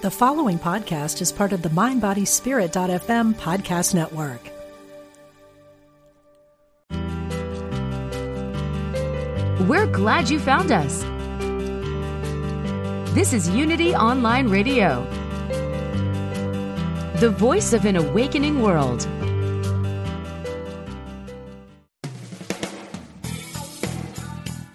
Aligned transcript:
The 0.00 0.12
following 0.12 0.60
podcast 0.60 1.20
is 1.20 1.32
part 1.32 1.52
of 1.52 1.62
the 1.62 1.70
MindBodySpirit.fm 1.70 3.34
podcast 3.34 3.96
network. 3.96 4.40
We're 9.68 9.88
glad 9.88 10.30
you 10.30 10.38
found 10.38 10.70
us. 10.70 11.02
This 13.12 13.32
is 13.32 13.48
Unity 13.48 13.92
Online 13.96 14.46
Radio, 14.46 15.02
the 17.16 17.34
voice 17.36 17.72
of 17.72 17.84
an 17.84 17.96
awakening 17.96 18.62
world. 18.62 19.04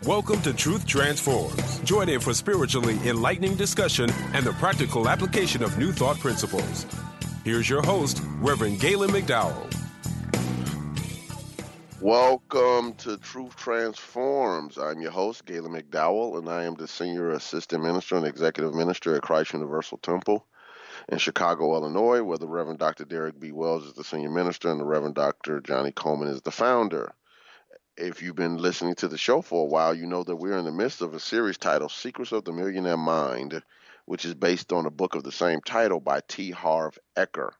Welcome 0.06 0.42
to 0.42 0.54
Truth 0.54 0.86
Transforms. 0.86 1.80
Join 1.80 2.10
in 2.10 2.20
for 2.20 2.34
spiritually 2.34 3.00
enlightening 3.06 3.56
discussion 3.56 4.10
and 4.34 4.46
the 4.46 4.52
practical 4.52 5.08
application 5.08 5.64
of 5.64 5.78
new 5.78 5.94
thought 5.94 6.20
principles. 6.20 6.86
Here's 7.46 7.70
your 7.70 7.82
host, 7.82 8.22
Reverend 8.40 8.82
Galen 8.82 9.12
McDowell. 9.12 9.74
Welcome 12.02 12.96
to 12.96 13.16
Truth 13.16 13.56
Transforms. 13.56 14.78
I'm 14.78 15.00
your 15.00 15.12
host, 15.12 15.46
Galen 15.46 15.72
McDowell, 15.72 16.38
and 16.38 16.50
I 16.50 16.66
am 16.66 16.76
the 16.76 16.88
Senior 16.90 17.32
Assistant 17.32 17.82
Minister 17.82 18.18
and 18.18 18.28
Executive 18.28 18.76
Minister 18.76 19.16
at 19.16 19.22
Christ 19.22 19.54
Universal 19.54 20.00
Temple 20.00 20.46
in 21.08 21.18
Chicago, 21.18 21.76
Illinois, 21.76 22.22
where 22.24 22.38
the 22.38 22.46
Reverend 22.50 22.80
Dr. 22.80 23.06
Derrick 23.06 23.40
B. 23.40 23.54
Wells 23.54 23.86
is 23.86 23.94
the 23.94 24.04
Senior 24.04 24.32
Minister 24.32 24.70
and 24.70 24.82
the 24.82 24.86
Reverend 24.86 25.16
Dr. 25.16 25.62
Johnnie 25.62 25.94
Colemon 25.94 26.28
is 26.28 26.42
the 26.42 26.52
founder 26.52 27.14
if 27.98 28.22
you've 28.22 28.36
been 28.36 28.58
listening 28.58 28.96
to 28.96 29.08
the 29.08 29.18
show 29.18 29.42
for 29.42 29.62
a 29.62 29.70
while, 29.70 29.94
you 29.94 30.08
know 30.08 30.24
that 30.24 30.36
we're 30.36 30.58
in 30.58 30.66
the 30.66 30.72
midst 30.72 31.02
of 31.02 31.14
a 31.14 31.20
series 31.20 31.58
titled 31.58 31.92
Secrets 31.92 32.32
of 32.32 32.44
the 32.44 32.52
Millionaire 32.52 32.98
Mind, 32.98 33.62
which 34.06 34.26
is 34.26 34.34
based 34.34 34.74
on 34.74 34.86
a 34.86 34.92
book 34.92 35.16
of 35.16 35.24
the 35.24 35.32
same 35.32 35.62
title 35.62 36.00
by 36.00 36.22
T. 36.28 36.52
Harv 36.52 36.98
Eker. 37.16 37.52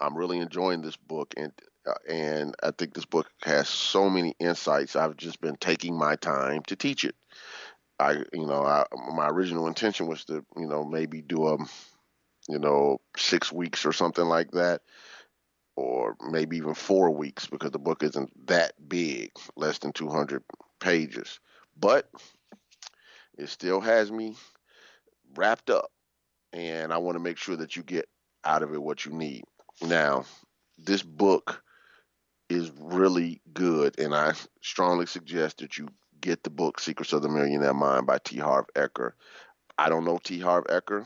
I'm 0.00 0.16
really 0.16 0.38
enjoying 0.38 0.82
this 0.82 0.96
book, 0.96 1.34
and 1.36 1.52
uh, 1.86 1.92
and 2.08 2.54
I 2.62 2.70
think 2.70 2.94
this 2.94 3.04
book 3.04 3.30
has 3.42 3.68
so 3.68 4.08
many 4.08 4.34
insights. 4.40 4.96
I've 4.96 5.16
just 5.16 5.40
been 5.40 5.56
taking 5.56 5.96
my 5.96 6.16
time 6.16 6.62
to 6.68 6.76
teach 6.76 7.04
it. 7.04 7.14
I, 8.00 8.12
you 8.32 8.46
know, 8.46 8.64
I, 8.64 8.86
my 9.14 9.28
original 9.28 9.68
intention 9.68 10.06
was 10.06 10.24
to, 10.24 10.44
you 10.56 10.66
know, 10.66 10.84
maybe 10.84 11.20
do 11.20 11.46
a, 11.46 11.58
you 12.48 12.58
know, 12.58 13.00
six 13.16 13.52
weeks 13.52 13.86
or 13.86 13.92
something 13.92 14.24
like 14.24 14.50
that 14.52 14.80
or 15.76 16.16
maybe 16.30 16.56
even 16.56 16.74
four 16.74 17.10
weeks 17.10 17.46
because 17.46 17.70
the 17.70 17.78
book 17.78 18.02
isn't 18.02 18.46
that 18.46 18.72
big, 18.88 19.30
less 19.56 19.78
than 19.78 19.92
200 19.92 20.42
pages. 20.80 21.40
But 21.78 22.08
it 23.36 23.48
still 23.48 23.80
has 23.80 24.10
me 24.10 24.36
wrapped 25.34 25.70
up, 25.70 25.90
and 26.52 26.92
I 26.92 26.98
want 26.98 27.16
to 27.16 27.22
make 27.22 27.38
sure 27.38 27.56
that 27.56 27.76
you 27.76 27.82
get 27.82 28.08
out 28.44 28.62
of 28.62 28.72
it 28.72 28.82
what 28.82 29.04
you 29.04 29.12
need. 29.12 29.42
Now, 29.82 30.24
this 30.78 31.02
book 31.02 31.62
is 32.48 32.70
really 32.78 33.40
good, 33.52 33.98
and 33.98 34.14
I 34.14 34.34
strongly 34.60 35.06
suggest 35.06 35.58
that 35.58 35.78
you 35.78 35.88
get 36.20 36.42
the 36.42 36.50
book 36.50 36.78
Secrets 36.78 37.12
of 37.12 37.22
the 37.22 37.28
Millionaire 37.28 37.74
Mind 37.74 38.06
by 38.06 38.18
T. 38.18 38.38
Harv 38.38 38.66
Eker. 38.76 39.12
I 39.76 39.88
don't 39.88 40.04
know 40.04 40.18
T. 40.22 40.38
Harv 40.38 40.64
Eker. 40.64 41.04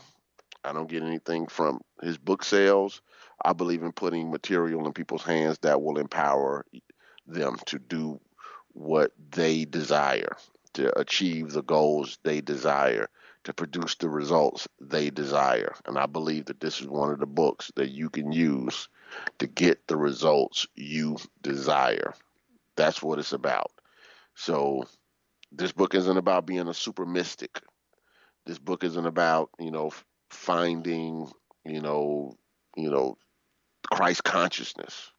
I 0.63 0.73
don't 0.73 0.89
get 0.89 1.03
anything 1.03 1.47
from 1.47 1.79
his 2.01 2.17
book 2.17 2.43
sales. 2.43 3.01
I 3.43 3.53
believe 3.53 3.83
in 3.83 3.91
putting 3.91 4.31
material 4.31 4.85
in 4.85 4.93
people's 4.93 5.23
hands 5.23 5.59
that 5.59 5.81
will 5.81 5.97
empower 5.97 6.65
them 7.27 7.57
to 7.65 7.79
do 7.79 8.19
what 8.73 9.11
they 9.31 9.65
desire, 9.65 10.35
to 10.73 10.97
achieve 10.99 11.51
the 11.51 11.63
goals 11.63 12.19
they 12.23 12.41
desire, 12.41 13.09
to 13.43 13.53
produce 13.53 13.95
the 13.95 14.09
results 14.09 14.67
they 14.81 15.09
desire. 15.09 15.73
And 15.85 15.97
I 15.97 16.05
believe 16.05 16.45
that 16.45 16.59
this 16.59 16.81
is 16.81 16.87
one 16.87 17.11
of 17.11 17.19
the 17.19 17.25
books 17.25 17.71
that 17.75 17.89
you 17.89 18.09
can 18.09 18.31
use 18.31 18.89
to 19.39 19.47
get 19.47 19.87
the 19.87 19.97
results 19.97 20.67
you 20.75 21.17
desire. 21.41 22.13
That's 22.75 23.01
what 23.01 23.19
it's 23.19 23.33
about. 23.33 23.71
So 24.35 24.85
this 25.51 25.71
book 25.71 25.95
isn't 25.95 26.17
about 26.17 26.45
being 26.45 26.67
a 26.67 26.73
super 26.73 27.05
mystic. 27.05 27.61
This 28.45 28.59
book 28.59 28.83
isn't 28.83 29.05
about, 29.05 29.49
you 29.59 29.71
know, 29.71 29.91
finding, 30.29 31.29
you 31.65 31.81
know, 31.81 32.37
you 32.75 32.89
know, 32.89 33.17
Christ 33.91 34.23
consciousness. 34.23 35.11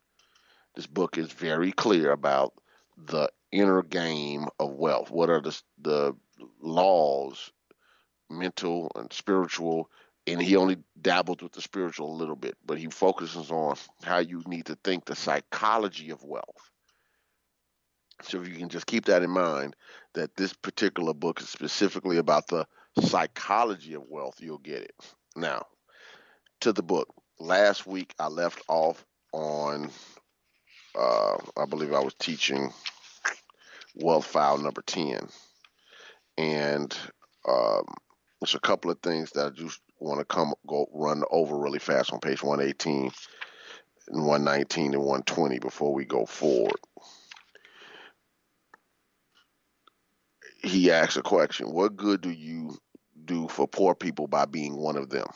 This 0.75 0.87
book 0.87 1.19
is 1.19 1.33
very 1.33 1.73
clear 1.73 2.13
about 2.13 2.55
the 2.97 3.31
inner 3.51 3.83
game 3.83 4.47
of 4.59 4.73
wealth. 4.73 5.11
What 5.11 5.31
are 5.31 5.41
the 5.41 5.61
the 5.81 6.17
laws, 6.61 7.51
mental 8.29 8.91
and 8.95 9.13
spiritual? 9.13 9.91
And 10.27 10.41
he 10.41 10.57
only 10.57 10.77
dabbled 11.01 11.43
with 11.43 11.53
the 11.53 11.63
spiritual 11.63 12.13
a 12.13 12.21
little 12.21 12.37
bit, 12.37 12.57
but 12.65 12.79
he 12.79 12.87
focuses 12.87 13.51
on 13.51 13.77
how 14.05 14.19
you 14.19 14.43
need 14.47 14.67
to 14.67 14.77
think 14.85 15.05
the 15.05 15.17
psychology 15.17 16.11
of 16.11 16.23
wealth. 16.23 16.71
So 18.23 18.41
if 18.41 18.49
you 18.49 18.55
can 18.55 18.69
just 18.69 18.87
keep 18.87 19.07
that 19.07 19.23
in 19.23 19.31
mind, 19.31 19.75
that 20.15 20.37
this 20.37 20.53
particular 20.53 21.15
book 21.15 21.41
is 21.41 21.49
specifically 21.49 22.19
about 22.19 22.49
the 22.49 22.67
psychology 23.03 23.95
of 23.95 24.05
wealth, 24.09 24.37
you'll 24.41 24.59
get 24.59 24.83
it. 24.83 24.95
Now, 25.35 25.67
to 26.61 26.73
the 26.73 26.83
book 26.83 27.09
last 27.41 27.87
week 27.87 28.15
I 28.19 28.29
left 28.29 28.63
off 28.69 29.05
on, 29.33 29.91
uh, 30.97 31.37
I 31.57 31.65
believe 31.69 31.93
I 31.93 32.01
was 32.01 32.15
teaching 32.15 32.73
wealth 33.97 34.27
file 34.27 34.59
number 34.59 34.83
10. 34.83 35.29
And 36.39 36.97
um, 37.49 37.85
there's 38.41 38.55
a 38.55 38.61
couple 38.61 38.91
of 38.91 38.99
things 39.03 39.31
that 39.33 39.47
I 39.47 39.51
just 39.51 39.81
want 39.99 40.21
to 40.21 40.25
come 40.25 40.55
go 40.67 40.87
run 40.93 41.25
over 41.31 41.59
really 41.59 41.79
fast 41.79 42.13
on 42.13 42.21
page 42.21 42.43
118 42.43 43.11
and 44.09 44.27
119 44.27 44.95
and 44.95 45.03
120 45.03 45.59
before 45.59 45.93
we 45.93 46.05
go 46.05 46.25
forward. 46.27 46.81
He 50.63 50.91
asks 50.91 51.17
a 51.17 51.23
question 51.23 51.73
What 51.73 51.97
good 51.97 52.21
do 52.21 52.31
you 52.31 52.79
do 53.25 53.49
for 53.49 53.67
poor 53.67 53.95
people 53.95 54.27
by 54.27 54.45
being 54.47 54.77
one 54.77 54.97
of 54.97 55.11
them? 55.11 55.27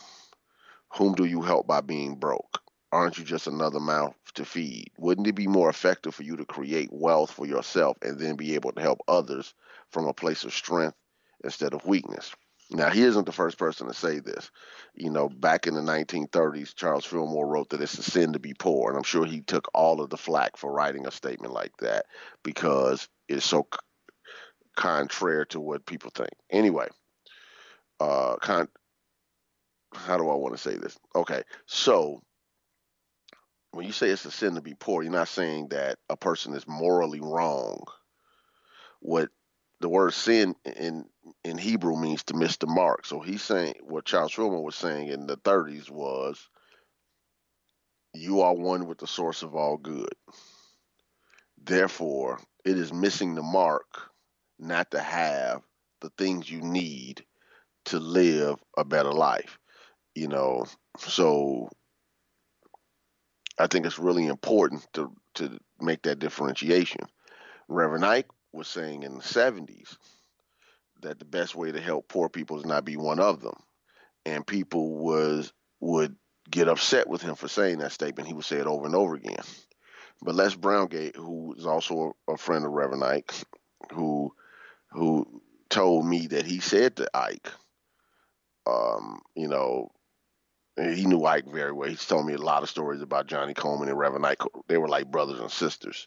Whom 0.97 1.15
do 1.15 1.25
you 1.25 1.43
help 1.43 1.67
by 1.67 1.81
being 1.81 2.17
broke? 2.17 2.61
Aren't 2.93 3.19
you 3.19 3.25
just 3.25 3.49
another 3.49 3.81
mouth 3.81 4.15
to 4.35 4.45
feed? 4.45 4.93
Wouldn't 4.97 5.27
it 5.27 5.35
be 5.35 5.49
more 5.49 5.69
effective 5.69 6.15
for 6.15 6.23
you 6.23 6.37
to 6.37 6.45
create 6.45 6.91
wealth 6.93 7.33
for 7.33 7.47
yourself 7.47 7.99
and 8.03 8.19
then 8.19 8.37
be 8.37 8.55
able 8.55 8.73
to 8.73 8.81
help 8.81 9.01
others 9.09 9.55
from 9.91 10.07
a 10.07 10.15
place 10.15 10.45
of 10.45 10.55
strength 10.55 10.97
instead 11.43 11.75
of 11.75 11.85
weakness? 11.85 12.33
Now, 12.71 12.91
he 12.91 13.03
isn't 13.03 13.27
the 13.27 13.33
first 13.33 13.59
person 13.59 13.89
to 13.89 13.95
say 13.95 14.21
this. 14.21 14.51
You 14.95 15.11
know, 15.11 15.29
back 15.29 15.67
in 15.67 15.75
the 15.75 15.81
1930s, 15.81 16.75
Charles 16.75 17.05
Fillmore 17.05 17.47
wrote 17.47 17.71
that 17.71 17.81
it's 17.81 17.99
a 17.99 18.03
sin 18.03 18.33
to 18.33 18.39
be 18.39 18.55
poor. 18.55 18.89
And 18.89 18.97
I'm 18.97 19.05
sure 19.05 19.27
he 19.27 19.43
took 19.43 19.69
all 19.75 20.01
of 20.01 20.11
the 20.11 20.17
flack 20.17 20.57
for 20.57 20.73
writing 20.73 21.07
a 21.07 21.11
statement 21.11 21.53
like 21.53 21.77
that 21.79 22.07
because 22.45 23.09
it's 23.29 23.45
so 23.45 23.67
c- 23.73 23.79
contrary 24.77 25.47
to 25.49 25.61
what 25.61 25.87
people 25.87 26.11
think. 26.15 26.31
Anyway, 26.51 26.89
uh, 28.01 28.37
con- 28.37 28.69
how 29.95 30.17
do 30.17 30.29
I 30.29 30.35
want 30.35 30.55
to 30.55 30.61
say 30.61 30.77
this? 30.77 30.99
Okay, 31.15 31.43
so 31.67 32.23
when 33.73 33.87
you 33.87 33.93
say 33.93 34.11
it's 34.11 34.25
a 34.25 34.31
sin 34.31 34.55
to 34.55 34.61
be 34.61 34.75
poor, 34.75 35.03
you're 35.03 35.13
not 35.13 35.29
saying 35.29 35.69
that 35.69 35.99
a 36.09 36.17
person 36.17 36.55
is 36.55 36.67
morally 36.67 37.21
wrong. 37.21 37.85
What 39.01 39.31
the 39.81 39.89
word 39.89 40.15
sin 40.15 40.55
in 40.65 41.05
in 41.43 41.59
Hebrew 41.59 41.97
means 41.97 42.23
to 42.25 42.37
miss 42.37 42.57
the 42.57 42.67
mark. 42.67 43.07
So 43.07 43.21
he's 43.21 43.43
saying 43.43 43.75
what 43.83 44.05
Charles 44.05 44.33
Fillmore 44.33 44.65
was 44.65 44.77
saying 44.77 45.09
in 45.09 45.27
the 45.27 45.37
30s 45.39 45.91
was, 45.91 46.49
you 48.13 48.43
are 48.43 48.55
one 48.55 48.87
with 48.87 48.99
the 48.99 49.07
source 49.07 49.43
of 49.43 49.55
all 49.55 49.77
good. 49.77 50.15
Therefore, 51.63 52.41
it 52.65 52.79
is 52.79 52.93
missing 52.93 53.35
the 53.35 53.43
mark 53.43 54.11
not 54.59 54.91
to 54.93 55.01
have 55.01 55.63
the 56.01 56.11
things 56.17 56.51
you 56.51 56.61
need 56.61 57.25
to 57.87 57.99
live 57.99 58.57
a 58.77 58.85
better 58.85 59.13
life 59.13 59.59
you 60.15 60.29
know 60.29 60.65
so 60.99 61.69
i 63.59 63.67
think 63.67 63.87
it's 63.87 63.99
really 63.99 64.27
important 64.27 64.87
to 64.93 65.13
to 65.35 65.59
make 65.81 66.03
that 66.03 66.19
differentiation. 66.19 67.01
Reverend 67.69 68.05
ike 68.05 68.29
was 68.53 68.69
saying 68.69 69.03
in 69.03 69.15
the 69.15 69.23
70s 69.23 69.97
that 71.03 71.19
the 71.19 71.25
best 71.25 71.55
way 71.55 71.73
to 71.73 71.81
help 71.81 72.09
poor 72.09 72.29
people 72.29 72.59
is 72.59 72.65
not 72.65 72.85
be 72.85 72.97
one 72.97 73.21
of 73.21 73.41
them. 73.41 73.57
And 74.25 74.47
people 74.47 74.97
was 74.97 75.53
would 75.81 76.17
get 76.51 76.69
upset 76.69 77.09
with 77.09 77.21
him 77.21 77.35
for 77.35 77.49
saying 77.49 77.79
that 77.79 77.93
statement. 77.93 78.29
He 78.29 78.35
would 78.35 78.45
say 78.45 78.57
it 78.57 78.67
over 78.67 78.87
and 78.87 78.95
over 78.95 79.15
again. 79.15 79.43
But 80.23 80.35
les 80.35 80.55
browngate 80.55 81.17
who 81.17 81.55
is 81.59 81.67
also 81.67 82.17
a 82.29 82.37
friend 82.37 82.65
of 82.65 82.73
reverend 82.73 83.05
ike 83.05 83.33
who 83.93 84.33
who 84.93 85.43
told 85.69 86.07
me 86.07 86.29
that 86.29 86.47
he 86.47 86.61
said 86.61 86.97
to 86.97 87.09
ike 87.15 87.49
um, 88.67 89.21
you 89.35 89.49
know, 89.49 89.91
he 90.77 91.07
knew 91.07 91.25
Ike 91.25 91.47
very 91.47 91.73
well. 91.73 91.89
He's 91.89 92.07
told 92.07 92.27
me 92.27 92.35
a 92.35 92.39
lot 92.39 92.63
of 92.63 92.71
stories 92.71 93.01
about 93.01 93.27
Johnnie 93.27 93.55
Colemon 93.55 93.89
and 93.89 93.99
Reverend 93.99 94.27
Ike. 94.27 94.43
They 94.69 94.79
were 94.79 94.89
like 94.89 95.11
brothers 95.11 95.41
and 95.41 95.51
sisters. 95.51 96.07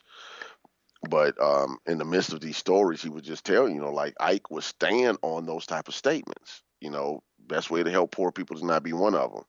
But 1.10 1.40
um, 1.42 1.78
in 1.86 1.98
the 2.00 2.06
midst 2.06 2.34
of 2.34 2.42
these 2.42 2.58
stories, 2.58 3.02
he 3.02 3.10
would 3.10 3.24
just 3.24 3.46
tell 3.46 3.70
you 3.70 3.80
know, 3.80 3.92
like 3.92 4.16
Ike 4.20 4.50
would 4.52 4.64
stand 4.64 5.18
on 5.22 5.46
those 5.46 5.66
type 5.66 5.88
of 5.88 5.96
statements. 5.96 6.64
You 6.82 6.90
know, 6.90 7.24
best 7.40 7.70
way 7.70 7.84
to 7.84 7.92
help 7.92 8.12
poor 8.12 8.32
people 8.32 8.58
is 8.58 8.64
not 8.64 8.84
be 8.84 8.94
one 8.94 9.16
of 9.16 9.32
them. 9.32 9.44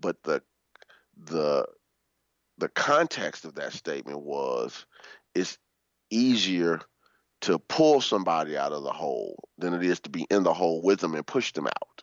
But 0.00 0.22
the 0.24 0.42
the 1.16 1.66
the 2.58 2.68
context 2.68 3.44
of 3.44 3.54
that 3.54 3.72
statement 3.72 4.20
was 4.20 4.84
it's 5.34 5.58
easier 6.10 6.80
to 7.40 7.58
pull 7.58 8.00
somebody 8.00 8.56
out 8.56 8.72
of 8.72 8.82
the 8.82 8.92
hole 8.92 9.48
than 9.58 9.72
it 9.72 9.84
is 9.84 10.00
to 10.00 10.10
be 10.10 10.26
in 10.30 10.42
the 10.42 10.52
hole 10.52 10.82
with 10.82 10.98
them 11.00 11.14
and 11.14 11.26
push 11.26 11.52
them 11.52 11.68
out. 11.68 12.02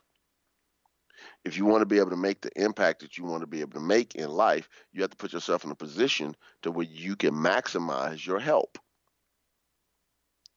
If 1.46 1.56
you 1.56 1.64
want 1.64 1.82
to 1.82 1.86
be 1.86 1.98
able 1.98 2.10
to 2.10 2.16
make 2.16 2.40
the 2.40 2.50
impact 2.60 3.02
that 3.02 3.16
you 3.16 3.24
want 3.24 3.42
to 3.42 3.46
be 3.46 3.60
able 3.60 3.74
to 3.74 3.80
make 3.80 4.16
in 4.16 4.28
life, 4.28 4.68
you 4.92 5.02
have 5.02 5.10
to 5.10 5.16
put 5.16 5.32
yourself 5.32 5.64
in 5.64 5.70
a 5.70 5.76
position 5.76 6.34
to 6.62 6.72
where 6.72 6.86
you 6.90 7.14
can 7.14 7.34
maximize 7.34 8.26
your 8.26 8.40
help. 8.40 8.80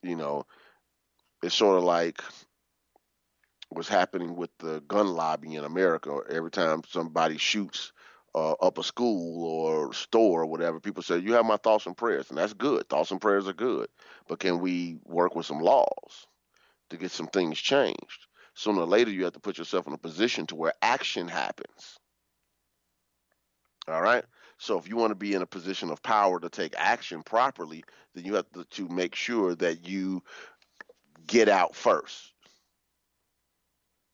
You 0.01 0.15
know, 0.15 0.47
it's 1.44 1.53
sort 1.53 1.77
of 1.77 1.83
like 1.83 2.24
what's 3.69 3.88
happening 3.88 4.36
with 4.36 4.50
the 4.57 4.81
gun 4.88 5.09
lobby 5.09 5.53
in 5.53 5.63
America. 5.63 6.21
Every 6.27 6.50
time 6.50 6.81
somebody 6.89 7.38
shoots 7.38 7.92
uh, 8.33 8.53
up 8.53 8.80
a 8.80 8.83
school 8.83 9.45
or 9.45 9.94
store 9.94 10.42
or 10.42 10.47
whatever, 10.47 10.80
people 10.80 11.03
say, 11.03 11.19
You 11.19 11.33
have 11.33 11.45
my 11.45 11.57
thoughts 11.57 11.85
and 11.85 11.95
prayers. 11.95 12.30
And 12.30 12.39
that's 12.39 12.53
good. 12.53 12.89
Thoughts 12.89 13.12
and 13.12 13.21
prayers 13.21 13.47
are 13.47 13.53
good. 13.53 13.89
But 14.27 14.39
can 14.39 14.59
we 14.59 14.97
work 15.06 15.35
with 15.35 15.45
some 15.45 15.59
laws 15.59 16.25
to 16.89 16.97
get 16.97 17.12
some 17.12 17.27
things 17.27 17.59
changed? 17.59 18.25
Sooner 18.59 18.81
or 18.81 18.88
later, 18.88 19.09
you 19.09 19.23
have 19.23 19.31
to 19.31 19.39
put 19.39 19.57
yourself 19.57 19.88
in 19.88 19.94
a 19.94 19.97
position 19.97 20.45
to 20.47 20.56
where 20.56 20.73
action 20.81 21.29
happens. 21.29 21.97
All 23.88 24.01
right. 24.01 24.25
So 24.57 24.77
if 24.77 24.89
you 24.89 24.97
want 24.97 25.11
to 25.11 25.15
be 25.15 25.33
in 25.33 25.41
a 25.41 25.45
position 25.45 25.89
of 25.89 26.03
power 26.03 26.41
to 26.41 26.50
take 26.50 26.73
action 26.77 27.23
properly, 27.23 27.85
then 28.13 28.25
you 28.25 28.33
have 28.33 28.51
to, 28.51 28.65
to 28.65 28.89
make 28.89 29.15
sure 29.15 29.56
that 29.56 29.88
you 29.88 30.21
get 31.25 31.47
out 31.47 31.73
first, 31.73 32.33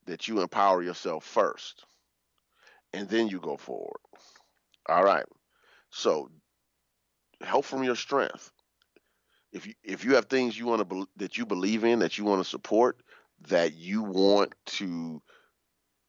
that 0.05 0.27
you 0.27 0.41
empower 0.41 0.83
yourself 0.83 1.25
first 1.25 1.83
and 2.93 3.09
then 3.09 3.27
you 3.27 3.39
go 3.39 3.57
forward. 3.57 3.97
All 4.87 5.03
right. 5.03 5.25
So 5.89 6.29
help 7.41 7.65
from 7.65 7.83
your 7.83 7.95
strength. 7.95 8.51
If 9.51 9.65
you 9.65 9.73
if 9.83 10.05
you 10.05 10.13
have 10.13 10.25
things 10.25 10.55
you 10.55 10.67
want 10.67 10.87
to 10.87 10.95
be, 10.95 11.03
that 11.15 11.35
you 11.35 11.47
believe 11.47 11.83
in 11.83 11.97
that 11.99 12.19
you 12.19 12.25
want 12.25 12.43
to 12.43 12.47
support 12.47 13.01
that 13.47 13.73
you 13.73 14.03
want 14.03 14.53
to 14.65 15.21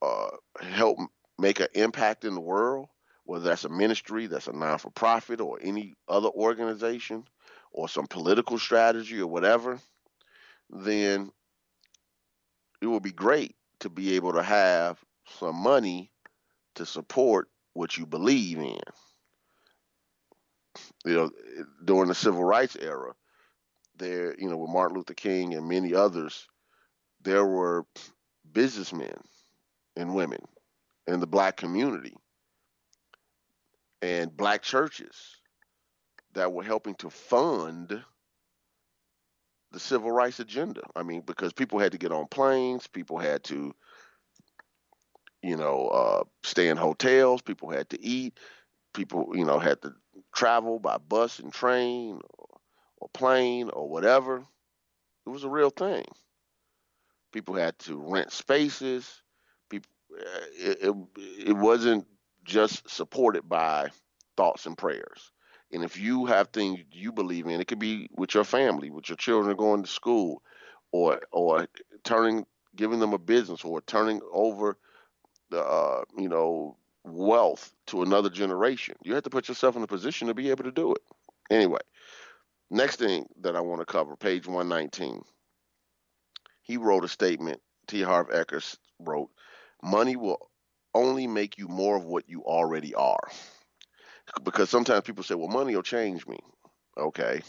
uh, 0.02 0.28
help 0.60 0.98
make 1.38 1.60
an 1.60 1.68
impact 1.74 2.24
in 2.24 2.34
the 2.34 2.40
world, 2.40 2.88
whether 3.24 3.44
that's 3.44 3.64
a 3.64 3.68
ministry, 3.68 4.26
that's 4.26 4.46
a 4.46 4.52
non 4.52 4.78
for 4.78 4.90
profit, 4.90 5.40
or 5.40 5.58
any 5.62 5.94
other 6.08 6.28
organization, 6.28 7.24
or 7.72 7.88
some 7.88 8.06
political 8.06 8.58
strategy 8.58 9.20
or 9.20 9.26
whatever, 9.26 9.78
then 10.70 11.30
it 12.80 12.86
would 12.86 13.02
be 13.02 13.12
great 13.12 13.54
to 13.80 13.90
be 13.90 14.14
able 14.16 14.32
to 14.32 14.42
have 14.42 14.98
some 15.38 15.56
money 15.56 16.10
to 16.74 16.86
support 16.86 17.48
what 17.74 17.96
you 17.96 18.06
believe 18.06 18.58
in. 18.58 18.78
You 21.04 21.14
know, 21.14 21.30
during 21.84 22.08
the 22.08 22.14
civil 22.14 22.44
rights 22.44 22.76
era, 22.76 23.14
there, 23.96 24.34
you 24.38 24.48
know, 24.48 24.58
with 24.58 24.70
Martin 24.70 24.96
Luther 24.96 25.14
King 25.14 25.54
and 25.54 25.68
many 25.68 25.94
others, 25.94 26.46
there 27.26 27.44
were 27.44 27.84
businessmen 28.52 29.18
and 29.96 30.14
women 30.14 30.40
in 31.06 31.20
the 31.20 31.26
black 31.26 31.56
community 31.56 32.16
and 34.00 34.34
black 34.36 34.62
churches 34.62 35.14
that 36.34 36.52
were 36.52 36.62
helping 36.62 36.94
to 36.94 37.10
fund 37.10 38.02
the 39.72 39.80
civil 39.80 40.10
rights 40.10 40.40
agenda. 40.40 40.82
I 40.94 41.02
mean, 41.02 41.22
because 41.26 41.52
people 41.52 41.78
had 41.78 41.92
to 41.92 41.98
get 41.98 42.12
on 42.12 42.26
planes, 42.28 42.86
people 42.86 43.18
had 43.18 43.44
to 43.44 43.74
you 45.42 45.56
know, 45.56 45.86
uh, 45.88 46.24
stay 46.42 46.68
in 46.68 46.76
hotels. 46.76 47.40
People 47.40 47.70
had 47.70 47.88
to 47.90 48.04
eat. 48.04 48.38
People, 48.94 49.30
you 49.34 49.44
know, 49.44 49.60
had 49.60 49.80
to 49.82 49.92
travel 50.34 50.80
by 50.80 50.98
bus 50.98 51.38
and 51.38 51.52
train 51.52 52.20
or, 52.36 52.46
or 52.98 53.08
plane 53.10 53.70
or 53.72 53.88
whatever. 53.88 54.44
It 55.24 55.30
was 55.30 55.44
a 55.44 55.48
real 55.48 55.70
thing. 55.70 56.04
People 57.32 57.54
had 57.54 57.78
to 57.80 57.96
rent 57.98 58.32
spaces. 58.32 59.22
People, 59.68 59.90
uh, 60.18 60.40
it, 60.58 60.78
it, 60.82 61.48
it 61.48 61.56
wasn't 61.56 62.06
just 62.44 62.88
supported 62.88 63.48
by 63.48 63.88
thoughts 64.36 64.66
and 64.66 64.78
prayers. 64.78 65.32
And 65.72 65.84
if 65.84 65.98
you 65.98 66.26
have 66.26 66.48
things 66.48 66.80
you 66.92 67.12
believe 67.12 67.46
in, 67.46 67.60
it 67.60 67.66
could 67.66 67.80
be 67.80 68.08
with 68.16 68.34
your 68.34 68.44
family, 68.44 68.90
with 68.90 69.08
your 69.08 69.16
children 69.16 69.56
going 69.56 69.82
to 69.82 69.88
school, 69.88 70.42
or 70.92 71.20
or 71.32 71.66
turning, 72.04 72.46
giving 72.76 73.00
them 73.00 73.12
a 73.12 73.18
business, 73.18 73.64
or 73.64 73.80
turning 73.82 74.20
over 74.32 74.78
uh, 75.52 76.02
you 76.18 76.28
know, 76.28 76.76
wealth 77.04 77.72
to 77.86 78.02
another 78.02 78.30
generation. 78.30 78.96
You 79.02 79.14
have 79.14 79.24
to 79.24 79.30
put 79.30 79.48
yourself 79.48 79.76
in 79.76 79.82
a 79.82 79.86
position 79.86 80.28
to 80.28 80.34
be 80.34 80.50
able 80.50 80.64
to 80.64 80.72
do 80.72 80.92
it. 80.92 81.02
Anyway, 81.50 81.80
next 82.70 82.96
thing 82.96 83.26
that 83.40 83.54
I 83.56 83.60
want 83.60 83.80
to 83.80 83.86
cover, 83.86 84.16
page 84.16 84.46
119. 84.46 85.22
He 86.66 86.78
wrote 86.78 87.04
a 87.04 87.08
statement, 87.08 87.60
T. 87.86 88.02
Harv 88.02 88.28
Eker 88.30 88.76
wrote, 88.98 89.30
money 89.84 90.16
will 90.16 90.50
only 90.94 91.28
make 91.28 91.58
you 91.58 91.68
more 91.68 91.96
of 91.96 92.04
what 92.04 92.28
you 92.28 92.42
already 92.42 92.92
are. 92.92 93.28
Because 94.42 94.68
sometimes 94.68 95.04
people 95.04 95.22
say, 95.22 95.36
well, 95.36 95.46
money 95.46 95.76
will 95.76 95.84
change 95.84 96.26
me. 96.26 96.38
Okay. 96.98 97.40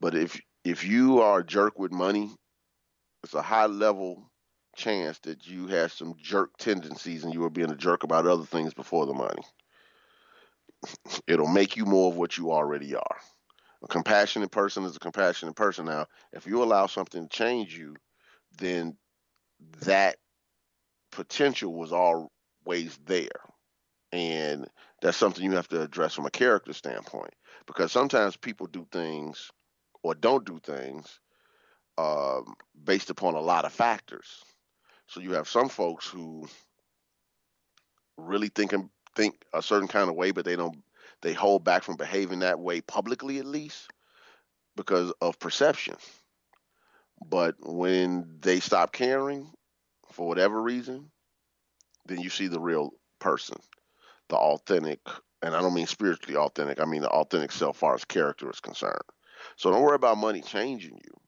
But 0.00 0.16
if 0.16 0.40
if 0.64 0.84
you 0.84 1.20
are 1.20 1.38
a 1.38 1.46
jerk 1.46 1.78
with 1.78 1.92
money, 1.92 2.34
it's 3.22 3.34
a 3.34 3.42
high 3.42 3.66
level 3.66 4.28
chance 4.74 5.20
that 5.20 5.46
you 5.46 5.68
have 5.68 5.92
some 5.92 6.14
jerk 6.20 6.50
tendencies 6.58 7.22
and 7.22 7.32
you 7.32 7.40
were 7.40 7.50
being 7.50 7.70
a 7.70 7.76
jerk 7.76 8.02
about 8.02 8.26
other 8.26 8.44
things 8.44 8.74
before 8.74 9.06
the 9.06 9.14
money. 9.14 9.42
It'll 11.28 11.46
make 11.46 11.76
you 11.76 11.84
more 11.84 12.10
of 12.10 12.16
what 12.16 12.36
you 12.36 12.50
already 12.50 12.96
are. 12.96 13.16
A 13.84 13.86
compassionate 13.86 14.50
person 14.50 14.84
is 14.84 14.96
a 14.96 15.00
compassionate 15.00 15.54
person. 15.54 15.84
Now, 15.84 16.06
if 16.32 16.48
you 16.48 16.64
allow 16.64 16.86
something 16.86 17.28
to 17.28 17.36
change 17.36 17.78
you, 17.78 17.94
then 18.58 18.96
that 19.80 20.16
potential 21.12 21.74
was 21.74 21.92
always 21.92 22.98
there. 23.06 23.28
And 24.12 24.68
that's 25.02 25.16
something 25.16 25.44
you 25.44 25.52
have 25.52 25.68
to 25.68 25.82
address 25.82 26.14
from 26.14 26.26
a 26.26 26.30
character 26.30 26.72
standpoint. 26.72 27.34
Because 27.66 27.92
sometimes 27.92 28.36
people 28.36 28.66
do 28.66 28.86
things 28.90 29.50
or 30.02 30.14
don't 30.14 30.44
do 30.44 30.58
things 30.62 31.20
um, 31.98 32.54
based 32.84 33.10
upon 33.10 33.34
a 33.34 33.40
lot 33.40 33.64
of 33.64 33.72
factors. 33.72 34.42
So 35.06 35.20
you 35.20 35.32
have 35.32 35.48
some 35.48 35.68
folks 35.68 36.06
who 36.06 36.48
really 38.16 38.48
think 38.48 38.72
and 38.72 38.88
think 39.16 39.42
a 39.52 39.62
certain 39.62 39.88
kind 39.88 40.08
of 40.08 40.16
way, 40.16 40.30
but 40.30 40.44
they 40.44 40.56
don't 40.56 40.82
they 41.22 41.32
hold 41.34 41.64
back 41.64 41.82
from 41.82 41.96
behaving 41.96 42.38
that 42.40 42.58
way 42.58 42.80
publicly 42.80 43.38
at 43.38 43.44
least 43.44 43.90
because 44.76 45.12
of 45.20 45.38
perception. 45.38 45.96
But 47.24 47.56
when 47.60 48.38
they 48.40 48.60
stop 48.60 48.92
caring 48.92 49.52
for 50.12 50.26
whatever 50.26 50.60
reason, 50.60 51.10
then 52.06 52.20
you 52.20 52.30
see 52.30 52.48
the 52.48 52.60
real 52.60 52.90
person, 53.18 53.58
the 54.28 54.36
authentic, 54.36 55.00
and 55.42 55.54
I 55.54 55.60
don't 55.60 55.74
mean 55.74 55.86
spiritually 55.86 56.36
authentic, 56.36 56.80
I 56.80 56.84
mean 56.86 57.02
the 57.02 57.10
authentic 57.10 57.52
self 57.52 57.76
far 57.76 57.94
as 57.94 58.04
character 58.04 58.50
is 58.50 58.60
concerned. 58.60 59.02
So 59.56 59.70
don't 59.70 59.82
worry 59.82 59.94
about 59.94 60.18
money 60.18 60.42
changing 60.42 60.98
you. 61.04 61.20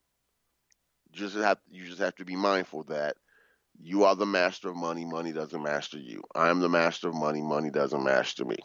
Just 1.12 1.36
have 1.36 1.58
you 1.70 1.84
just 1.84 2.00
have 2.00 2.16
to 2.16 2.24
be 2.24 2.36
mindful 2.36 2.84
that 2.84 3.16
you 3.80 4.04
are 4.04 4.16
the 4.16 4.26
master 4.26 4.70
of 4.70 4.76
money. 4.76 5.04
Money 5.04 5.32
doesn't 5.32 5.62
master 5.62 5.98
you. 5.98 6.22
I 6.34 6.48
am 6.48 6.60
the 6.60 6.68
master 6.68 7.08
of 7.08 7.14
money. 7.14 7.42
Money 7.42 7.70
doesn't 7.70 8.02
master 8.02 8.44
me. 8.44 8.56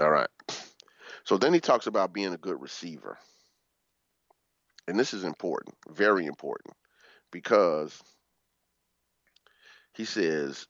All 0.00 0.10
right. 0.10 0.28
So 1.24 1.36
then 1.36 1.52
he 1.52 1.60
talks 1.60 1.86
about 1.86 2.12
being 2.12 2.32
a 2.32 2.38
good 2.38 2.60
receiver. 2.60 3.18
And 4.88 4.98
this 4.98 5.14
is 5.14 5.24
important, 5.24 5.76
very 5.88 6.26
important, 6.26 6.74
because 7.30 8.02
he 9.94 10.04
says, 10.04 10.66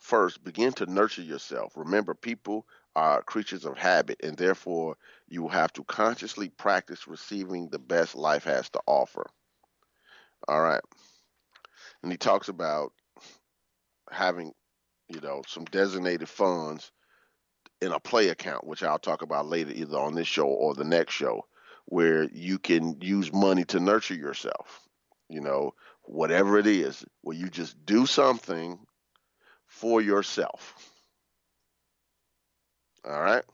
first, 0.00 0.42
begin 0.42 0.72
to 0.74 0.86
nurture 0.86 1.22
yourself. 1.22 1.72
Remember, 1.76 2.14
people 2.14 2.66
are 2.96 3.22
creatures 3.22 3.64
of 3.64 3.78
habit, 3.78 4.20
and 4.22 4.36
therefore 4.36 4.96
you 5.28 5.48
have 5.48 5.72
to 5.74 5.84
consciously 5.84 6.48
practice 6.48 7.06
receiving 7.06 7.68
the 7.68 7.78
best 7.78 8.14
life 8.14 8.44
has 8.44 8.68
to 8.70 8.80
offer. 8.86 9.26
All 10.48 10.60
right 10.60 10.82
and 12.02 12.10
he 12.10 12.18
talks 12.18 12.48
about 12.48 12.92
having, 14.10 14.52
you 15.08 15.20
know, 15.20 15.42
some 15.46 15.64
designated 15.66 16.28
funds 16.28 16.90
in 17.80 17.92
a 17.92 18.00
play 18.00 18.28
account, 18.28 18.66
which 18.66 18.82
I'll 18.82 18.98
talk 18.98 19.22
about 19.22 19.46
later, 19.46 19.72
either 19.72 19.98
on 19.98 20.14
this 20.14 20.28
show 20.28 20.46
or 20.46 20.74
the 20.74 20.84
next 20.84 21.14
show, 21.14 21.46
where 21.92 22.24
you 22.32 22.58
can 22.58 22.96
use 23.02 23.30
money 23.34 23.66
to 23.66 23.78
nurture 23.78 24.14
yourself. 24.14 24.80
You 25.28 25.42
know, 25.42 25.74
whatever 26.04 26.58
it 26.58 26.66
is, 26.66 27.04
where 27.20 27.36
you 27.36 27.50
just 27.50 27.84
do 27.84 28.06
something 28.06 28.78
for 29.66 30.00
yourself. 30.00 30.90
All 33.04 33.20
right. 33.20 33.44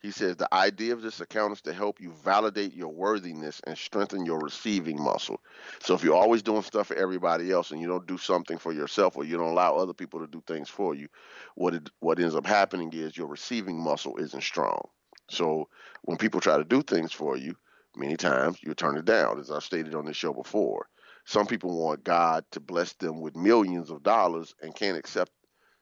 He 0.00 0.12
says 0.12 0.36
the 0.36 0.52
idea 0.54 0.94
of 0.94 1.02
this 1.02 1.20
account 1.20 1.52
is 1.52 1.60
to 1.62 1.74
help 1.74 2.00
you 2.00 2.10
validate 2.24 2.72
your 2.72 2.88
worthiness 2.88 3.60
and 3.66 3.76
strengthen 3.76 4.24
your 4.24 4.38
receiving 4.38 4.98
muscle. 4.98 5.42
So 5.80 5.94
if 5.94 6.02
you're 6.02 6.16
always 6.16 6.42
doing 6.42 6.62
stuff 6.62 6.86
for 6.86 6.96
everybody 6.96 7.52
else 7.52 7.70
and 7.70 7.82
you 7.82 7.86
don't 7.86 8.06
do 8.06 8.16
something 8.16 8.56
for 8.56 8.72
yourself 8.72 9.18
or 9.18 9.24
you 9.24 9.36
don't 9.36 9.50
allow 9.50 9.76
other 9.76 9.92
people 9.92 10.20
to 10.20 10.26
do 10.26 10.42
things 10.46 10.70
for 10.70 10.94
you, 10.94 11.08
what 11.54 11.74
it, 11.74 11.90
what 12.00 12.18
ends 12.18 12.34
up 12.34 12.46
happening 12.46 12.90
is 12.94 13.14
your 13.14 13.26
receiving 13.26 13.78
muscle 13.78 14.16
isn't 14.16 14.42
strong. 14.42 14.88
So 15.30 15.68
when 16.02 16.18
people 16.18 16.40
try 16.40 16.56
to 16.56 16.64
do 16.64 16.82
things 16.82 17.12
for 17.12 17.36
you, 17.36 17.56
many 17.96 18.16
times 18.16 18.58
you 18.62 18.74
turn 18.74 18.98
it 18.98 19.04
down, 19.04 19.38
as 19.38 19.50
I've 19.50 19.62
stated 19.64 19.94
on 19.94 20.04
this 20.04 20.16
show 20.16 20.32
before. 20.32 20.86
Some 21.24 21.46
people 21.46 21.78
want 21.78 22.02
God 22.04 22.44
to 22.52 22.60
bless 22.60 22.92
them 22.94 23.20
with 23.20 23.36
millions 23.36 23.90
of 23.90 24.02
dollars 24.02 24.54
and 24.60 24.74
can't 24.74 24.98
accept 24.98 25.30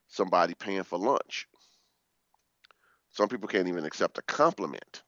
somebody 0.08 0.54
paying 0.54 0.82
for 0.82 0.98
lunch. 0.98 1.46
Some 3.10 3.28
people 3.28 3.48
can't 3.48 3.68
even 3.68 3.84
accept 3.84 4.18
a 4.18 4.22
compliment. 4.22 5.02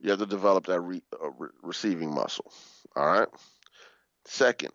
You 0.00 0.10
have 0.10 0.18
to 0.18 0.26
develop 0.26 0.66
that 0.66 0.80
re, 0.80 1.02
uh, 1.22 1.30
re, 1.38 1.48
receiving 1.62 2.12
muscle. 2.12 2.52
All 2.96 3.06
right. 3.06 3.28
Second, 4.24 4.72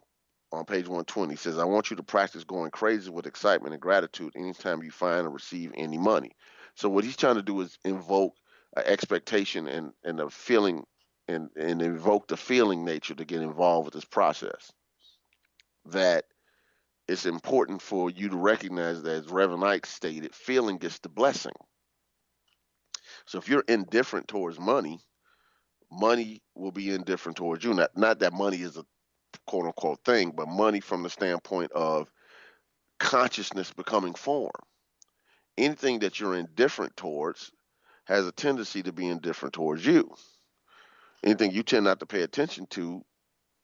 on 0.53 0.63
page 0.63 0.85
120, 0.87 1.35
says, 1.35 1.57
I 1.57 1.65
want 1.65 1.89
you 1.89 1.97
to 1.97 2.03
practice 2.03 2.45
going 2.45 2.71
crazy 2.71 3.09
with 3.09 3.27
excitement 3.27 3.73
and 3.73 3.81
gratitude 3.81 4.31
anytime 4.35 4.81
you 4.81 4.91
find 4.91 5.27
or 5.27 5.31
receive 5.31 5.73
any 5.75 5.97
money. 5.97 6.31
So, 6.77 6.89
what 6.89 7.03
he's 7.03 7.17
trying 7.17 7.35
to 7.35 7.41
do 7.41 7.59
is 7.61 7.75
invoke 7.83 8.35
an 8.75 8.83
expectation 8.85 9.67
and, 9.67 9.93
and 10.03 10.19
a 10.19 10.29
feeling 10.29 10.83
and, 11.27 11.49
and 11.55 11.81
invoke 11.81 12.27
the 12.27 12.37
feeling 12.37 12.85
nature 12.85 13.15
to 13.15 13.25
get 13.25 13.41
involved 13.41 13.85
with 13.85 13.95
this 13.95 14.05
process. 14.05 14.71
That 15.87 16.25
it's 17.07 17.25
important 17.25 17.81
for 17.81 18.11
you 18.11 18.29
to 18.29 18.37
recognize 18.37 19.01
that, 19.01 19.23
as 19.23 19.27
Reverend 19.27 19.63
Ike 19.63 19.87
stated, 19.87 20.35
feeling 20.35 20.77
gets 20.77 20.99
the 20.99 21.09
blessing. 21.09 21.55
So 23.25 23.39
if 23.39 23.49
you're 23.49 23.63
indifferent 23.67 24.27
towards 24.27 24.59
money, 24.59 24.99
money 25.91 26.43
will 26.53 26.71
be 26.71 26.91
indifferent 26.91 27.37
towards 27.37 27.63
you. 27.63 27.73
Not, 27.73 27.97
not 27.97 28.19
that 28.19 28.33
money 28.33 28.57
is 28.57 28.77
a 28.77 28.85
quote 29.47 29.65
unquote 29.65 30.03
thing, 30.05 30.31
but 30.35 30.47
money 30.47 30.79
from 30.79 31.01
the 31.01 31.09
standpoint 31.09 31.71
of 31.71 32.11
consciousness 32.99 33.73
becoming 33.73 34.13
form. 34.13 34.51
Anything 35.57 35.99
that 35.99 36.19
you're 36.19 36.35
indifferent 36.35 36.95
towards 36.95 37.51
has 38.05 38.25
a 38.25 38.31
tendency 38.31 38.83
to 38.83 38.91
be 38.91 39.07
indifferent 39.07 39.53
towards 39.53 39.85
you. 39.85 40.13
Anything 41.23 41.51
you 41.51 41.63
tend 41.63 41.85
not 41.85 41.99
to 41.99 42.05
pay 42.05 42.21
attention 42.21 42.67
to 42.67 43.03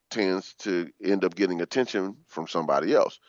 tends 0.09 0.53
to 0.55 0.89
end 1.03 1.23
up 1.23 1.35
getting 1.35 1.61
attention 1.61 2.17
from 2.27 2.47
somebody 2.47 2.93
else. 2.93 3.19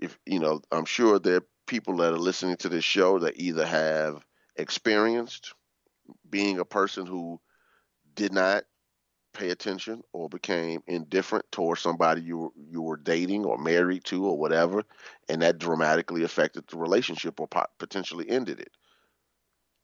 If 0.00 0.18
you 0.26 0.40
know, 0.40 0.60
I'm 0.72 0.84
sure 0.84 1.18
there 1.18 1.36
are 1.36 1.46
people 1.66 1.96
that 1.98 2.12
are 2.12 2.18
listening 2.18 2.56
to 2.58 2.68
this 2.68 2.84
show 2.84 3.18
that 3.20 3.38
either 3.38 3.66
have 3.66 4.24
experienced 4.56 5.54
being 6.28 6.58
a 6.58 6.64
person 6.64 7.06
who 7.06 7.40
did 8.14 8.32
not 8.32 8.64
pay 9.38 9.50
attention 9.50 10.02
or 10.12 10.28
became 10.28 10.82
indifferent 10.88 11.44
towards 11.52 11.80
somebody 11.80 12.20
you 12.20 12.52
you 12.56 12.82
were 12.82 12.96
dating 12.96 13.44
or 13.44 13.56
married 13.56 14.04
to 14.04 14.26
or 14.26 14.36
whatever, 14.36 14.82
and 15.28 15.42
that 15.42 15.58
dramatically 15.58 16.24
affected 16.24 16.64
the 16.66 16.76
relationship 16.76 17.38
or 17.38 17.48
potentially 17.78 18.28
ended 18.28 18.60
it. 18.60 18.72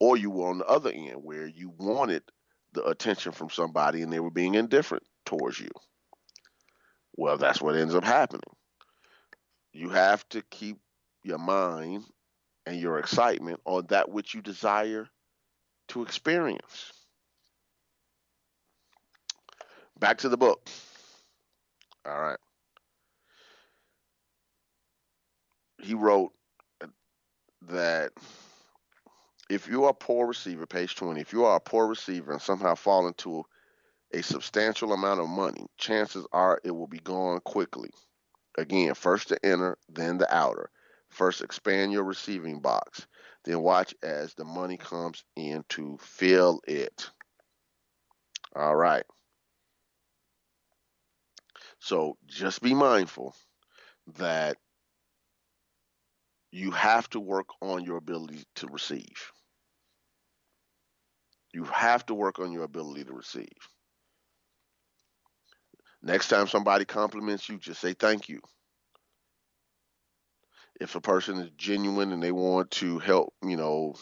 Or 0.01 0.17
you 0.17 0.31
were 0.31 0.51
on 0.51 0.59
the 0.59 0.67
other 0.67 0.91
end 0.91 1.23
where 1.23 1.47
you 1.47 1.73
wanted 1.79 2.25
the 2.73 2.85
attention 2.85 3.31
from 3.31 3.49
somebody 3.49 4.03
and 4.03 4.13
they 4.13 4.21
were 4.21 4.31
being 4.31 4.57
indifferent 4.57 5.05
towards 5.25 5.61
you. 5.61 5.71
Well, 7.17 7.39
that's 7.39 7.63
what 7.63 7.77
ends 7.77 7.95
up 7.95 8.05
happening. 8.05 8.43
You 9.73 9.91
have 9.91 10.29
to 10.31 10.43
keep 10.51 10.79
your 11.23 11.39
mind 11.39 12.03
and 12.67 12.81
your 12.81 12.99
excitement 12.99 13.61
on 13.65 13.87
that 13.91 14.11
which 14.11 14.35
you 14.35 14.43
desire 14.43 15.09
to 15.89 16.03
experience. 16.03 16.93
Back 20.05 20.19
to 20.19 20.29
the 20.29 20.37
book. 20.37 20.69
All 22.05 22.21
right. 22.21 22.37
He 25.81 25.95
wrote 25.95 26.31
that 27.63 28.13
if 29.49 29.67
you 29.67 29.85
are 29.85 29.93
a 29.93 29.95
poor 29.95 30.27
receiver, 30.27 30.67
page 30.67 30.95
20, 30.95 31.23
if 31.23 31.33
you 31.33 31.47
are 31.47 31.57
a 31.57 31.61
poor 31.61 31.87
receiver 31.87 32.33
and 32.33 32.43
somehow 32.43 32.75
fall 32.75 33.07
into 33.07 33.45
a 34.13 34.23
substantial 34.23 34.93
amount 34.93 35.21
of 35.21 35.29
money, 35.31 35.65
chances 35.79 36.27
are 36.35 36.61
it 36.65 36.73
will 36.73 36.87
be 36.87 36.99
gone 36.99 37.41
quickly. 37.41 37.89
Again, 38.59 38.93
first 38.93 39.31
the 39.31 39.39
inner, 39.43 39.79
then 39.89 40.19
the 40.19 40.37
outer. 40.37 40.69
First, 41.09 41.41
expand 41.41 41.93
your 41.93 42.05
receiving 42.05 42.61
box. 42.61 43.07
Then 43.47 43.63
watch 43.63 43.95
as 44.03 44.35
the 44.35 44.45
money 44.45 44.77
comes 44.77 45.25
in 45.35 45.65
to 45.71 45.97
fill 45.99 46.61
it. 46.69 47.09
All 48.55 48.77
right. 48.77 49.05
So 51.85 52.17
just 52.27 52.63
be 52.63 52.73
mindful 52.73 53.37
that 54.17 54.57
you 56.51 56.71
have 56.71 57.11
to 57.11 57.21
work 57.21 57.49
on 57.61 57.85
your 57.85 57.99
ability 57.99 58.43
to 58.55 58.69
receive. 58.69 59.33
You 61.53 61.65
have 61.65 62.07
to 62.07 62.15
work 62.15 62.39
on 62.39 62.53
your 62.53 62.63
ability 62.63 63.05
to 63.05 63.13
receive. 63.13 63.53
Next 66.03 66.29
time 66.29 66.49
somebody 66.49 66.87
compliments 66.87 67.51
you, 67.51 67.59
just 67.59 67.83
say 67.83 67.93
thank 67.93 68.31
you. 68.31 68.41
If 70.81 70.95
a 70.95 71.03
person 71.03 71.37
is 71.37 71.51
genuine 71.51 72.13
and 72.13 72.23
they 72.23 72.33
want 72.33 72.71
to 72.73 72.99
help, 72.99 73.35
you 73.43 73.59
know, 73.59 73.95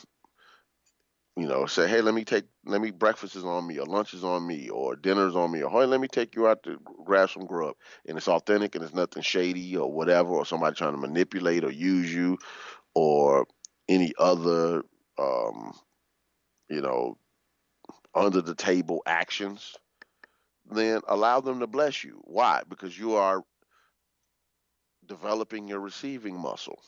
you 1.37 1.49
know, 1.49 1.67
say, 1.67 1.89
hey, 1.89 2.01
let 2.01 2.15
me 2.15 2.25
take, 2.25 2.45
let 2.65 2.81
me 2.81 2.91
breakfast 2.91 3.37
is 3.37 3.45
on 3.45 3.67
me, 3.67 3.79
or 3.79 3.87
lunch 3.87 4.15
is 4.15 4.25
on 4.25 4.47
me, 4.47 4.69
or 4.69 4.97
dinner's 4.97 5.35
on 5.37 5.51
me, 5.51 5.63
or 5.63 5.71
hey, 5.71 5.87
let 5.87 6.01
me 6.01 6.09
take 6.09 6.37
you 6.37 6.49
out 6.49 6.63
to 6.65 6.79
grab 7.05 7.31
some 7.31 7.47
grub, 7.47 7.75
and 8.07 8.17
it's 8.17 8.29
authentic 8.29 8.75
and 8.75 8.85
it's 8.85 8.95
nothing 8.95 9.23
shady 9.23 9.77
or 9.77 9.93
whatever, 9.93 10.31
or 10.31 10.47
somebody 10.47 10.77
trying 10.77 10.93
to 10.93 10.99
manipulate 10.99 11.65
or 11.65 11.73
use 11.73 12.13
you, 12.13 12.39
or 12.95 13.47
any 13.89 14.13
other, 14.19 14.83
um, 15.19 15.73
you 16.71 16.81
know, 16.81 17.19
under 18.15 18.43
the 18.43 18.55
table 18.55 19.03
actions 19.07 19.77
then 20.71 21.01
allow 21.09 21.41
them 21.41 21.61
to 21.61 21.67
bless 21.67 22.05
you. 22.05 22.21
Why? 22.25 22.63
Because 22.69 22.99
you 22.99 23.15
are 23.15 23.43
developing 25.07 25.69
your 25.69 25.81
receiving 25.81 26.39
muscle. 26.39 26.81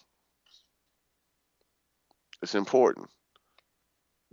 It's 2.42 2.54
important. 2.54 3.08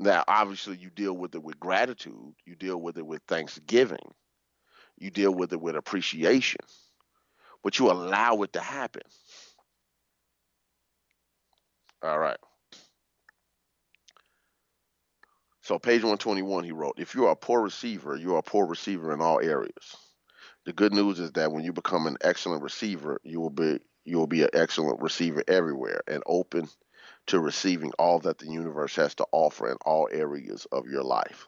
Now, 0.01 0.23
obviously, 0.27 0.77
you 0.77 0.89
deal 0.89 1.13
with 1.13 1.35
it 1.35 1.43
with 1.43 1.59
gratitude, 1.59 2.33
you 2.43 2.55
deal 2.55 2.81
with 2.81 2.97
it 2.97 3.05
with 3.05 3.21
thanksgiving, 3.27 3.99
you 4.97 5.11
deal 5.11 5.31
with 5.31 5.53
it 5.53 5.61
with 5.61 5.75
appreciation, 5.75 6.61
but 7.63 7.77
you 7.77 7.91
allow 7.91 8.41
it 8.41 8.53
to 8.53 8.59
happen. 8.59 9.03
All 12.01 12.17
right. 12.17 12.39
So 15.61 15.77
page 15.77 16.01
121, 16.01 16.63
he 16.63 16.71
wrote, 16.71 16.95
if 16.97 17.13
you 17.13 17.27
are 17.27 17.33
a 17.33 17.35
poor 17.35 17.61
receiver, 17.61 18.15
you 18.15 18.33
are 18.33 18.39
a 18.39 18.43
poor 18.43 18.65
receiver 18.65 19.13
in 19.13 19.21
all 19.21 19.39
areas. 19.39 19.95
The 20.65 20.73
good 20.73 20.93
news 20.93 21.19
is 21.19 21.31
that 21.33 21.51
when 21.51 21.63
you 21.63 21.73
become 21.73 22.07
an 22.07 22.17
excellent 22.21 22.63
receiver, 22.63 23.21
you 23.23 23.39
will 23.39 23.51
be 23.51 23.77
you 24.03 24.17
will 24.17 24.25
be 24.25 24.41
an 24.41 24.49
excellent 24.53 24.99
receiver 24.99 25.43
everywhere 25.47 26.01
and 26.07 26.23
open 26.25 26.67
to 27.27 27.39
receiving 27.39 27.91
all 27.99 28.19
that 28.19 28.37
the 28.37 28.47
universe 28.47 28.95
has 28.95 29.15
to 29.15 29.25
offer 29.31 29.69
in 29.69 29.77
all 29.85 30.09
areas 30.11 30.67
of 30.71 30.87
your 30.87 31.03
life. 31.03 31.45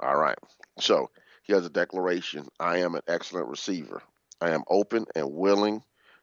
All 0.00 0.16
right. 0.16 0.38
So 0.78 1.10
he 1.42 1.52
has 1.52 1.66
a 1.66 1.70
declaration 1.70 2.48
I 2.58 2.78
am 2.78 2.94
an 2.94 3.02
excellent 3.08 3.48
receiver. 3.48 4.02
I 4.40 4.50
am 4.50 4.64
open 4.68 5.06
and 5.14 5.32
willing 5.32 5.82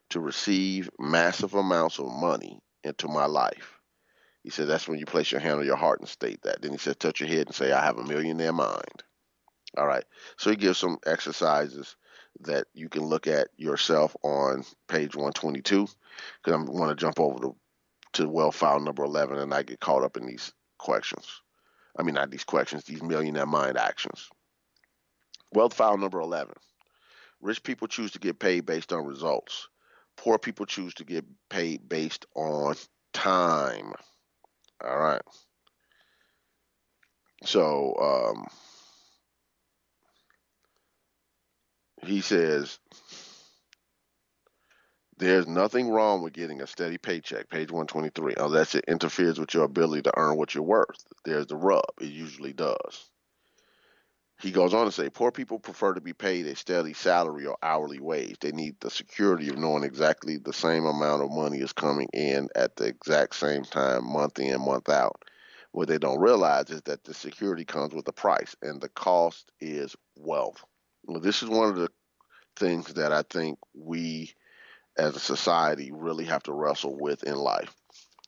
to 0.10 0.20
receive 0.20 0.90
massive 1.00 1.54
amounts 1.54 2.00
of 2.00 2.08
money 2.12 2.60
into 2.84 3.08
my 3.08 3.26
life. 3.26 3.80
He 4.44 4.50
said 4.50 4.68
that's 4.68 4.88
when 4.88 5.00
you 5.00 5.06
place 5.06 5.32
your 5.32 5.42
hand 5.42 5.60
on 5.60 5.66
your 5.66 5.76
heart 5.76 6.00
and 6.00 6.08
state 6.08 6.42
that. 6.44 6.62
Then 6.62 6.72
he 6.72 6.78
said 6.78 7.00
touch 7.00 7.20
your 7.20 7.30
head 7.30 7.48
and 7.48 7.56
say, 7.56 7.72
I 7.72 7.84
have 7.84 7.98
a 7.98 8.04
millionaire 8.04 8.54
mind. 8.54 9.04
All 9.78 9.86
right. 9.86 10.06
So 10.38 10.50
he 10.50 10.56
gives 10.56 10.78
some 10.78 10.98
exercises 11.06 11.96
that 12.42 12.68
you 12.74 12.90
can 12.90 13.04
look 13.04 13.28
at 13.28 13.48
yourself 13.58 14.16
on 14.24 14.64
page 14.88 15.16
122 15.16 15.88
because 16.44 16.54
I 16.54 16.72
want 16.72 16.90
to 16.90 16.96
jump 16.96 17.20
over 17.20 17.40
to, 17.40 17.56
to 18.14 18.30
wealth 18.30 18.56
file 18.56 18.80
number 18.80 19.04
11 19.04 19.38
and 19.38 19.54
I 19.54 19.64
get 19.64 19.80
caught 19.80 20.04
up 20.04 20.18
in 20.18 20.26
these 20.26 20.54
questions. 20.78 21.42
I 21.98 22.04
mean, 22.04 22.16
not 22.16 22.30
these 22.30 22.44
questions, 22.44 22.84
these 22.84 23.02
millionaire 23.02 23.46
mind 23.46 23.78
actions. 23.78 24.30
Wealth 25.54 25.74
file 25.74 25.98
number 25.98 26.20
11. 26.20 26.54
Rich 27.42 27.64
people 27.64 27.88
choose 27.88 28.12
to 28.12 28.20
get 28.20 28.40
paid 28.40 28.66
based 28.66 28.92
on 28.92 29.06
results. 29.06 29.68
Poor 30.16 30.38
people 30.38 30.66
choose 30.66 30.94
to 30.96 31.04
get 31.04 31.26
paid 31.50 31.88
based 31.88 32.26
on 32.36 32.76
time. 33.14 33.94
All 34.84 34.98
right. 34.98 35.22
So 37.44 37.96
um, 38.34 38.48
he 42.08 42.22
says 42.22 42.80
There's 45.20 45.48
nothing 45.48 45.90
wrong 45.90 46.22
with 46.22 46.34
getting 46.34 46.62
a 46.62 46.68
steady 46.68 47.00
paycheck, 47.00 47.50
page 47.50 47.72
123, 47.72 48.36
unless 48.38 48.76
it 48.76 48.86
interferes 48.88 49.40
with 49.40 49.52
your 49.52 49.64
ability 49.64 50.04
to 50.04 50.14
earn 50.16 50.38
what 50.38 50.54
you're 50.54 50.64
worth. 50.64 51.04
There's 51.26 51.48
the 51.48 51.56
rub. 51.56 51.86
It 52.00 52.12
usually 52.12 52.54
does. 52.54 53.10
He 54.40 54.52
goes 54.52 54.76
on 54.76 54.86
to 54.86 54.92
say, 54.92 55.10
poor 55.10 55.32
people 55.32 55.58
prefer 55.58 55.96
to 55.96 56.02
be 56.02 56.14
paid 56.14 56.46
a 56.46 56.56
steady 56.56 56.94
salary 56.94 57.48
or 57.48 57.58
hourly 57.64 58.00
wage. 58.00 58.38
They 58.40 58.52
need 58.52 58.76
the 58.80 58.92
security 58.92 59.50
of 59.50 59.58
knowing 59.58 59.84
exactly 59.84 60.38
the 60.38 60.54
same 60.54 60.86
amount 60.86 61.24
of 61.24 61.32
money 61.32 61.62
is 61.62 61.74
coming 61.74 62.10
in 62.14 62.50
at 62.56 62.76
the 62.76 62.86
exact 62.86 63.36
same 63.36 63.64
time, 63.64 64.06
month 64.06 64.38
in, 64.38 64.62
month 64.62 64.90
out. 64.90 65.24
What 65.72 65.88
they 65.88 65.98
don't 65.98 66.20
realize 66.20 66.70
is 66.70 66.84
that 66.84 67.04
the 67.04 67.16
security 67.16 67.66
comes 67.66 67.96
with 67.96 68.08
a 68.08 68.14
price, 68.14 68.56
and 68.62 68.80
the 68.80 68.90
cost 68.90 69.52
is 69.60 69.96
wealth. 70.16 70.64
Well, 71.08 71.22
this 71.22 71.42
is 71.42 71.50
one 71.50 71.70
of 71.70 71.76
the 71.78 71.90
things 72.56 72.94
that 72.94 73.12
I 73.12 73.24
think 73.24 73.58
we 73.74 74.34
as 74.98 75.16
a 75.16 75.20
society 75.20 75.92
really 75.92 76.26
have 76.26 76.44
to 76.44 76.54
wrestle 76.54 76.96
with 76.96 77.24
in 77.24 77.36
life, 77.36 77.74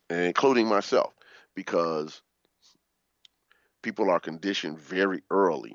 including 0.08 0.66
myself, 0.66 1.12
because 1.54 2.22
people 3.82 4.10
are 4.10 4.20
conditioned 4.20 4.78
very 4.78 5.22
early 5.30 5.74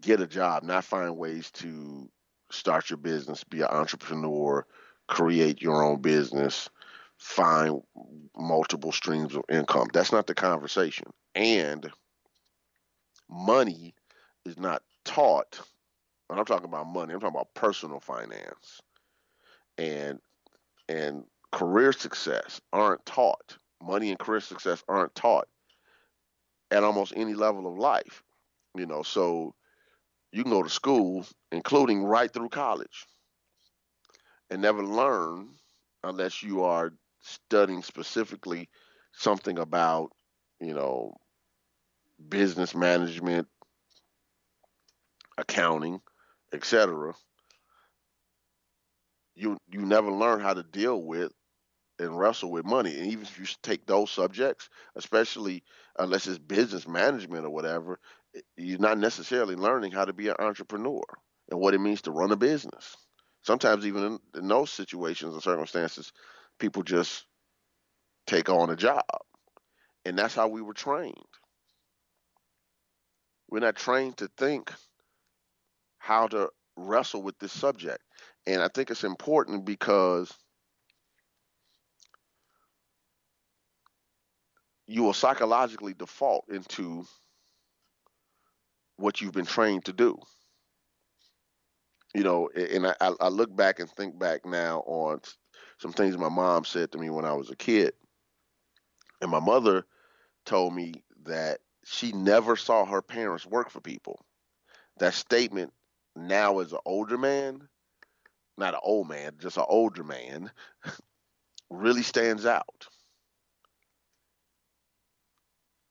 get 0.00 0.20
a 0.20 0.26
job, 0.26 0.62
not 0.62 0.84
find 0.84 1.16
ways 1.16 1.50
to 1.50 2.08
start 2.50 2.90
your 2.90 2.96
business, 2.96 3.44
be 3.44 3.60
an 3.60 3.68
entrepreneur, 3.70 4.66
create 5.08 5.62
your 5.62 5.82
own 5.82 6.00
business, 6.00 6.68
find 7.18 7.80
multiple 8.36 8.92
streams 8.92 9.34
of 9.34 9.42
income. 9.50 9.88
That's 9.92 10.12
not 10.12 10.26
the 10.26 10.34
conversation. 10.34 11.06
And 11.34 11.90
money 13.28 13.94
is 14.44 14.58
not 14.58 14.82
taught. 15.06 15.60
and 16.28 16.38
I'm 16.38 16.44
talking 16.44 16.66
about 16.68 16.86
money. 16.86 17.14
I'm 17.14 17.20
talking 17.20 17.36
about 17.36 17.54
personal 17.54 18.00
finance 18.00 18.80
and 19.78 20.18
and 20.88 21.24
career 21.52 21.92
success 21.92 22.60
aren't 22.72 23.04
taught. 23.06 23.56
Money 23.82 24.10
and 24.10 24.18
career 24.18 24.40
success 24.40 24.82
aren't 24.88 25.14
taught 25.14 25.48
at 26.70 26.84
almost 26.84 27.12
any 27.16 27.34
level 27.34 27.66
of 27.66 27.78
life. 27.78 28.22
You 28.76 28.86
know, 28.86 29.02
so 29.02 29.54
you 30.32 30.42
can 30.42 30.52
go 30.52 30.62
to 30.62 30.68
school, 30.70 31.26
including 31.52 32.04
right 32.04 32.30
through 32.32 32.50
college, 32.50 33.06
and 34.50 34.60
never 34.60 34.84
learn 34.84 35.48
unless 36.04 36.42
you 36.42 36.62
are 36.64 36.92
studying 37.22 37.82
specifically 37.82 38.68
something 39.12 39.58
about, 39.58 40.10
you 40.60 40.74
know, 40.74 41.14
business 42.28 42.74
management, 42.74 43.48
accounting, 45.38 46.00
etc 46.52 47.14
you 49.36 49.58
you 49.70 49.80
never 49.80 50.10
learn 50.10 50.40
how 50.40 50.54
to 50.54 50.62
deal 50.62 51.00
with 51.00 51.32
and 51.98 52.18
wrestle 52.18 52.50
with 52.50 52.64
money. 52.64 52.96
And 52.96 53.06
even 53.06 53.24
if 53.24 53.38
you 53.38 53.46
take 53.62 53.86
those 53.86 54.10
subjects, 54.10 54.68
especially 54.96 55.62
unless 55.98 56.26
it's 56.26 56.38
business 56.38 56.88
management 56.88 57.44
or 57.44 57.50
whatever, 57.50 58.00
eh, 58.34 58.40
you're 58.56 58.78
not 58.78 58.98
necessarily 58.98 59.54
learning 59.54 59.92
how 59.92 60.04
to 60.04 60.12
be 60.12 60.28
an 60.28 60.36
entrepreneur 60.38 61.02
and 61.50 61.60
what 61.60 61.74
it 61.74 61.80
means 61.80 62.02
to 62.02 62.10
run 62.10 62.32
a 62.32 62.36
business. 62.36 62.96
Sometimes 63.42 63.86
even 63.86 64.04
in, 64.04 64.18
in 64.34 64.48
those 64.48 64.70
situations 64.70 65.34
and 65.34 65.42
circumstances, 65.42 66.12
people 66.58 66.82
just 66.82 67.24
take 68.26 68.48
on 68.48 68.70
a 68.70 68.76
job. 68.76 69.04
And 70.04 70.18
that's 70.18 70.34
how 70.34 70.48
we 70.48 70.62
were 70.62 70.74
trained. 70.74 71.14
We're 73.48 73.60
not 73.60 73.76
trained 73.76 74.18
to 74.18 74.28
think 74.36 74.72
how 76.06 76.28
to 76.28 76.48
wrestle 76.76 77.20
with 77.20 77.36
this 77.40 77.52
subject. 77.52 77.98
And 78.46 78.62
I 78.62 78.68
think 78.68 78.90
it's 78.90 79.02
important 79.02 79.64
because 79.64 80.32
you 84.86 85.02
will 85.02 85.12
psychologically 85.12 85.94
default 85.94 86.44
into 86.48 87.04
what 88.98 89.20
you've 89.20 89.32
been 89.32 89.46
trained 89.46 89.84
to 89.86 89.92
do. 89.92 90.16
You 92.14 92.22
know, 92.22 92.50
and 92.54 92.86
I, 92.86 92.94
I 93.20 93.28
look 93.28 93.54
back 93.54 93.80
and 93.80 93.90
think 93.90 94.16
back 94.16 94.46
now 94.46 94.84
on 94.86 95.20
some 95.78 95.92
things 95.92 96.16
my 96.16 96.28
mom 96.28 96.64
said 96.64 96.92
to 96.92 96.98
me 96.98 97.10
when 97.10 97.24
I 97.24 97.32
was 97.32 97.50
a 97.50 97.56
kid. 97.56 97.94
And 99.20 99.30
my 99.30 99.40
mother 99.40 99.84
told 100.44 100.72
me 100.72 101.02
that 101.24 101.58
she 101.84 102.12
never 102.12 102.54
saw 102.54 102.84
her 102.84 103.02
parents 103.02 103.44
work 103.44 103.70
for 103.70 103.80
people. 103.80 104.20
That 104.98 105.12
statement 105.12 105.72
now 106.16 106.58
as 106.60 106.72
an 106.72 106.78
older 106.84 107.18
man 107.18 107.68
not 108.58 108.74
an 108.74 108.80
old 108.82 109.08
man, 109.08 109.32
just 109.38 109.56
an 109.56 109.64
older 109.68 110.04
man, 110.04 110.50
really 111.70 112.02
stands 112.02 112.46
out. 112.46 112.86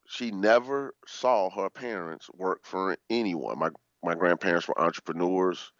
She 0.08 0.30
never 0.30 0.94
saw 1.06 1.50
her 1.50 1.68
parents 1.68 2.28
work 2.34 2.60
for 2.64 2.96
anyone. 3.10 3.58
My 3.58 3.70
my 4.02 4.14
grandparents 4.14 4.68
were 4.68 4.80
entrepreneurs. 4.80 5.72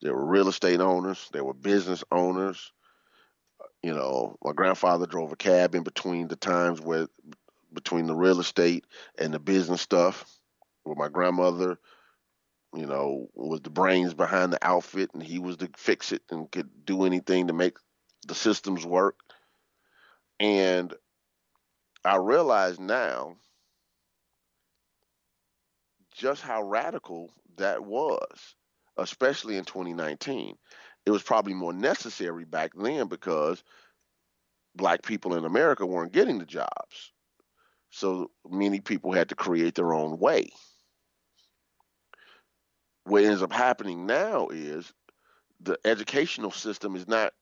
They 0.00 0.10
were 0.10 0.24
real 0.24 0.48
estate 0.48 0.80
owners. 0.80 1.28
They 1.32 1.40
were 1.40 1.54
business 1.54 2.02
owners. 2.10 2.72
You 3.82 3.94
know, 3.94 4.36
my 4.42 4.52
grandfather 4.52 5.06
drove 5.06 5.32
a 5.32 5.36
cab 5.36 5.74
in 5.74 5.82
between 5.82 6.28
the 6.28 6.36
times 6.36 6.80
where 6.80 7.08
between 7.72 8.06
the 8.06 8.14
real 8.14 8.40
estate 8.40 8.86
and 9.18 9.34
the 9.34 9.38
business 9.38 9.82
stuff. 9.82 10.24
With 10.86 10.98
my 10.98 11.08
grandmother, 11.08 11.78
you 12.74 12.86
know, 12.86 13.28
was 13.34 13.60
the 13.60 13.70
brains 13.70 14.14
behind 14.14 14.52
the 14.52 14.66
outfit, 14.66 15.10
and 15.14 15.22
he 15.22 15.38
was 15.38 15.56
to 15.58 15.70
fix 15.76 16.12
it 16.12 16.22
and 16.30 16.50
could 16.50 16.68
do 16.84 17.04
anything 17.04 17.46
to 17.46 17.52
make 17.52 17.76
the 18.26 18.34
systems 18.34 18.84
work. 18.84 19.20
And 20.40 20.92
I 22.04 22.16
realize 22.16 22.80
now 22.80 23.36
just 26.12 26.42
how 26.42 26.62
radical 26.62 27.32
that 27.56 27.84
was, 27.84 28.54
especially 28.96 29.56
in 29.56 29.64
2019. 29.64 30.56
It 31.06 31.10
was 31.10 31.22
probably 31.22 31.54
more 31.54 31.72
necessary 31.72 32.44
back 32.44 32.72
then 32.76 33.08
because 33.08 33.62
black 34.74 35.02
people 35.02 35.34
in 35.36 35.44
America 35.44 35.86
weren't 35.86 36.12
getting 36.12 36.38
the 36.38 36.46
jobs. 36.46 37.12
So 37.90 38.30
many 38.48 38.80
people 38.80 39.12
had 39.12 39.28
to 39.28 39.34
create 39.34 39.74
their 39.74 39.92
own 39.92 40.18
way 40.18 40.50
what 43.04 43.24
ends 43.24 43.42
up 43.42 43.52
happening 43.52 44.06
now 44.06 44.48
is 44.48 44.92
the 45.60 45.78
educational 45.84 46.50
system 46.50 46.96
is 46.96 47.06
not 47.06 47.32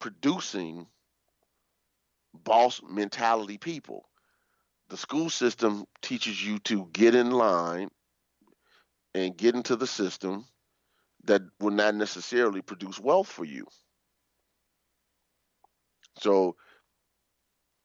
producing 0.00 0.86
boss 2.34 2.80
mentality 2.88 3.58
people. 3.58 4.08
The 4.88 4.96
school 4.96 5.30
system 5.30 5.84
teaches 6.02 6.42
you 6.44 6.58
to 6.60 6.88
get 6.92 7.14
in 7.14 7.30
line 7.30 7.90
and 9.14 9.36
get 9.36 9.54
into 9.54 9.76
the 9.76 9.86
system 9.86 10.46
that 11.24 11.42
will 11.60 11.72
not 11.72 11.94
necessarily 11.94 12.62
produce 12.62 13.00
wealth 13.00 13.28
for 13.28 13.44
you. 13.44 13.66
So 16.18 16.56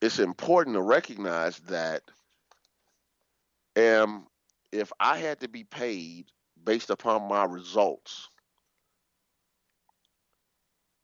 it's 0.02 0.20
important 0.20 0.76
to 0.76 0.82
recognize 0.82 1.58
that 1.68 2.04
um, 3.76 4.28
if 4.72 4.92
I 5.00 5.18
had 5.18 5.40
to 5.42 5.48
be 5.48 5.64
paid 5.64 6.26
based 6.64 6.90
upon 6.90 7.28
my 7.28 7.46
results 7.46 8.30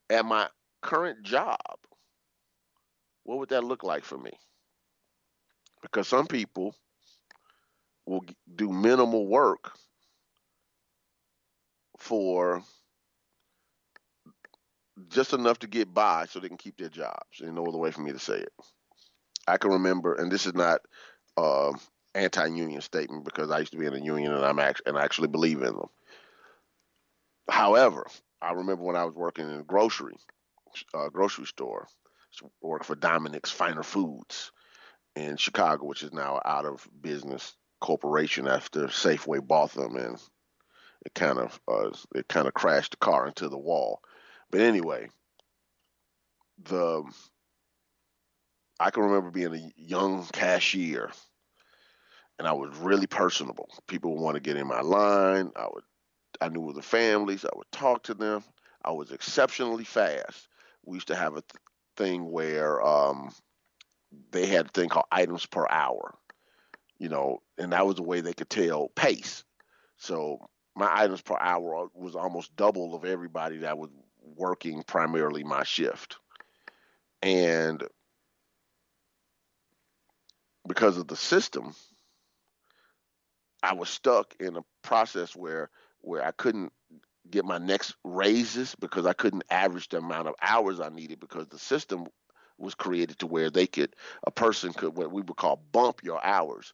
at 0.09 0.25
my 0.25 0.47
current 0.81 1.23
job, 1.23 1.57
what 3.23 3.39
would 3.39 3.49
that 3.49 3.63
look 3.63 3.83
like 3.83 4.03
for 4.03 4.17
me? 4.17 4.31
Because 5.81 6.07
some 6.07 6.27
people 6.27 6.75
will 8.05 8.23
do 8.55 8.71
minimal 8.71 9.27
work 9.27 9.71
for 11.97 12.63
just 15.09 15.33
enough 15.33 15.59
to 15.59 15.67
get 15.67 15.93
by 15.93 16.25
so 16.25 16.39
they 16.39 16.47
can 16.47 16.57
keep 16.57 16.77
their 16.77 16.89
jobs. 16.89 17.37
There's 17.39 17.53
no 17.53 17.65
other 17.65 17.77
way 17.77 17.91
for 17.91 18.01
me 18.01 18.11
to 18.11 18.19
say 18.19 18.37
it. 18.37 18.53
I 19.47 19.57
can 19.57 19.71
remember, 19.71 20.15
and 20.15 20.31
this 20.31 20.45
is 20.45 20.53
not 20.53 20.81
uh, 21.37 21.73
anti-union 22.15 22.81
statement 22.81 23.25
because 23.25 23.51
I 23.51 23.59
used 23.59 23.71
to 23.73 23.77
be 23.77 23.85
in 23.85 23.93
a 23.93 24.03
union 24.03 24.33
and 24.33 24.45
I'm 24.45 24.59
actually 24.59 24.87
and 24.87 24.97
I 24.97 25.03
actually 25.03 25.27
believe 25.27 25.61
in 25.61 25.73
them. 25.73 25.89
However, 27.49 28.07
I 28.41 28.53
remember 28.53 28.83
when 28.83 28.95
I 28.95 29.05
was 29.05 29.15
working 29.15 29.49
in 29.49 29.59
a 29.59 29.63
grocery 29.63 30.15
uh, 30.93 31.09
grocery 31.09 31.45
store, 31.45 31.87
worked 32.61 32.85
for 32.85 32.95
Dominick's 32.95 33.51
Finer 33.51 33.83
Foods 33.83 34.51
in 35.15 35.37
Chicago, 35.37 35.85
which 35.85 36.03
is 36.03 36.13
now 36.13 36.41
out 36.45 36.65
of 36.65 36.87
business 37.01 37.55
corporation 37.79 38.47
after 38.47 38.87
Safeway 38.87 39.45
bought 39.45 39.73
them 39.73 39.95
and 39.95 40.19
it 41.05 41.13
kind 41.13 41.37
of 41.37 41.59
uh, 41.67 41.89
it 42.15 42.27
kind 42.27 42.47
of 42.47 42.53
crashed 42.53 42.91
the 42.91 42.97
car 42.97 43.27
into 43.27 43.49
the 43.49 43.57
wall. 43.57 44.01
But 44.51 44.61
anyway, 44.61 45.09
the 46.63 47.03
I 48.79 48.91
can 48.91 49.03
remember 49.03 49.31
being 49.31 49.55
a 49.55 49.71
young 49.75 50.25
cashier 50.33 51.11
and 52.39 52.47
I 52.47 52.53
was 52.53 52.75
really 52.77 53.07
personable. 53.07 53.69
People 53.87 54.13
would 54.13 54.21
want 54.21 54.35
to 54.35 54.41
get 54.41 54.57
in 54.57 54.67
my 54.67 54.81
line. 54.81 55.51
I 55.55 55.67
would, 55.73 55.83
I 56.41 56.49
knew 56.49 56.71
the 56.73 56.81
families. 56.81 57.45
I 57.45 57.55
would 57.55 57.71
talk 57.71 58.03
to 58.03 58.13
them. 58.13 58.43
I 58.83 58.91
was 58.91 59.11
exceptionally 59.11 59.83
fast. 59.83 60.47
We 60.85 60.97
used 60.97 61.07
to 61.07 61.15
have 61.15 61.33
a 61.33 61.41
th- 61.41 61.61
thing 61.95 62.31
where 62.31 62.85
um, 62.85 63.31
they 64.31 64.45
had 64.45 64.67
a 64.67 64.69
thing 64.69 64.89
called 64.89 65.07
items 65.11 65.45
per 65.45 65.65
hour, 65.69 66.15
you 66.99 67.09
know, 67.09 67.39
and 67.57 67.73
that 67.73 67.85
was 67.85 67.95
the 67.95 68.03
way 68.03 68.21
they 68.21 68.33
could 68.33 68.49
tell 68.49 68.89
pace. 68.89 69.43
So 69.97 70.47
my 70.75 70.89
items 70.91 71.21
per 71.21 71.37
hour 71.39 71.87
was 71.93 72.15
almost 72.15 72.55
double 72.55 72.95
of 72.95 73.03
everybody 73.03 73.57
that 73.59 73.77
was 73.77 73.89
working 74.35 74.83
primarily 74.83 75.43
my 75.43 75.63
shift. 75.63 76.17
And 77.23 77.83
because 80.67 80.97
of 80.97 81.07
the 81.07 81.15
system, 81.15 81.73
I 83.67 83.73
was 83.73 83.89
stuck 83.89 84.33
in 84.39 84.55
a 84.55 84.61
process 84.81 85.35
where 85.35 85.69
where 86.01 86.25
I 86.25 86.31
couldn't 86.31 86.71
get 87.29 87.43
my 87.43 87.57
next 87.57 87.95
raises 88.05 88.75
because 88.75 89.05
I 89.05 89.13
couldn't 89.13 89.43
average 89.49 89.89
the 89.89 89.97
amount 89.97 90.29
of 90.29 90.35
hours 90.41 90.79
I 90.79 90.87
needed 90.89 91.19
because 91.19 91.47
the 91.49 91.59
system 91.59 92.07
was 92.57 92.75
created 92.75 93.19
to 93.19 93.27
where 93.27 93.49
they 93.49 93.67
could 93.67 93.93
a 94.25 94.31
person 94.31 94.71
could 94.73 94.95
what 94.95 95.11
we 95.11 95.21
would 95.21 95.35
call 95.37 95.61
bump 95.73 96.01
your 96.03 96.23
hours 96.25 96.73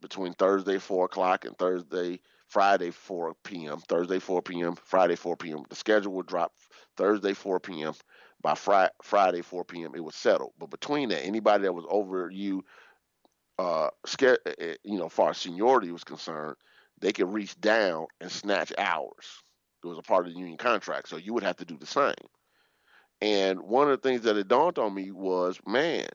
between 0.00 0.34
Thursday 0.34 0.78
four 0.78 1.04
o'clock 1.06 1.44
and 1.44 1.56
Thursday 1.56 2.20
Friday 2.48 2.90
4 2.90 3.34
p.m. 3.44 3.78
Thursday 3.88 4.18
4 4.18 4.42
p.m. 4.42 4.76
Friday 4.76 5.16
4 5.16 5.36
p.m. 5.36 5.62
The 5.70 5.76
schedule 5.76 6.12
would 6.14 6.26
drop 6.26 6.52
Thursday 6.96 7.32
4 7.34 7.60
p.m. 7.60 7.94
By 8.42 8.54
Friday, 8.54 8.92
Friday 9.02 9.42
4 9.42 9.64
p.m. 9.64 9.92
it 9.94 10.04
was 10.04 10.14
settled. 10.16 10.52
But 10.58 10.70
between 10.70 11.08
that, 11.10 11.24
anybody 11.24 11.62
that 11.64 11.72
was 11.74 11.86
over 11.88 12.30
you, 12.30 12.64
uh, 13.58 13.88
eh, 14.20 14.36
eh, 14.58 14.74
you 14.82 14.98
know, 14.98 15.08
far 15.08 15.30
as 15.30 15.38
seniority 15.38 15.90
was 15.92 16.04
concerned, 16.04 16.56
they 17.00 17.12
could 17.12 17.32
reach 17.32 17.58
down 17.60 18.06
and 18.20 18.30
snatch 18.30 18.72
hours. 18.78 19.42
It 19.82 19.86
was 19.86 19.98
a 19.98 20.02
part 20.02 20.26
of 20.26 20.32
the 20.32 20.38
union 20.38 20.56
contract, 20.56 21.08
so 21.08 21.16
you 21.16 21.34
would 21.34 21.42
have 21.42 21.56
to 21.56 21.64
do 21.64 21.76
the 21.76 21.86
same. 21.86 22.14
And 23.20 23.60
one 23.60 23.90
of 23.90 24.00
the 24.00 24.08
things 24.08 24.22
that 24.22 24.36
it 24.36 24.48
dawned 24.48 24.78
on 24.78 24.94
me 24.94 25.10
was, 25.10 25.58
man, 25.66 26.06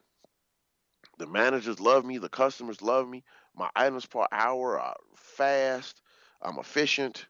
the 1.18 1.28
managers 1.28 1.80
love 1.80 2.06
me, 2.06 2.18
the 2.18 2.30
customers 2.30 2.82
love 2.82 3.08
me, 3.08 3.24
my 3.56 3.70
items 3.76 4.06
per 4.06 4.26
hour 4.32 4.80
are 4.80 4.96
fast, 5.16 6.02
I'm 6.42 6.58
efficient, 6.58 7.26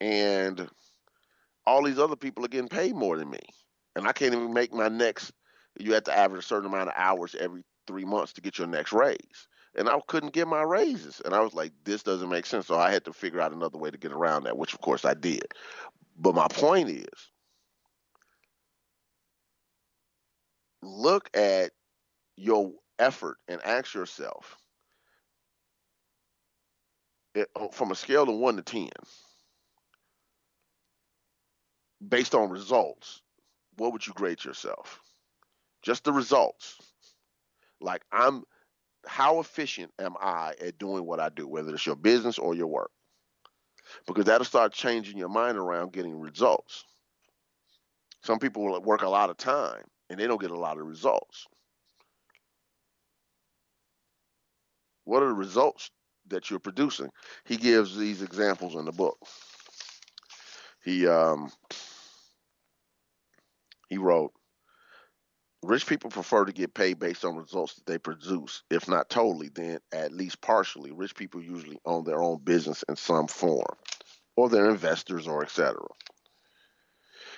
and 0.00 0.68
all 1.66 1.82
these 1.82 1.98
other 1.98 2.16
people 2.16 2.44
are 2.44 2.48
getting 2.48 2.68
paid 2.68 2.94
more 2.94 3.16
than 3.18 3.30
me. 3.30 3.40
And 3.96 4.06
I 4.06 4.12
can't 4.12 4.34
even 4.34 4.52
make 4.52 4.72
my 4.72 4.88
next, 4.88 5.32
you 5.78 5.94
have 5.94 6.04
to 6.04 6.16
average 6.16 6.44
a 6.44 6.46
certain 6.46 6.66
amount 6.66 6.90
of 6.90 6.94
hours 6.96 7.34
every 7.38 7.64
three 7.86 8.04
months 8.04 8.32
to 8.34 8.40
get 8.40 8.58
your 8.58 8.66
next 8.66 8.92
raise. 8.92 9.48
And 9.74 9.88
I 9.88 9.98
couldn't 10.06 10.32
get 10.32 10.48
my 10.48 10.62
raises. 10.62 11.20
And 11.24 11.34
I 11.34 11.40
was 11.40 11.52
like, 11.52 11.72
this 11.84 12.02
doesn't 12.02 12.30
make 12.30 12.46
sense. 12.46 12.66
So 12.66 12.78
I 12.78 12.90
had 12.90 13.04
to 13.04 13.12
figure 13.12 13.40
out 13.40 13.52
another 13.52 13.78
way 13.78 13.90
to 13.90 13.98
get 13.98 14.12
around 14.12 14.44
that, 14.44 14.56
which 14.56 14.72
of 14.72 14.80
course 14.80 15.04
I 15.04 15.14
did. 15.14 15.46
But 16.18 16.34
my 16.34 16.48
point 16.48 16.88
is 16.88 17.30
look 20.82 21.28
at 21.34 21.72
your 22.36 22.72
effort 22.98 23.38
and 23.48 23.60
ask 23.64 23.94
yourself 23.94 24.56
it, 27.34 27.48
oh, 27.56 27.68
from 27.68 27.90
a 27.90 27.94
scale 27.94 28.28
of 28.28 28.36
1 28.36 28.56
to 28.56 28.62
10 28.62 28.88
based 32.08 32.34
on 32.34 32.48
results 32.50 33.20
what 33.76 33.92
would 33.92 34.06
you 34.06 34.12
grade 34.14 34.42
yourself 34.44 35.00
just 35.82 36.04
the 36.04 36.12
results 36.12 36.78
like 37.80 38.02
i'm 38.12 38.42
how 39.06 39.40
efficient 39.40 39.92
am 40.00 40.14
i 40.20 40.54
at 40.60 40.78
doing 40.78 41.04
what 41.04 41.20
i 41.20 41.28
do 41.28 41.46
whether 41.46 41.74
it's 41.74 41.86
your 41.86 41.96
business 41.96 42.38
or 42.38 42.54
your 42.54 42.66
work? 42.66 42.90
Because 44.06 44.24
that'll 44.24 44.44
start 44.44 44.72
changing 44.72 45.16
your 45.16 45.28
mind 45.28 45.58
around 45.58 45.92
getting 45.92 46.18
results. 46.18 46.84
Some 48.22 48.38
people 48.38 48.64
will 48.64 48.80
work 48.82 49.02
a 49.02 49.08
lot 49.08 49.30
of 49.30 49.36
time 49.36 49.84
and 50.10 50.18
they 50.18 50.26
don't 50.26 50.40
get 50.40 50.50
a 50.50 50.58
lot 50.58 50.78
of 50.78 50.86
results. 50.86 51.46
What 55.04 55.22
are 55.22 55.28
the 55.28 55.34
results 55.34 55.90
that 56.28 56.50
you're 56.50 56.58
producing? 56.58 57.10
He 57.44 57.56
gives 57.56 57.96
these 57.96 58.22
examples 58.22 58.74
in 58.74 58.84
the 58.84 58.92
book. 58.92 59.18
He 60.84 61.06
um 61.06 61.50
he 63.88 63.98
wrote 63.98 64.32
Rich 65.66 65.86
people 65.86 66.10
prefer 66.10 66.44
to 66.44 66.52
get 66.52 66.74
paid 66.74 67.00
based 67.00 67.24
on 67.24 67.36
results 67.36 67.74
that 67.74 67.86
they 67.86 67.98
produce. 67.98 68.62
If 68.70 68.88
not 68.88 69.10
totally, 69.10 69.48
then 69.48 69.80
at 69.92 70.12
least 70.12 70.40
partially. 70.40 70.92
Rich 70.92 71.16
people 71.16 71.42
usually 71.42 71.80
own 71.84 72.04
their 72.04 72.22
own 72.22 72.38
business 72.38 72.84
in 72.88 72.94
some 72.94 73.26
form, 73.26 73.76
or 74.36 74.48
they're 74.48 74.70
investors, 74.70 75.26
or 75.26 75.42
etc. 75.42 75.80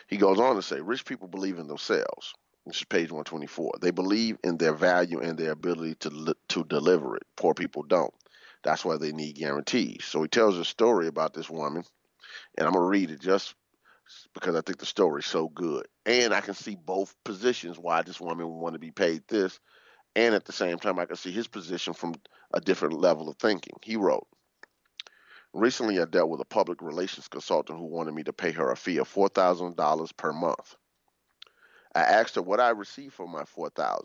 He 0.09 0.19
goes 0.19 0.39
on 0.39 0.57
to 0.57 0.63
say, 0.63 0.81
rich 0.81 1.07
people 1.07 1.27
believe 1.27 1.59
in 1.59 1.69
themselves. 1.69 2.35
This 2.67 2.79
is 2.79 2.85
page 2.85 3.11
124. 3.11 3.77
They 3.81 3.91
believe 3.93 4.37
in 4.45 4.59
their 4.59 4.75
value 4.75 5.21
and 5.21 5.39
their 5.39 5.53
ability 5.53 5.95
to 5.97 6.35
to 6.49 6.65
deliver 6.65 7.17
it. 7.17 7.23
Poor 7.37 7.55
people 7.55 7.83
don't. 7.83 8.13
That's 8.63 8.85
why 8.85 8.99
they 8.99 9.13
need 9.13 9.37
guarantees. 9.37 10.05
So 10.05 10.21
he 10.21 10.29
tells 10.29 10.59
a 10.59 10.67
story 10.67 11.07
about 11.07 11.33
this 11.33 11.49
woman, 11.49 11.83
and 12.59 12.67
I'm 12.67 12.75
gonna 12.75 12.85
read 12.85 13.11
it 13.11 13.21
just 13.21 13.55
because 14.35 14.55
I 14.55 14.61
think 14.61 14.79
the 14.79 14.87
story's 14.87 15.27
so 15.27 15.49
good. 15.49 15.87
And 16.07 16.33
I 16.33 16.41
can 16.41 16.55
see 16.55 16.77
both 16.77 17.15
positions 17.25 17.79
why 17.79 18.03
this 18.03 18.21
woman 18.21 18.47
would 18.47 18.61
want 18.61 18.75
to 18.75 18.79
be 18.79 18.91
paid 18.91 19.23
this. 19.29 19.59
And 20.17 20.35
at 20.35 20.45
the 20.45 20.53
same 20.53 20.79
time, 20.79 20.99
I 20.99 21.07
can 21.07 21.17
see 21.17 21.31
his 21.31 21.47
position 21.47 21.93
from 21.93 22.15
a 22.53 22.61
different 22.61 22.95
level 22.95 23.29
of 23.29 23.37
thinking. 23.37 23.75
He 23.83 23.97
wrote, 23.97 24.27
Recently, 25.55 26.01
I 26.01 26.05
dealt 26.05 26.29
with 26.29 26.41
a 26.41 26.47
public 26.47 26.83
relations 26.83 27.29
consultant 27.29 27.79
who 27.79 27.87
wanted 27.87 28.15
me 28.15 28.23
to 28.25 28.33
pay 28.33 28.53
her 28.53 28.71
a 28.71 28.77
fee 28.77 28.99
of 28.99 29.13
$4,000 29.13 30.17
per 30.17 30.33
month. 30.33 30.77
I 31.95 32.01
asked 32.01 32.35
her 32.35 32.43
what 32.43 32.61
I 32.61 32.71
received 32.71 33.15
for 33.15 33.27
my 33.27 33.43
$4,000. 33.45 34.03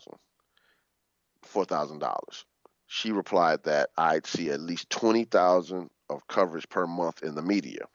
$4,000. 1.44 2.44
She 2.86 3.12
replied 3.12 3.64
that 3.64 3.90
I'd 3.96 4.26
see 4.26 4.50
at 4.50 4.60
least 4.60 4.90
20,000 4.90 5.90
of 6.08 6.26
coverage 6.28 6.68
per 6.68 6.86
month 6.86 7.22
in 7.22 7.34
the 7.34 7.42
media. 7.42 7.86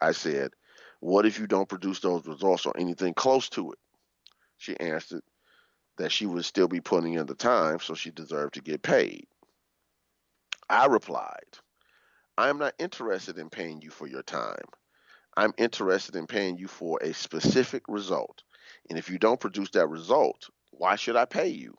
I 0.00 0.12
said, 0.12 0.52
what 1.06 1.24
if 1.24 1.38
you 1.38 1.46
don't 1.46 1.68
produce 1.68 2.00
those 2.00 2.26
results 2.26 2.66
or 2.66 2.76
anything 2.76 3.14
close 3.14 3.48
to 3.50 3.70
it? 3.70 3.78
She 4.58 4.78
answered 4.80 5.22
that 5.98 6.10
she 6.10 6.26
would 6.26 6.44
still 6.44 6.66
be 6.66 6.80
putting 6.80 7.12
in 7.12 7.26
the 7.26 7.34
time, 7.36 7.78
so 7.78 7.94
she 7.94 8.10
deserved 8.10 8.54
to 8.54 8.60
get 8.60 8.82
paid. 8.82 9.28
I 10.68 10.86
replied, 10.86 11.46
I 12.36 12.48
am 12.48 12.58
not 12.58 12.74
interested 12.80 13.38
in 13.38 13.50
paying 13.50 13.82
you 13.82 13.90
for 13.90 14.08
your 14.08 14.24
time. 14.24 14.64
I'm 15.36 15.52
interested 15.58 16.16
in 16.16 16.26
paying 16.26 16.58
you 16.58 16.66
for 16.66 16.98
a 17.00 17.14
specific 17.14 17.84
result. 17.86 18.42
And 18.90 18.98
if 18.98 19.08
you 19.08 19.16
don't 19.16 19.38
produce 19.38 19.70
that 19.70 19.86
result, 19.86 20.50
why 20.72 20.96
should 20.96 21.14
I 21.14 21.24
pay 21.24 21.48
you? 21.48 21.76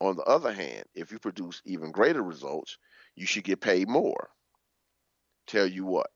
On 0.00 0.16
the 0.16 0.24
other 0.24 0.52
hand, 0.52 0.86
if 0.92 1.12
you 1.12 1.20
produce 1.20 1.62
even 1.64 1.92
greater 1.92 2.24
results, 2.24 2.78
you 3.14 3.26
should 3.26 3.44
get 3.44 3.60
paid 3.60 3.88
more. 3.88 4.30
Tell 5.46 5.68
you 5.68 5.84
what, 5.84 6.10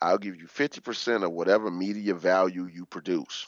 I'll 0.00 0.18
give 0.18 0.36
you 0.36 0.46
50% 0.46 1.24
of 1.24 1.32
whatever 1.32 1.70
media 1.70 2.14
value 2.14 2.66
you 2.66 2.86
produce. 2.86 3.46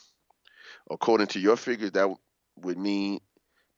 According 0.91 1.29
to 1.29 1.41
your 1.41 1.57
figures, 1.57 1.93
that 1.93 2.09
would 2.57 2.79
mean 2.79 3.21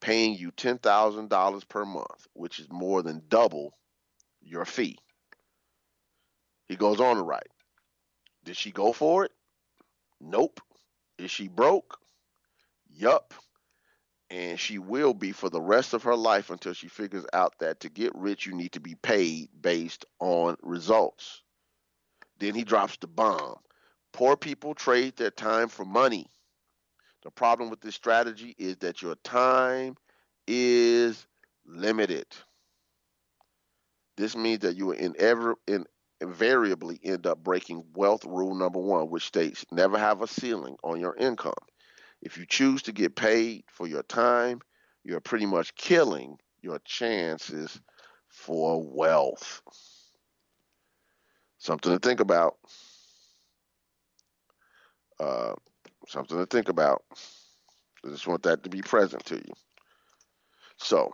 paying 0.00 0.34
you 0.34 0.50
$10,000 0.52 1.68
per 1.68 1.84
month, 1.84 2.26
which 2.32 2.58
is 2.58 2.68
more 2.70 3.02
than 3.02 3.22
double 3.28 3.72
your 4.40 4.64
fee. 4.64 4.98
He 6.66 6.76
goes 6.76 7.00
on 7.00 7.16
to 7.16 7.22
write 7.22 7.48
Did 8.44 8.56
she 8.56 8.70
go 8.72 8.92
for 8.92 9.24
it? 9.24 9.32
Nope. 10.20 10.60
Is 11.18 11.30
she 11.30 11.48
broke? 11.48 11.98
Yup. 12.88 13.34
And 14.30 14.58
she 14.58 14.78
will 14.78 15.12
be 15.12 15.32
for 15.32 15.50
the 15.50 15.60
rest 15.60 15.92
of 15.92 16.04
her 16.04 16.16
life 16.16 16.48
until 16.48 16.72
she 16.72 16.88
figures 16.88 17.26
out 17.34 17.54
that 17.60 17.80
to 17.80 17.90
get 17.90 18.14
rich, 18.14 18.46
you 18.46 18.54
need 18.54 18.72
to 18.72 18.80
be 18.80 18.94
paid 18.94 19.50
based 19.60 20.06
on 20.20 20.56
results. 20.62 21.42
Then 22.42 22.56
he 22.56 22.64
drops 22.64 22.96
the 22.96 23.06
bomb. 23.06 23.54
Poor 24.12 24.36
people 24.36 24.74
trade 24.74 25.14
their 25.14 25.30
time 25.30 25.68
for 25.68 25.84
money. 25.84 26.26
The 27.22 27.30
problem 27.30 27.70
with 27.70 27.80
this 27.80 27.94
strategy 27.94 28.56
is 28.58 28.78
that 28.78 29.00
your 29.00 29.14
time 29.22 29.94
is 30.48 31.24
limited. 31.64 32.26
This 34.16 34.34
means 34.34 34.58
that 34.62 34.74
you 34.74 34.86
will 34.86 34.96
inever, 34.98 35.54
in, 35.68 35.84
invariably 36.20 36.98
end 37.04 37.28
up 37.28 37.44
breaking 37.44 37.84
wealth 37.94 38.24
rule 38.24 38.56
number 38.56 38.80
one, 38.80 39.08
which 39.08 39.24
states 39.24 39.64
never 39.70 39.96
have 39.96 40.20
a 40.20 40.26
ceiling 40.26 40.74
on 40.82 40.98
your 40.98 41.14
income. 41.14 41.52
If 42.22 42.36
you 42.38 42.44
choose 42.44 42.82
to 42.82 42.92
get 42.92 43.14
paid 43.14 43.62
for 43.68 43.86
your 43.86 44.02
time, 44.02 44.62
you're 45.04 45.20
pretty 45.20 45.46
much 45.46 45.76
killing 45.76 46.38
your 46.60 46.80
chances 46.80 47.80
for 48.26 48.82
wealth. 48.82 49.62
Something 51.62 51.92
to 51.92 52.00
think 52.00 52.18
about. 52.18 52.56
Uh, 55.20 55.52
something 56.08 56.36
to 56.36 56.44
think 56.44 56.68
about. 56.68 57.04
I 58.04 58.08
just 58.08 58.26
want 58.26 58.42
that 58.42 58.64
to 58.64 58.68
be 58.68 58.82
present 58.82 59.24
to 59.26 59.36
you. 59.36 59.52
So, 60.78 61.12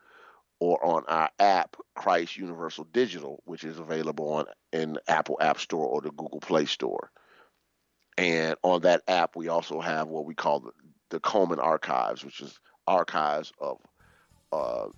or 0.60 0.84
on 0.84 1.04
our 1.08 1.30
app, 1.38 1.76
Christ 1.94 2.36
Universal 2.36 2.84
Digital, 2.92 3.42
which 3.46 3.64
is 3.64 3.78
available 3.78 4.30
on 4.32 4.44
in 4.72 4.98
Apple 5.08 5.38
App 5.40 5.58
Store 5.58 5.86
or 5.86 6.02
the 6.02 6.10
Google 6.10 6.40
Play 6.40 6.66
Store. 6.66 7.10
And 8.20 8.54
on 8.62 8.83
that 8.83 9.00
app, 9.09 9.35
we 9.35 9.48
also 9.48 9.80
have 9.80 10.09
what 10.09 10.26
we 10.26 10.35
call 10.35 10.61
the, 10.61 10.72
the 11.09 11.20
Colemon 11.20 11.59
Archives, 11.59 12.22
which 12.22 12.42
is 12.42 12.61
archives 12.87 13.50
of 13.59 13.78
uh, 14.52 14.88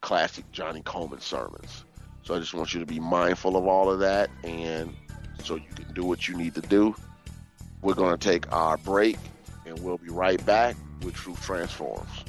classic 0.00 0.50
Johnnie 0.50 0.82
Colemon 0.82 1.20
sermons. 1.20 1.84
So 2.24 2.34
I 2.34 2.40
just 2.40 2.52
want 2.52 2.74
you 2.74 2.80
to 2.80 2.86
be 2.86 2.98
mindful 2.98 3.56
of 3.56 3.64
all 3.68 3.88
of 3.88 4.00
that, 4.00 4.28
and 4.42 4.92
so 5.40 5.54
you 5.54 5.68
can 5.72 5.94
do 5.94 6.04
what 6.04 6.26
you 6.26 6.36
need 6.36 6.56
to 6.56 6.62
do. 6.62 6.96
We're 7.80 7.94
going 7.94 8.18
to 8.18 8.28
take 8.28 8.52
our 8.52 8.76
break, 8.78 9.18
and 9.66 9.78
we'll 9.78 9.98
be 9.98 10.10
right 10.10 10.44
back 10.44 10.74
with 11.04 11.14
Truth 11.14 11.42
Transforms. 11.42 12.24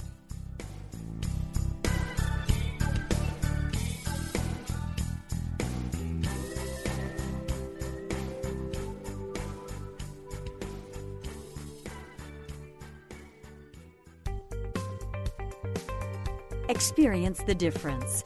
Experience 16.67 17.43
the 17.43 17.53
difference. 17.53 18.23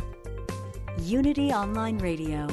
Unity 1.01 1.51
Online 1.51 1.97
Radio. 1.97 2.47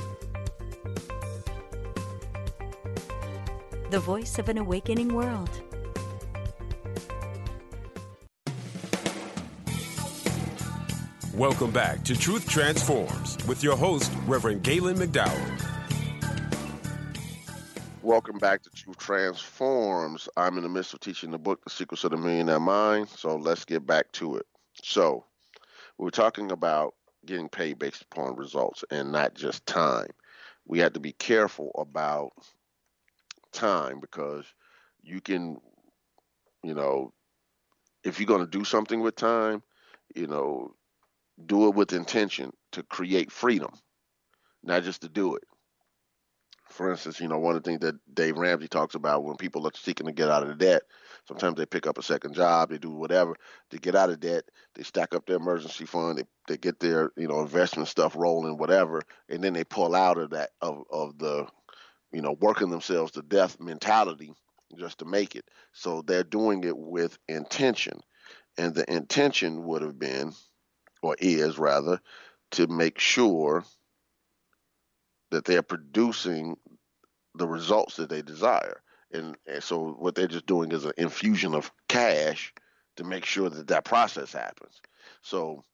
The 3.90 4.00
voice 4.00 4.40
of 4.40 4.48
an 4.48 4.58
awakening 4.58 5.14
world. 5.14 5.48
Welcome 11.34 11.70
back 11.70 12.02
to 12.06 12.16
Truth 12.18 12.48
Transforms 12.48 13.38
with 13.46 13.62
your 13.62 13.76
host, 13.76 14.10
Reverend 14.26 14.64
Galen 14.64 14.96
McDowell. 14.96 15.66
Welcome 18.02 18.38
back 18.38 18.64
to 18.64 18.70
Truth 18.70 18.98
Transforms. 18.98 20.28
I'm 20.36 20.56
in 20.56 20.64
the 20.64 20.68
midst 20.68 20.94
of 20.94 21.00
teaching 21.00 21.30
the 21.30 21.38
book, 21.38 21.62
The 21.62 21.70
Secrets 21.70 22.02
of 22.02 22.10
the 22.10 22.16
Millionaire 22.16 22.58
Mind. 22.58 23.08
So 23.08 23.36
let's 23.36 23.64
get 23.64 23.86
back 23.86 24.10
to 24.14 24.34
it. 24.38 24.46
So, 24.82 25.24
we 25.98 26.04
were 26.04 26.10
talking 26.10 26.52
about 26.52 26.94
getting 27.24 27.48
paid 27.48 27.78
based 27.78 28.02
upon 28.02 28.36
results 28.36 28.84
and 28.90 29.12
not 29.12 29.34
just 29.34 29.66
time. 29.66 30.08
We 30.66 30.78
have 30.80 30.92
to 30.94 31.00
be 31.00 31.12
careful 31.12 31.72
about 31.76 32.32
time 33.52 34.00
because 34.00 34.44
you 35.02 35.20
can, 35.20 35.58
you 36.62 36.74
know, 36.74 37.12
if 38.04 38.20
you're 38.20 38.26
going 38.26 38.44
to 38.44 38.58
do 38.58 38.64
something 38.64 39.00
with 39.00 39.16
time, 39.16 39.62
you 40.14 40.26
know, 40.26 40.74
do 41.44 41.68
it 41.68 41.74
with 41.74 41.92
intention 41.92 42.52
to 42.72 42.82
create 42.82 43.32
freedom, 43.32 43.70
not 44.62 44.84
just 44.84 45.02
to 45.02 45.08
do 45.08 45.36
it. 45.36 45.44
For 46.68 46.90
instance, 46.90 47.20
you 47.20 47.28
know, 47.28 47.38
one 47.38 47.56
of 47.56 47.62
the 47.62 47.68
things 47.68 47.80
that 47.80 47.96
Dave 48.12 48.36
Ramsey 48.36 48.68
talks 48.68 48.94
about 48.94 49.24
when 49.24 49.36
people 49.36 49.66
are 49.66 49.72
seeking 49.74 50.06
to 50.06 50.12
get 50.12 50.30
out 50.30 50.48
of 50.48 50.58
debt, 50.58 50.82
sometimes 51.26 51.56
they 51.56 51.66
pick 51.66 51.86
up 51.86 51.98
a 51.98 52.02
second 52.02 52.34
job, 52.34 52.70
they 52.70 52.78
do 52.78 52.90
whatever 52.90 53.34
to 53.70 53.78
get 53.78 53.94
out 53.94 54.10
of 54.10 54.20
debt. 54.20 54.44
They 54.74 54.82
stack 54.82 55.14
up 55.14 55.26
their 55.26 55.36
emergency 55.36 55.86
fund, 55.86 56.18
they, 56.18 56.24
they 56.48 56.56
get 56.56 56.80
their, 56.80 57.12
you 57.16 57.28
know, 57.28 57.40
investment 57.40 57.88
stuff 57.88 58.14
rolling, 58.16 58.58
whatever, 58.58 59.02
and 59.28 59.42
then 59.42 59.52
they 59.52 59.64
pull 59.64 59.94
out 59.94 60.18
of 60.18 60.30
that 60.30 60.50
of, 60.60 60.84
of 60.90 61.18
the, 61.18 61.46
you 62.12 62.22
know, 62.22 62.36
working 62.40 62.70
themselves 62.70 63.12
to 63.12 63.22
death 63.22 63.60
mentality 63.60 64.32
just 64.78 64.98
to 64.98 65.04
make 65.04 65.36
it. 65.36 65.44
So 65.72 66.02
they're 66.02 66.24
doing 66.24 66.64
it 66.64 66.76
with 66.76 67.18
intention. 67.28 68.00
And 68.58 68.74
the 68.74 68.90
intention 68.92 69.64
would 69.64 69.82
have 69.82 69.98
been, 69.98 70.32
or 71.02 71.16
is 71.18 71.58
rather, 71.58 72.00
to 72.52 72.66
make 72.66 72.98
sure 72.98 73.64
that 75.30 75.44
they're 75.44 75.62
producing 75.62 76.56
the 77.34 77.46
results 77.46 77.96
that 77.96 78.08
they 78.08 78.22
desire. 78.22 78.80
And, 79.12 79.36
and 79.46 79.62
so 79.62 79.92
what 79.98 80.14
they're 80.14 80.26
just 80.26 80.46
doing 80.46 80.72
is 80.72 80.84
an 80.84 80.92
infusion 80.96 81.54
of 81.54 81.70
cash 81.88 82.52
to 82.96 83.04
make 83.04 83.24
sure 83.24 83.48
that 83.48 83.68
that 83.68 83.84
process 83.84 84.32
happens. 84.32 84.80
So 85.22 85.64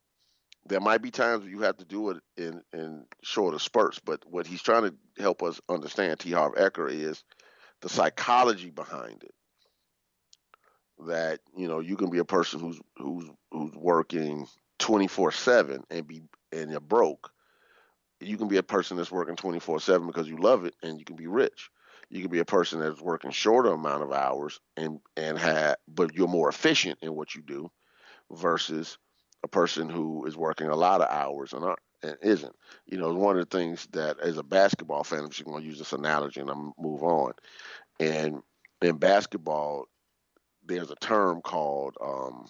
there 0.67 0.81
might 0.81 1.03
be 1.03 1.11
times 1.11 1.47
you 1.47 1.61
have 1.61 1.77
to 1.79 1.85
do 1.85 2.11
it 2.11 2.19
in, 2.37 2.63
in 2.73 3.05
shorter 3.23 3.59
spurts, 3.59 3.99
but 3.99 4.23
what 4.29 4.47
he's 4.47 4.63
trying 4.63 4.85
to 4.85 4.95
help 5.23 5.43
us 5.43 5.61
understand, 5.69 6.21
T. 6.21 6.33
Harv 6.33 6.55
Eker, 6.55 6.91
is 6.91 7.25
the 7.81 7.89
psychology 7.89 8.71
behind 8.71 9.25
it. 9.25 9.35
That 11.07 11.41
you 11.57 11.67
know 11.67 11.81
you 11.81 11.97
can 11.97 12.11
be 12.11 12.19
a 12.19 12.25
person 12.25 12.61
who's 12.61 12.79
who's 12.97 13.25
who's 13.51 13.75
working 13.75 14.47
24 14.79 15.33
seven 15.33 15.83
and 15.91 16.07
be 16.07 16.23
and 16.53 16.71
you're 16.71 16.79
broke, 16.79 17.33
you 18.21 18.37
can 18.37 18.47
be 18.47 18.59
a 18.59 18.63
person 18.63 18.97
that's 18.97 19.11
working 19.11 19.35
24 19.35 19.81
7 19.81 20.07
because 20.07 20.29
you 20.29 20.37
love 20.37 20.65
it 20.65 20.75
and 20.83 20.99
you 20.99 21.05
can 21.05 21.17
be 21.17 21.27
rich 21.27 21.71
you 22.13 22.21
can 22.21 22.31
be 22.31 22.41
a 22.41 22.45
person 22.45 22.79
that's 22.79 23.01
working 23.01 23.31
shorter 23.31 23.73
amount 23.73 24.03
of 24.03 24.13
hours 24.13 24.61
and 24.77 25.01
and 25.17 25.39
have 25.39 25.77
but 25.89 26.15
you're 26.15 26.29
more 26.29 26.51
efficient 26.51 26.99
in 27.01 27.15
what 27.17 27.35
you 27.35 27.41
do 27.43 27.71
versus 28.31 28.99
a 29.43 29.49
person 29.49 29.89
who 29.89 30.27
is 30.27 30.37
working 30.37 30.69
a 30.69 30.77
lot 30.77 31.01
of 31.01 31.09
hours 31.09 31.53
and, 31.55 31.65
and 32.03 32.17
isn't. 32.23 32.55
You 32.87 32.99
know 32.99 33.13
one 33.15 33.39
of 33.39 33.49
the 33.49 33.59
things 33.59 33.89
that 33.93 34.21
as 34.21 34.37
a 34.37 34.43
basketball 34.43 35.05
fan 35.05 35.21
i'm 35.21 35.31
just 35.31 35.45
going 35.45 35.63
to 35.63 35.67
use 35.67 35.79
this 35.79 35.95
analogy 35.95 36.41
and 36.41 36.51
i'm 36.51 36.73
move 36.79 37.03
on. 37.03 37.33
And 37.99 38.43
in 38.83 38.99
basketball 38.99 39.87
there's 40.65 40.91
a 40.91 40.97
term 40.97 41.41
called 41.41 41.97
um, 42.05 42.47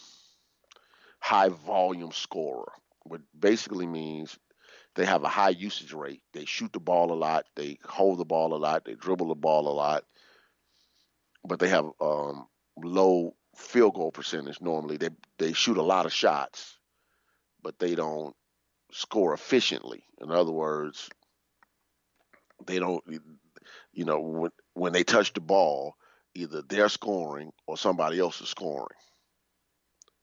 high 1.21 1.51
volume 1.51 2.13
scorer 2.13 2.73
which 3.05 3.23
basically 3.39 3.87
means 3.87 4.39
they 4.95 5.07
have 5.07 5.25
a 5.25 5.29
high 5.29 5.51
usage 5.51 5.93
rate. 5.93 6.23
They 6.33 6.45
shoot 6.45 6.73
the 6.73 6.81
ball 6.81 7.13
a 7.13 7.15
lot. 7.15 7.47
They 7.57 7.79
hold 7.85 8.19
the 8.19 8.25
ball 8.25 8.55
a 8.55 8.59
lot. 8.59 8.85
They 8.85 8.95
dribble 8.95 9.29
the 9.29 9.35
ball 9.35 9.69
a 9.69 9.73
lot. 9.73 10.05
But 11.45 11.59
they 11.59 11.69
have 11.69 11.87
um, 12.01 12.47
low 12.77 13.35
field 13.57 13.95
goal 13.95 14.13
percentage 14.13 14.61
normally. 14.61 14.97
They 14.97 15.11
they 15.39 15.53
shoot 15.53 15.77
a 15.77 15.83
lot 15.83 16.07
of 16.07 16.13
shots, 16.13 16.79
but 17.63 17.79
they 17.79 17.95
don't 17.95 18.35
score 18.93 19.35
efficiently. 19.35 20.05
In 20.21 20.31
other 20.31 20.53
words, 20.53 21.09
they 22.67 22.79
don't. 22.79 23.03
You 23.93 24.05
know, 24.05 24.21
when 24.21 24.51
when 24.75 24.93
they 24.93 25.05
touch 25.05 25.33
the 25.33 25.41
ball, 25.41 25.97
either 26.35 26.63
they're 26.63 26.89
scoring 26.89 27.53
or 27.67 27.77
somebody 27.77 28.21
else 28.21 28.41
is 28.41 28.49
scoring 28.49 28.97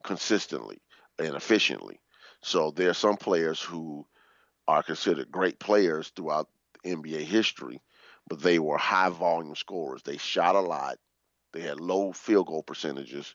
consistently 0.04 0.82
and 1.18 1.36
efficiently. 1.36 2.00
So 2.42 2.72
there 2.72 2.90
are 2.90 2.94
some 2.96 3.18
players 3.18 3.62
who 3.62 4.06
are 4.70 4.84
considered 4.84 5.32
great 5.32 5.60
players 5.60 6.10
throughout 6.16 6.48
NBA 6.86 7.24
history, 7.24 7.82
but 8.28 8.40
they 8.40 8.60
were 8.60 8.78
high 8.78 9.10
volume 9.10 9.56
scorers. 9.56 10.04
They 10.04 10.18
shot 10.18 10.54
a 10.56 10.60
lot. 10.60 11.00
They 11.54 11.62
had 11.62 11.80
low 11.80 12.12
field 12.12 12.46
goal 12.46 12.62
percentages, 12.62 13.34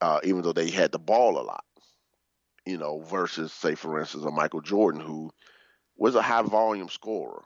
uh, 0.00 0.20
even 0.24 0.40
though 0.40 0.54
they 0.54 0.70
had 0.70 0.90
the 0.90 0.98
ball 0.98 1.38
a 1.38 1.44
lot. 1.44 1.64
You 2.64 2.78
know, 2.78 3.00
versus 3.00 3.52
say 3.52 3.74
for 3.74 4.00
instance 4.00 4.24
a 4.24 4.30
Michael 4.30 4.62
Jordan 4.62 5.02
who 5.02 5.30
was 5.98 6.14
a 6.14 6.22
high 6.22 6.42
volume 6.42 6.88
scorer, 6.88 7.44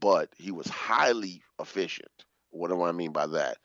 but 0.00 0.30
he 0.36 0.50
was 0.50 0.66
highly 0.66 1.44
efficient. 1.60 2.10
What 2.50 2.70
do 2.70 2.82
I 2.82 2.90
mean 2.90 3.12
by 3.12 3.28
that? 3.28 3.58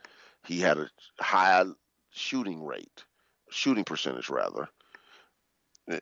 He 0.45 0.59
had 0.59 0.77
a 0.77 0.89
high 1.19 1.65
shooting 2.11 2.63
rate, 2.63 3.03
shooting 3.49 3.83
percentage 3.83 4.29
rather. 4.29 4.69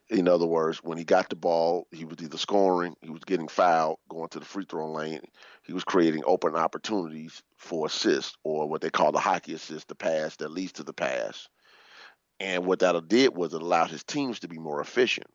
In 0.09 0.29
other 0.29 0.45
words, 0.45 0.79
when 0.81 0.97
he 0.97 1.03
got 1.03 1.29
the 1.29 1.35
ball, 1.35 1.87
he 1.91 2.05
was 2.05 2.17
either 2.21 2.37
scoring, 2.37 2.95
he 3.01 3.09
was 3.09 3.23
getting 3.25 3.49
fouled, 3.49 3.99
going 4.07 4.29
to 4.29 4.39
the 4.39 4.45
free 4.45 4.63
throw 4.63 4.89
lane, 4.89 5.19
he 5.63 5.73
was 5.73 5.83
creating 5.83 6.23
open 6.25 6.55
opportunities 6.55 7.43
for 7.57 7.87
assists, 7.87 8.37
or 8.45 8.69
what 8.69 8.79
they 8.79 8.89
call 8.89 9.11
the 9.11 9.19
hockey 9.19 9.53
assist, 9.53 9.89
the 9.89 9.95
pass 9.95 10.37
that 10.37 10.51
leads 10.51 10.71
to 10.73 10.83
the 10.83 10.93
pass. 10.93 11.49
And 12.39 12.65
what 12.65 12.79
that 12.79 13.07
did 13.09 13.35
was 13.35 13.53
it 13.53 13.61
allowed 13.61 13.89
his 13.89 14.03
teams 14.03 14.39
to 14.39 14.47
be 14.47 14.57
more 14.57 14.79
efficient. 14.79 15.27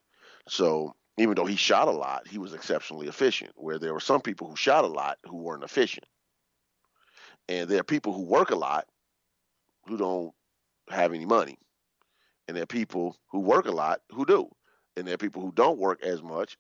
So 0.49 0.95
even 1.19 1.35
though 1.35 1.47
he 1.47 1.57
shot 1.57 1.89
a 1.89 1.93
lot, 1.93 2.27
he 2.27 2.39
was 2.39 2.55
exceptionally 2.55 3.09
efficient. 3.09 3.53
Where 3.55 3.79
there 3.79 3.93
were 3.93 4.01
some 4.01 4.21
people 4.21 4.49
who 4.49 4.57
shot 4.57 4.85
a 4.85 4.89
lot 4.89 5.19
who 5.25 5.37
weren't 5.37 5.65
efficient. 5.65 6.07
And 7.49 7.69
there 7.69 7.81
are 7.81 7.85
people 7.85 8.13
who 8.13 8.23
work 8.23 8.51
a 8.51 8.57
lot 8.57 8.87
who 9.87 9.97
don't 9.97 10.33
have 10.91 11.13
any 11.13 11.27
money. 11.27 11.59
And 12.49 12.57
there 12.57 12.65
are 12.65 12.67
people 12.67 13.17
who 13.29 13.41
work 13.41 13.67
a 13.67 13.71
lot 13.73 14.01
who 14.11 14.25
do. 14.25 14.49
And 14.97 15.07
there 15.07 15.15
are 15.15 15.19
people 15.19 15.43
who 15.43 15.53
don't 15.53 15.79
work 15.79 16.03
as 16.03 16.23
much 16.23 16.57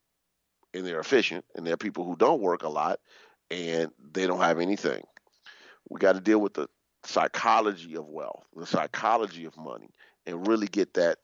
and 0.75 0.87
they're 0.87 1.01
efficient. 1.01 1.45
And 1.57 1.67
there 1.67 1.75
are 1.75 1.79
people 1.79 2.05
who 2.05 2.15
don't 2.15 2.43
work 2.43 2.63
a 2.63 2.69
lot 2.69 3.01
and 3.51 3.91
they 4.13 4.27
don't 4.27 4.41
have 4.41 4.61
anything. 4.61 5.03
We 5.89 5.99
got 5.99 6.13
to 6.13 6.21
deal 6.21 6.39
with 6.39 6.55
the 6.55 6.69
psychology 7.05 7.97
of 7.97 8.07
wealth, 8.07 8.45
the 8.55 8.67
psychology 8.67 9.47
of 9.47 9.57
money, 9.57 9.89
and 10.27 10.47
really 10.47 10.67
get 10.67 10.95
that 10.95 11.19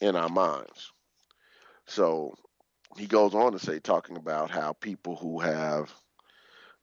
in 0.00 0.14
our 0.14 0.28
minds. 0.28 0.92
So 1.86 2.34
he 2.96 3.06
goes 3.06 3.34
on 3.34 3.52
to 3.52 3.58
say, 3.58 3.80
talking 3.80 4.16
about 4.16 4.50
how 4.50 4.72
people 4.74 5.16
who 5.16 5.40
have 5.40 5.92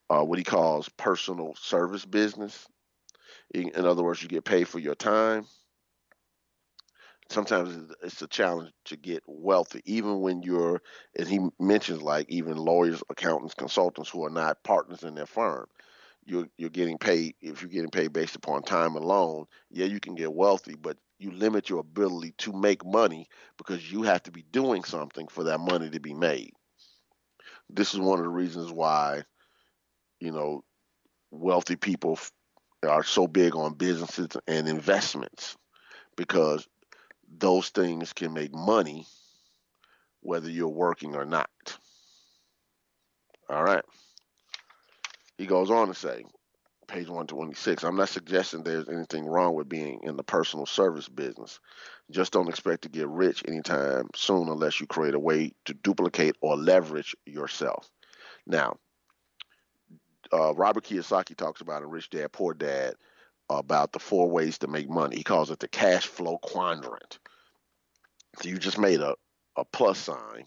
uh, 0.09 0.23
what 0.23 0.37
he 0.37 0.43
calls 0.43 0.89
personal 0.89 1.55
service 1.55 2.05
business, 2.05 2.67
in, 3.53 3.69
in 3.69 3.85
other 3.85 4.03
words, 4.03 4.21
you 4.21 4.27
get 4.27 4.43
paid 4.43 4.67
for 4.67 4.79
your 4.79 4.95
time. 4.95 5.45
Sometimes 7.33 7.91
it's 8.03 8.21
a 8.21 8.27
challenge 8.27 8.71
to 8.85 8.95
get 8.95 9.23
wealthy, 9.25 9.81
even 9.85 10.21
when 10.21 10.43
you're, 10.43 10.83
and 11.17 11.27
he 11.27 11.39
mentions 11.59 11.99
like 11.99 12.29
even 12.29 12.55
lawyers, 12.55 13.01
accountants, 13.09 13.55
consultants 13.55 14.11
who 14.11 14.23
are 14.23 14.29
not 14.29 14.63
partners 14.63 15.01
in 15.01 15.15
their 15.15 15.25
firm. 15.25 15.65
You're, 16.25 16.47
you're 16.57 16.69
getting 16.69 16.99
paid, 16.99 17.33
if 17.41 17.61
you're 17.61 17.71
getting 17.71 17.89
paid 17.89 18.13
based 18.13 18.35
upon 18.35 18.61
time 18.61 18.95
alone, 18.95 19.45
yeah, 19.71 19.87
you 19.87 19.99
can 19.99 20.13
get 20.13 20.31
wealthy, 20.31 20.75
but 20.75 20.97
you 21.17 21.31
limit 21.31 21.71
your 21.71 21.79
ability 21.79 22.35
to 22.37 22.53
make 22.53 22.85
money 22.85 23.27
because 23.57 23.91
you 23.91 24.03
have 24.03 24.21
to 24.23 24.31
be 24.31 24.45
doing 24.51 24.83
something 24.83 25.27
for 25.27 25.45
that 25.45 25.59
money 25.59 25.89
to 25.89 25.99
be 25.99 26.13
made. 26.13 26.51
This 27.67 27.95
is 27.95 27.99
one 27.99 28.19
of 28.19 28.25
the 28.25 28.29
reasons 28.29 28.71
why, 28.71 29.23
you 30.19 30.31
know, 30.31 30.63
wealthy 31.31 31.77
people 31.77 32.19
are 32.87 33.03
so 33.03 33.25
big 33.25 33.55
on 33.55 33.73
businesses 33.73 34.27
and 34.47 34.67
investments 34.67 35.57
because 36.15 36.67
those 37.39 37.69
things 37.69 38.13
can 38.13 38.33
make 38.33 38.53
money 38.53 39.05
whether 40.21 40.49
you're 40.49 40.67
working 40.67 41.15
or 41.15 41.25
not. 41.25 41.49
All 43.49 43.63
right. 43.63 43.83
He 45.37 45.45
goes 45.45 45.69
on 45.69 45.87
to 45.87 45.93
say, 45.93 46.23
page 46.87 47.07
126. 47.07 47.83
I'm 47.83 47.95
not 47.95 48.09
suggesting 48.09 48.63
there's 48.63 48.89
anything 48.89 49.25
wrong 49.25 49.55
with 49.55 49.67
being 49.67 50.01
in 50.03 50.15
the 50.15 50.23
personal 50.23 50.65
service 50.65 51.09
business. 51.09 51.59
Just 52.11 52.31
don't 52.31 52.49
expect 52.49 52.83
to 52.83 52.89
get 52.89 53.07
rich 53.07 53.43
anytime 53.47 54.09
soon 54.15 54.47
unless 54.47 54.79
you 54.79 54.87
create 54.87 55.13
a 55.13 55.19
way 55.19 55.51
to 55.65 55.73
duplicate 55.73 56.35
or 56.41 56.55
leverage 56.55 57.15
yourself. 57.25 57.89
Now, 58.45 58.77
uh, 60.31 60.53
Robert 60.53 60.85
Kiyosaki 60.85 61.35
talks 61.35 61.61
about 61.61 61.83
in 61.83 61.89
Rich 61.89 62.11
Dad 62.11 62.31
Poor 62.31 62.53
Dad 62.53 62.95
about 63.49 63.91
the 63.91 63.99
four 63.99 64.29
ways 64.29 64.57
to 64.59 64.67
make 64.67 64.89
money. 64.89 65.17
He 65.17 65.23
calls 65.23 65.51
it 65.51 65.59
the 65.59 65.67
cash 65.67 66.07
flow 66.07 66.37
quadrant. 66.37 67.19
So 68.41 68.49
you 68.49 68.57
just 68.57 68.79
made 68.79 68.99
a, 68.99 69.15
a 69.55 69.65
plus 69.65 69.99
sign 69.99 70.45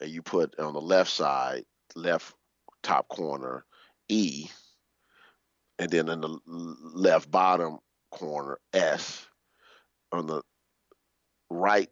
and 0.00 0.10
you 0.10 0.22
put 0.22 0.58
on 0.58 0.74
the 0.74 0.80
left 0.80 1.10
side, 1.10 1.64
left 1.94 2.34
top 2.82 3.08
corner, 3.08 3.64
E, 4.08 4.48
and 5.78 5.90
then 5.90 6.08
in 6.08 6.20
the 6.20 6.38
left 6.46 7.30
bottom 7.30 7.78
corner 8.10 8.58
S, 8.72 9.26
on 10.12 10.26
the 10.26 10.42
right 11.50 11.90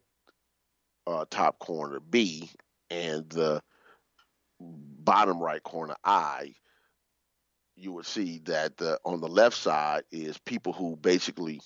uh, 1.07 1.25
top 1.31 1.59
corner 1.59 2.01
B, 2.01 2.51
and 2.91 3.29
the 3.31 3.63
bottom 4.61 5.41
right 5.41 5.63
corner 5.63 5.97
I, 6.05 6.55
you 7.77 7.93
would 7.93 8.07
see 8.07 8.39
that 8.45 8.77
the, 8.77 8.99
on 9.05 9.21
the 9.21 9.29
left 9.29 9.57
side 9.57 10.05
is 10.13 10.39
people 10.39 10.73
who 10.73 10.97
basically 10.97 11.61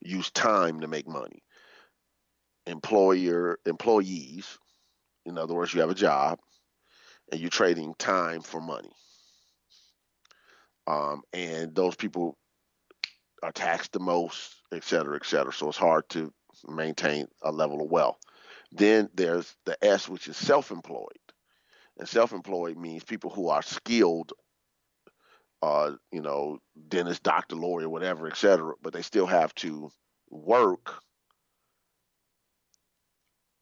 use 0.00 0.30
time 0.30 0.80
to 0.80 0.88
make 0.88 1.06
money. 1.06 1.43
Employer 2.66 3.58
employees, 3.66 4.58
in 5.26 5.38
other 5.38 5.54
words, 5.54 5.74
you 5.74 5.80
have 5.80 5.90
a 5.90 5.94
job 5.94 6.38
and 7.30 7.40
you're 7.40 7.50
trading 7.50 7.94
time 7.98 8.42
for 8.42 8.60
money 8.60 8.90
um, 10.86 11.22
and 11.32 11.74
those 11.74 11.96
people 11.96 12.36
are 13.42 13.52
taxed 13.52 13.92
the 13.92 14.00
most, 14.00 14.54
et 14.72 14.84
cetera, 14.84 15.16
et 15.16 15.26
cetera. 15.26 15.52
So 15.52 15.68
it's 15.68 15.78
hard 15.78 16.08
to 16.10 16.32
maintain 16.68 17.26
a 17.42 17.52
level 17.52 17.82
of 17.82 17.90
wealth. 17.90 18.18
Then 18.72 19.08
there's 19.14 19.54
the 19.64 19.82
S, 19.84 20.08
which 20.08 20.28
is 20.28 20.36
self-employed, 20.36 21.18
and 21.98 22.08
self-employed 22.08 22.76
means 22.76 23.04
people 23.04 23.30
who 23.30 23.48
are 23.48 23.62
skilled, 23.62 24.32
uh, 25.62 25.92
you 26.10 26.20
know, 26.20 26.58
dentist, 26.88 27.22
doctor, 27.22 27.56
lawyer, 27.56 27.88
whatever, 27.88 28.26
et 28.26 28.36
cetera, 28.36 28.74
but 28.82 28.92
they 28.92 29.02
still 29.02 29.26
have 29.26 29.54
to 29.56 29.90
work 30.30 31.02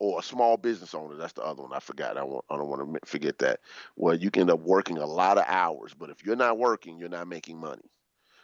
or 0.03 0.19
a 0.19 0.23
small 0.23 0.57
business 0.57 0.97
owner. 0.97 1.15
That's 1.15 1.35
the 1.35 1.45
other 1.45 1.62
one. 1.62 1.73
I 1.73 1.79
forgot. 1.79 2.17
I, 2.17 2.25
want, 2.25 2.45
I 2.51 2.57
don't 2.57 2.69
want 2.69 2.93
to 2.93 3.09
forget 3.09 3.38
that. 3.38 3.61
Well, 3.95 4.17
you 4.17 4.33
can 4.33 4.41
end 4.41 4.51
up 4.51 4.59
working 4.59 4.99
a 4.99 5.07
lot 5.07 5.38
of 5.38 5.45
hours, 5.47 5.95
but 5.95 6.11
if 6.11 6.27
you're 6.27 6.35
not 6.35 6.59
working, 6.59 6.99
you're 6.99 7.09
not 7.09 7.29
making 7.29 7.61
money. 7.61 7.88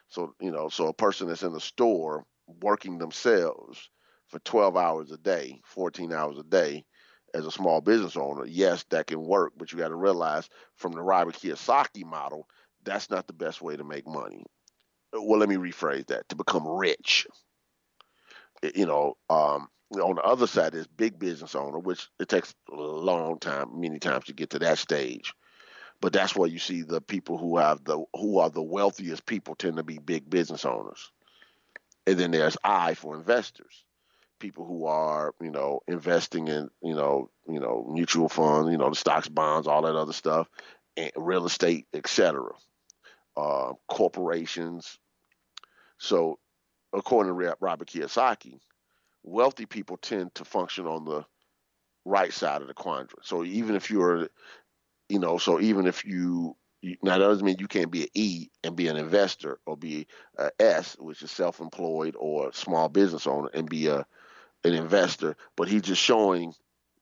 So, 0.07 0.37
you 0.41 0.53
know, 0.53 0.69
so 0.69 0.87
a 0.87 0.93
person 0.93 1.27
that's 1.27 1.43
in 1.43 1.53
the 1.53 1.61
store 1.61 2.25
working 2.63 2.99
themselves 2.99 3.91
for 4.29 4.39
12 4.39 4.77
hours 4.77 5.11
a 5.11 5.17
day, 5.17 5.61
14 5.65 6.13
hours 6.13 6.39
a 6.39 6.45
day, 6.45 6.85
as 7.35 7.45
a 7.45 7.51
small 7.51 7.81
business 7.81 8.17
owner, 8.17 8.47
yes, 8.47 8.85
that 8.91 9.09
can 9.09 9.21
work, 9.21 9.53
but 9.57 9.73
you 9.73 9.79
got 9.79 9.89
to 9.89 9.97
realize 9.97 10.49
from 10.77 10.93
the 10.93 11.03
Robert 11.03 11.35
Kiyosaki 11.35 12.05
model, 12.05 12.47
that's 12.85 13.11
not 13.11 13.27
the 13.27 13.33
best 13.33 13.61
way 13.61 13.77
to 13.77 13.83
make 13.83 14.07
money. 14.07 14.45
Well, 15.13 15.41
let 15.41 15.49
me 15.49 15.57
rephrase 15.57 16.07
that 16.07 16.29
to 16.29 16.37
become 16.37 16.69
rich. 16.69 17.27
You 18.63 18.87
know, 18.87 19.17
um, 19.29 19.67
on 19.93 20.17
the 20.17 20.23
other 20.23 20.47
side 20.47 20.75
is 20.75 20.87
big 20.87 21.19
business 21.19 21.55
owner, 21.55 21.79
which 21.79 22.09
it 22.21 22.29
takes 22.29 22.55
a 22.71 22.75
long 22.75 23.39
time, 23.39 23.81
many 23.81 23.99
times 23.99 24.27
to 24.27 24.35
get 24.35 24.51
to 24.51 24.59
that 24.59 24.79
stage. 24.79 25.33
But 26.01 26.13
that's 26.13 26.37
where 26.37 26.49
you 26.49 26.59
see 26.59 26.83
the 26.83 27.01
people 27.01 27.39
who 27.39 27.57
have 27.57 27.83
the 27.85 28.05
who 28.15 28.39
are 28.39 28.51
the 28.51 28.63
wealthiest 28.63 29.27
people 29.27 29.55
tend 29.55 29.77
to 29.79 29.83
be 29.83 29.99
big 29.99 30.29
business 30.29 30.65
owners. 30.65 31.11
And 32.07 32.19
then 32.19 32.31
there's 32.31 32.57
I 32.63 32.95
for 32.95 33.17
investors, 33.17 33.85
people 34.39 34.65
who 34.65 34.87
are 34.87 35.35
you 35.41 35.51
know 35.51 35.81
investing 35.89 36.49
in 36.49 36.71
you 36.83 36.95
know 36.95 37.31
you 37.49 37.59
know 37.59 37.91
mutual 37.93 38.29
funds, 38.29 38.71
you 38.71 38.79
know 38.79 38.91
the 38.91 38.97
stocks, 38.97 39.29
bonds, 39.29 39.67
all 39.67 39.83
that 39.83 39.97
other 39.97 40.13
stuff, 40.13 40.49
and 40.97 41.11
real 41.17 41.47
estate, 41.47 41.87
etc. 41.93 42.45
Uh, 43.37 43.73
corporations. 43.89 44.99
So, 45.99 46.39
according 46.93 47.37
to 47.37 47.57
Robert 47.61 47.89
Kiyosaki, 47.89 48.61
wealthy 49.29 49.67
people 49.67 49.97
tend 49.97 50.35
to 50.35 50.45
function 50.45 50.87
on 50.87 51.05
the 51.05 51.25
right 52.05 52.33
side 52.33 52.63
of 52.63 52.69
the 52.69 52.75
quadrant. 52.75 53.13
So 53.23 53.45
even 53.45 53.77
if 53.77 53.91
you're, 53.91 54.29
you 55.09 55.19
know, 55.19 55.39
so 55.39 55.61
even 55.61 55.87
if 55.87 56.05
you, 56.05 56.57
you 56.81 56.97
now 57.03 57.19
that 57.19 57.27
doesn't 57.27 57.45
mean 57.45 57.57
you 57.59 57.69
can't 57.69 57.91
be 57.91 58.03
an 58.03 58.09
E 58.15 58.49
and 58.65 58.77
be 58.77 58.89
an 58.89 58.97
investor 58.97 59.59
or 59.67 59.77
be 59.77 60.07
a 60.39 60.51
S, 60.61 60.97
which 60.99 61.23
is 61.23 61.31
self-employed 61.31 62.15
or 62.19 62.53
small 62.53 62.89
business 62.89 63.27
owner, 63.27 63.51
and 63.53 63.69
be 63.69 63.89
a 63.89 64.07
an 64.65 64.75
investor. 64.75 65.37
But 65.57 65.69
he's 65.69 65.83
just 65.83 66.03
showing 66.03 66.55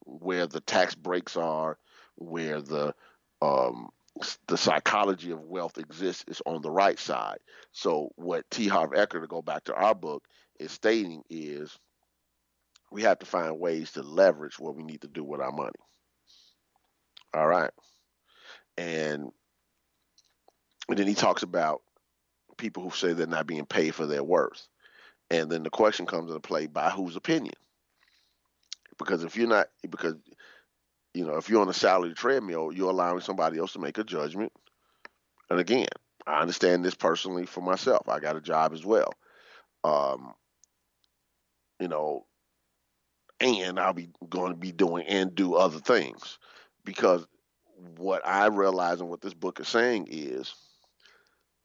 where 0.05 0.47
the 0.47 0.61
tax 0.61 0.95
breaks 0.95 1.37
are, 1.37 1.77
where 2.15 2.61
the 2.61 2.93
um, 3.41 3.89
the 4.47 4.57
psychology 4.57 5.31
of 5.31 5.41
wealth 5.41 5.77
exists 5.77 6.25
is 6.27 6.41
on 6.45 6.61
the 6.61 6.71
right 6.71 6.97
side. 6.97 7.37
So 7.71 8.11
what 8.15 8.49
T. 8.49 8.67
Harv 8.67 8.91
Eker, 8.91 9.21
to 9.21 9.27
go 9.27 9.41
back 9.41 9.65
to 9.65 9.75
our 9.75 9.93
book, 9.93 10.23
is 10.59 10.71
stating 10.71 11.23
is 11.29 11.77
we 12.91 13.03
have 13.03 13.19
to 13.19 13.25
find 13.25 13.59
ways 13.59 13.91
to 13.93 14.01
leverage 14.01 14.59
what 14.59 14.75
we 14.75 14.83
need 14.83 15.01
to 15.01 15.07
do 15.07 15.23
with 15.23 15.41
our 15.41 15.51
money. 15.51 15.79
All 17.33 17.47
right. 17.47 17.71
And 18.77 19.31
But 20.87 20.97
then 20.97 21.07
he 21.07 21.15
talks 21.15 21.43
about 21.43 21.81
people 22.57 22.83
who 22.83 22.91
say 22.91 23.13
they're 23.13 23.27
not 23.27 23.47
being 23.47 23.65
paid 23.65 23.95
for 23.95 24.05
their 24.05 24.23
worth. 24.23 24.67
And 25.29 25.49
then 25.51 25.63
the 25.63 25.69
question 25.69 26.05
comes 26.05 26.29
into 26.29 26.39
play 26.39 26.67
by 26.67 26.89
whose 26.89 27.15
opinion? 27.15 27.55
Because 28.97 29.23
if 29.23 29.35
you're 29.35 29.47
not, 29.47 29.67
because, 29.89 30.15
you 31.13 31.25
know, 31.25 31.35
if 31.37 31.49
you're 31.49 31.61
on 31.61 31.69
a 31.69 31.73
salary 31.73 32.13
treadmill, 32.13 32.71
you're 32.71 32.89
allowing 32.89 33.21
somebody 33.21 33.59
else 33.59 33.73
to 33.73 33.79
make 33.79 33.97
a 33.97 34.03
judgment. 34.03 34.51
And 35.49 35.59
again, 35.59 35.87
I 36.25 36.41
understand 36.41 36.83
this 36.83 36.95
personally 36.95 37.45
for 37.45 37.61
myself. 37.61 38.09
I 38.09 38.19
got 38.19 38.35
a 38.35 38.41
job 38.41 38.73
as 38.73 38.85
well. 38.85 39.13
Um, 39.83 40.33
you 41.79 41.87
know, 41.87 42.25
and 43.39 43.79
I'll 43.79 43.93
be 43.93 44.09
going 44.29 44.51
to 44.51 44.57
be 44.57 44.71
doing 44.71 45.05
and 45.07 45.33
do 45.35 45.55
other 45.55 45.79
things 45.79 46.39
because 46.83 47.25
what 47.97 48.25
I 48.25 48.47
realize 48.47 49.01
and 49.01 49.09
what 49.09 49.21
this 49.21 49.33
book 49.33 49.59
is 49.59 49.67
saying 49.67 50.07
is 50.09 50.53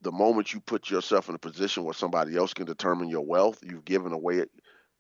the 0.03 0.13
moment 0.13 0.53
you 0.53 0.61
put 0.61 0.91
yourself 0.91 1.29
in 1.29 1.35
a 1.35 1.39
position 1.39 1.85
where 1.85 1.95
somebody 1.95 2.37
else 2.37 2.53
can 2.53 2.67
determine 2.67 3.09
your 3.09 3.25
wealth, 3.25 3.61
you've 3.63 3.85
given 3.85 4.13
away 4.13 4.45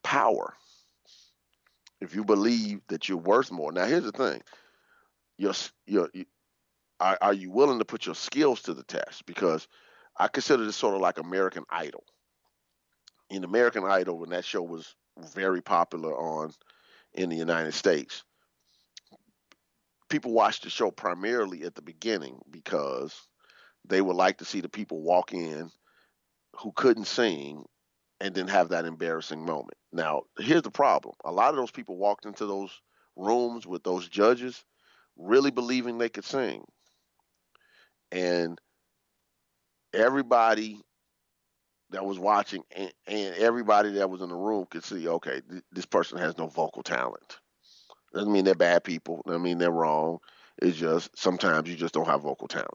power. 0.02 0.54
If 2.00 2.14
you 2.14 2.24
believe 2.24 2.80
that 2.88 3.08
you're 3.08 3.18
worth 3.18 3.50
more, 3.50 3.72
now 3.72 3.84
here's 3.84 4.04
the 4.04 4.12
thing: 4.12 4.42
you're, 5.38 5.54
you're, 5.86 6.08
you, 6.14 6.24
are, 6.98 7.18
are 7.20 7.34
you 7.34 7.50
willing 7.50 7.78
to 7.78 7.84
put 7.84 8.06
your 8.06 8.14
skills 8.14 8.62
to 8.62 8.74
the 8.74 8.84
test? 8.84 9.26
Because 9.26 9.68
I 10.16 10.28
consider 10.28 10.64
this 10.64 10.76
sort 10.76 10.94
of 10.94 11.00
like 11.00 11.18
American 11.18 11.64
Idol. 11.70 12.04
In 13.30 13.44
American 13.44 13.84
Idol, 13.84 14.18
when 14.18 14.30
that 14.30 14.44
show 14.44 14.62
was 14.62 14.94
very 15.34 15.60
popular 15.60 16.14
on 16.14 16.52
in 17.14 17.28
the 17.28 17.36
United 17.36 17.72
States, 17.74 18.24
people 20.08 20.32
watched 20.32 20.64
the 20.64 20.70
show 20.70 20.90
primarily 20.90 21.64
at 21.64 21.74
the 21.74 21.82
beginning 21.82 22.38
because 22.50 23.28
they 23.84 24.00
would 24.00 24.16
like 24.16 24.38
to 24.38 24.44
see 24.44 24.60
the 24.60 24.68
people 24.68 25.02
walk 25.02 25.32
in 25.32 25.70
who 26.56 26.72
couldn't 26.72 27.06
sing 27.06 27.64
and 28.20 28.34
then 28.34 28.46
have 28.46 28.68
that 28.68 28.84
embarrassing 28.84 29.44
moment. 29.44 29.76
Now, 29.92 30.22
here's 30.38 30.62
the 30.62 30.70
problem. 30.70 31.14
A 31.24 31.32
lot 31.32 31.50
of 31.50 31.56
those 31.56 31.70
people 31.70 31.96
walked 31.96 32.24
into 32.24 32.46
those 32.46 32.70
rooms 33.16 33.66
with 33.66 33.82
those 33.82 34.08
judges 34.08 34.64
really 35.16 35.50
believing 35.50 35.98
they 35.98 36.08
could 36.08 36.24
sing. 36.24 36.64
And 38.10 38.60
everybody 39.92 40.80
that 41.92 42.04
was 42.04 42.18
watching 42.18 42.62
and, 42.74 42.92
and 43.06 43.34
everybody 43.36 43.92
that 43.92 44.10
was 44.10 44.20
in 44.20 44.28
the 44.28 44.34
room 44.34 44.66
could 44.70 44.84
see, 44.84 45.08
okay, 45.08 45.40
th- 45.48 45.62
this 45.72 45.86
person 45.86 46.18
has 46.18 46.36
no 46.38 46.46
vocal 46.46 46.82
talent. 46.82 47.38
Doesn't 48.12 48.32
mean 48.32 48.44
they're 48.44 48.54
bad 48.54 48.84
people. 48.84 49.22
Doesn't 49.26 49.42
mean 49.42 49.58
they're 49.58 49.70
wrong. 49.70 50.18
It's 50.60 50.76
just 50.76 51.16
sometimes 51.16 51.68
you 51.68 51.76
just 51.76 51.94
don't 51.94 52.06
have 52.06 52.22
vocal 52.22 52.48
talent. 52.48 52.68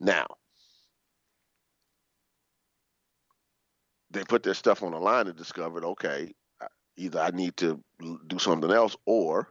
Now, 0.00 0.26
they 4.10 4.24
put 4.24 4.42
their 4.42 4.54
stuff 4.54 4.82
on 4.82 4.92
the 4.92 4.98
line 4.98 5.26
and 5.26 5.36
discovered, 5.36 5.84
okay, 5.84 6.32
either 6.96 7.20
I 7.20 7.30
need 7.30 7.56
to 7.58 7.82
do 8.26 8.38
something 8.38 8.70
else 8.70 8.96
or 9.06 9.48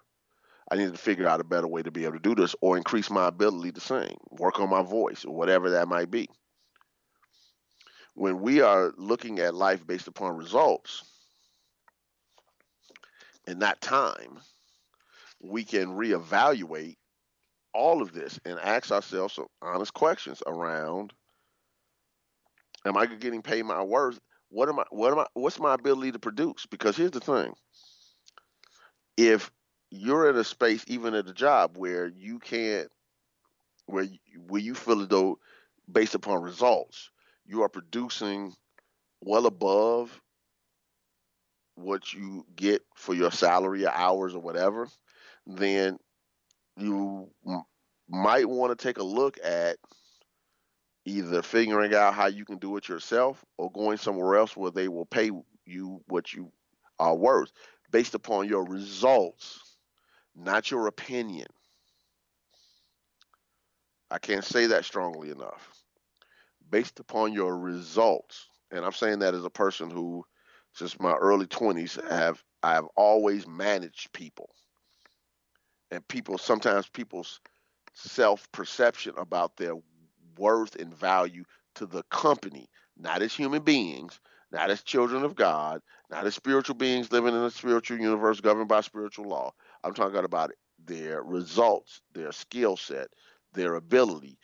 I 0.71 0.75
need 0.75 0.91
to 0.91 0.97
figure 0.97 1.27
out 1.27 1.41
a 1.41 1.43
better 1.45 1.67
way 1.67 1.83
to 1.83 1.91
be 1.91 2.03
able 2.03 2.13
to 2.13 2.19
do 2.19 2.35
this 2.35 2.55
or 2.61 2.77
increase 2.77 3.09
my 3.09 3.27
ability 3.27 3.73
to 3.73 3.81
sing, 3.81 4.15
work 4.29 4.59
on 4.59 4.69
my 4.69 4.81
voice, 4.81 5.25
or 5.25 5.35
whatever 5.35 5.71
that 5.71 5.87
might 5.87 6.09
be. 6.09 6.29
When 8.13 8.41
we 8.41 8.61
are 8.61 8.93
looking 8.97 9.39
at 9.39 9.55
life 9.55 9.85
based 9.85 10.07
upon 10.07 10.37
results 10.37 11.03
and 13.47 13.59
not 13.59 13.81
time, 13.81 14.39
we 15.39 15.63
can 15.63 15.87
reevaluate 15.87 16.97
all 17.73 18.01
of 18.01 18.13
this 18.13 18.39
and 18.45 18.59
ask 18.59 18.91
ourselves 18.91 19.35
some 19.35 19.47
honest 19.61 19.93
questions 19.93 20.43
around 20.45 21.13
am 22.85 22.97
I 22.97 23.05
getting 23.05 23.41
paid 23.41 23.63
my 23.63 23.81
worth? 23.83 24.19
What 24.49 24.69
am 24.69 24.79
I 24.79 24.83
what 24.89 25.11
am 25.13 25.19
I 25.19 25.27
what's 25.33 25.59
my 25.59 25.73
ability 25.73 26.11
to 26.13 26.19
produce? 26.19 26.65
Because 26.65 26.97
here's 26.97 27.11
the 27.11 27.19
thing. 27.19 27.53
If 29.17 29.51
you're 29.89 30.29
in 30.29 30.37
a 30.37 30.43
space, 30.43 30.83
even 30.87 31.13
at 31.13 31.29
a 31.29 31.33
job 31.33 31.77
where 31.77 32.07
you 32.07 32.39
can't 32.39 32.89
where 33.85 34.03
you, 34.03 34.17
where 34.47 34.61
you 34.61 34.73
feel 34.73 35.01
as 35.01 35.07
though 35.07 35.39
based 35.91 36.15
upon 36.15 36.41
results, 36.41 37.09
you 37.45 37.63
are 37.63 37.69
producing 37.69 38.53
well 39.21 39.45
above 39.45 40.21
what 41.75 42.13
you 42.13 42.45
get 42.55 42.81
for 42.95 43.13
your 43.13 43.31
salary 43.31 43.85
or 43.85 43.91
hours 43.91 44.35
or 44.35 44.41
whatever, 44.41 44.87
then 45.45 45.97
you 46.77 47.29
m- 47.47 47.63
might 48.09 48.47
want 48.47 48.77
to 48.77 48.83
take 48.83 48.97
a 48.97 49.03
look 49.03 49.37
at 49.43 49.77
either 51.05 51.41
figuring 51.41 51.93
out 51.93 52.13
how 52.13 52.27
you 52.27 52.45
can 52.45 52.57
do 52.57 52.77
it 52.77 52.87
yourself 52.87 53.43
or 53.57 53.71
going 53.71 53.97
somewhere 53.97 54.35
else 54.35 54.55
where 54.55 54.71
they 54.71 54.87
will 54.87 55.05
pay 55.05 55.31
you 55.65 56.01
what 56.07 56.33
you 56.33 56.51
are 56.99 57.15
worth 57.15 57.51
based 57.91 58.13
upon 58.13 58.47
your 58.47 58.65
results, 58.65 59.77
not 60.35 60.69
your 60.69 60.87
opinion. 60.87 61.47
I 64.11 64.19
can't 64.19 64.43
say 64.45 64.67
that 64.67 64.85
strongly 64.85 65.31
enough. 65.31 65.70
Based 66.71 66.99
upon 67.01 67.33
your 67.33 67.57
results, 67.57 68.47
and 68.71 68.85
I'm 68.85 68.93
saying 68.93 69.19
that 69.19 69.35
as 69.35 69.45
a 69.45 69.51
person 69.51 69.91
who, 69.91 70.25
since 70.73 70.99
my 70.99 71.13
early 71.15 71.47
20s, 71.47 72.09
have 72.09 72.43
I 72.63 72.73
have 72.75 72.87
always 72.97 73.47
managed 73.47 74.13
people 74.13 74.49
and 75.91 76.07
people 76.07 76.37
sometimes 76.37 76.87
people's 76.89 77.39
self 77.93 78.51
perception 78.53 79.13
about 79.17 79.57
their 79.57 79.75
worth 80.37 80.75
and 80.77 80.93
value 80.95 81.43
to 81.75 81.85
the 81.85 82.03
company, 82.03 82.69
not 82.97 83.21
as 83.21 83.33
human 83.33 83.63
beings, 83.63 84.19
not 84.51 84.71
as 84.71 84.81
children 84.83 85.23
of 85.23 85.35
God, 85.35 85.81
not 86.09 86.25
as 86.25 86.35
spiritual 86.35 86.75
beings 86.75 87.11
living 87.11 87.35
in 87.35 87.41
a 87.43 87.51
spiritual 87.51 87.99
universe 87.99 88.41
governed 88.41 88.69
by 88.69 88.81
spiritual 88.81 89.27
law. 89.27 89.53
I'm 89.83 89.93
talking 89.93 90.23
about 90.25 90.51
their 90.85 91.23
results, 91.23 92.01
their 92.13 92.31
skill 92.31 92.77
set, 92.77 93.09
their 93.53 93.75
ability. 93.75 94.37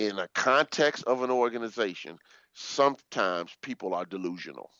In 0.00 0.18
a 0.18 0.28
context 0.28 1.04
of 1.04 1.22
an 1.22 1.30
organization, 1.30 2.18
sometimes 2.54 3.54
people 3.60 3.92
are 3.92 4.06
delusional, 4.06 4.70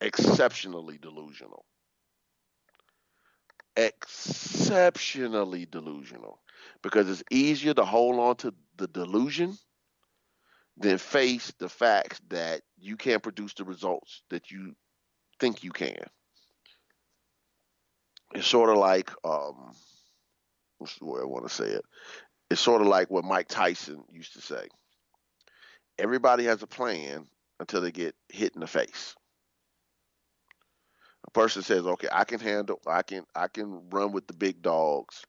exceptionally 0.00 0.96
delusional. 0.96 1.66
Exceptionally 3.76 5.66
delusional. 5.66 6.40
Because 6.82 7.10
it's 7.10 7.22
easier 7.30 7.74
to 7.74 7.84
hold 7.84 8.18
on 8.18 8.36
to 8.36 8.54
the 8.78 8.88
delusion 8.88 9.58
than 10.78 10.96
face 10.96 11.52
the 11.58 11.68
facts 11.68 12.18
that 12.30 12.62
you 12.78 12.96
can't 12.96 13.22
produce 13.22 13.52
the 13.52 13.64
results 13.64 14.22
that 14.30 14.50
you 14.50 14.74
think 15.38 15.62
you 15.62 15.70
can. 15.70 16.02
It's 18.34 18.46
sort 18.46 18.70
of 18.70 18.78
like, 18.78 19.10
um, 19.22 19.74
what's 20.82 20.98
the 20.98 21.06
way 21.06 21.20
I 21.20 21.24
want 21.24 21.48
to 21.48 21.54
say 21.54 21.68
it? 21.68 21.84
It's 22.50 22.60
sort 22.60 22.82
of 22.82 22.88
like 22.88 23.10
what 23.10 23.24
Mike 23.24 23.48
Tyson 23.48 24.04
used 24.12 24.34
to 24.34 24.42
say. 24.42 24.68
Everybody 25.98 26.44
has 26.44 26.62
a 26.62 26.66
plan 26.66 27.26
until 27.60 27.80
they 27.80 27.92
get 27.92 28.14
hit 28.28 28.54
in 28.54 28.60
the 28.60 28.66
face 28.66 29.14
a 31.26 31.30
person 31.30 31.62
says, 31.62 31.86
"Okay, 31.86 32.08
I 32.10 32.24
can 32.24 32.40
handle, 32.40 32.80
I 32.86 33.02
can, 33.02 33.24
I 33.34 33.48
can 33.48 33.88
run 33.90 34.12
with 34.12 34.26
the 34.26 34.34
big 34.34 34.60
dogs," 34.62 35.24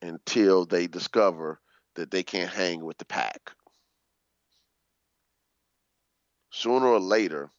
until 0.00 0.64
they 0.64 0.86
discover 0.86 1.60
that 1.94 2.10
they 2.10 2.22
can't 2.22 2.50
hang 2.50 2.84
with 2.84 2.98
the 2.98 3.04
pack. 3.04 3.52
Sooner 6.50 6.86
or 6.86 7.00
later, 7.00 7.50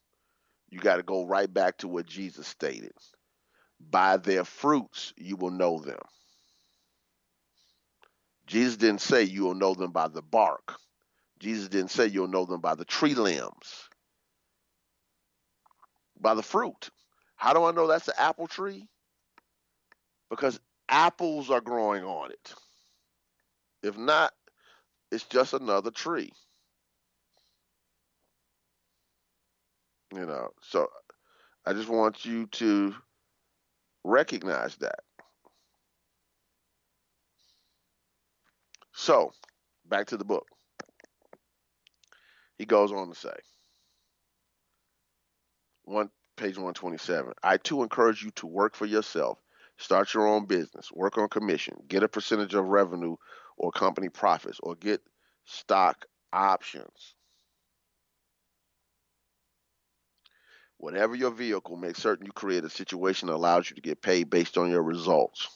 you 0.69 0.79
got 0.79 0.97
to 0.97 1.03
go 1.03 1.25
right 1.25 1.53
back 1.53 1.77
to 1.79 1.87
what 1.87 2.05
Jesus 2.05 2.47
stated: 2.47 2.93
"By 3.79 4.17
their 4.17 4.45
fruits 4.45 5.13
you 5.17 5.35
will 5.35 5.51
know 5.51 5.79
them." 5.79 5.99
Jesus 8.47 8.77
didn't 8.77 9.01
say 9.01 9.23
you 9.23 9.43
will 9.43 9.55
know 9.55 9.73
them 9.73 9.91
by 9.91 10.07
the 10.07 10.21
bark. 10.21 10.75
Jesus 11.39 11.67
didn't 11.67 11.91
say 11.91 12.07
you'll 12.07 12.27
know 12.27 12.45
them 12.45 12.61
by 12.61 12.75
the 12.75 12.85
tree 12.85 13.15
limbs, 13.15 13.89
by 16.19 16.33
the 16.35 16.43
fruit. 16.43 16.89
How 17.35 17.53
do 17.53 17.63
I 17.65 17.71
know 17.71 17.87
that's 17.87 18.05
the 18.05 18.19
apple 18.19 18.47
tree? 18.47 18.87
Because 20.29 20.59
apples 20.89 21.49
are 21.49 21.61
growing 21.61 22.03
on 22.03 22.31
it. 22.31 22.53
If 23.83 23.97
not, 23.97 24.33
it's 25.11 25.25
just 25.25 25.53
another 25.53 25.91
tree. 25.91 26.31
You 30.13 30.25
know, 30.25 30.49
so 30.61 30.87
I 31.65 31.73
just 31.73 31.89
want 31.89 32.25
you 32.25 32.47
to 32.47 32.95
recognize 34.03 34.75
that. 34.77 34.99
So, 38.97 39.33
back 39.85 40.07
to 40.07 40.17
the 40.17 40.23
book. 40.23 40.47
He 42.57 42.65
goes 42.65 42.93
on 42.93 43.09
to 43.09 43.15
say, 43.15 43.35
one 45.83 46.09
page 46.37 46.55
127. 46.55 47.33
I 47.43 47.57
too 47.57 47.83
encourage 47.83 48.23
you 48.23 48.31
to 48.31 48.47
work 48.47 48.73
for 48.73 48.85
yourself, 48.85 49.37
start 49.77 50.13
your 50.13 50.25
own 50.25 50.45
business, 50.45 50.93
work 50.93 51.17
on 51.17 51.27
commission, 51.27 51.75
get 51.89 52.03
a 52.03 52.07
percentage 52.07 52.53
of 52.53 52.65
revenue 52.67 53.17
or 53.57 53.69
company 53.73 54.07
profits, 54.07 54.61
or 54.63 54.75
get 54.75 55.01
stock 55.43 56.05
options. 56.31 57.15
Whatever 60.77 61.15
your 61.15 61.31
vehicle, 61.31 61.75
make 61.75 61.97
certain 61.97 62.25
you 62.25 62.31
create 62.31 62.63
a 62.63 62.69
situation 62.69 63.27
that 63.27 63.35
allows 63.35 63.69
you 63.69 63.75
to 63.75 63.81
get 63.81 64.01
paid 64.01 64.29
based 64.29 64.57
on 64.57 64.71
your 64.71 64.83
results. 64.83 65.49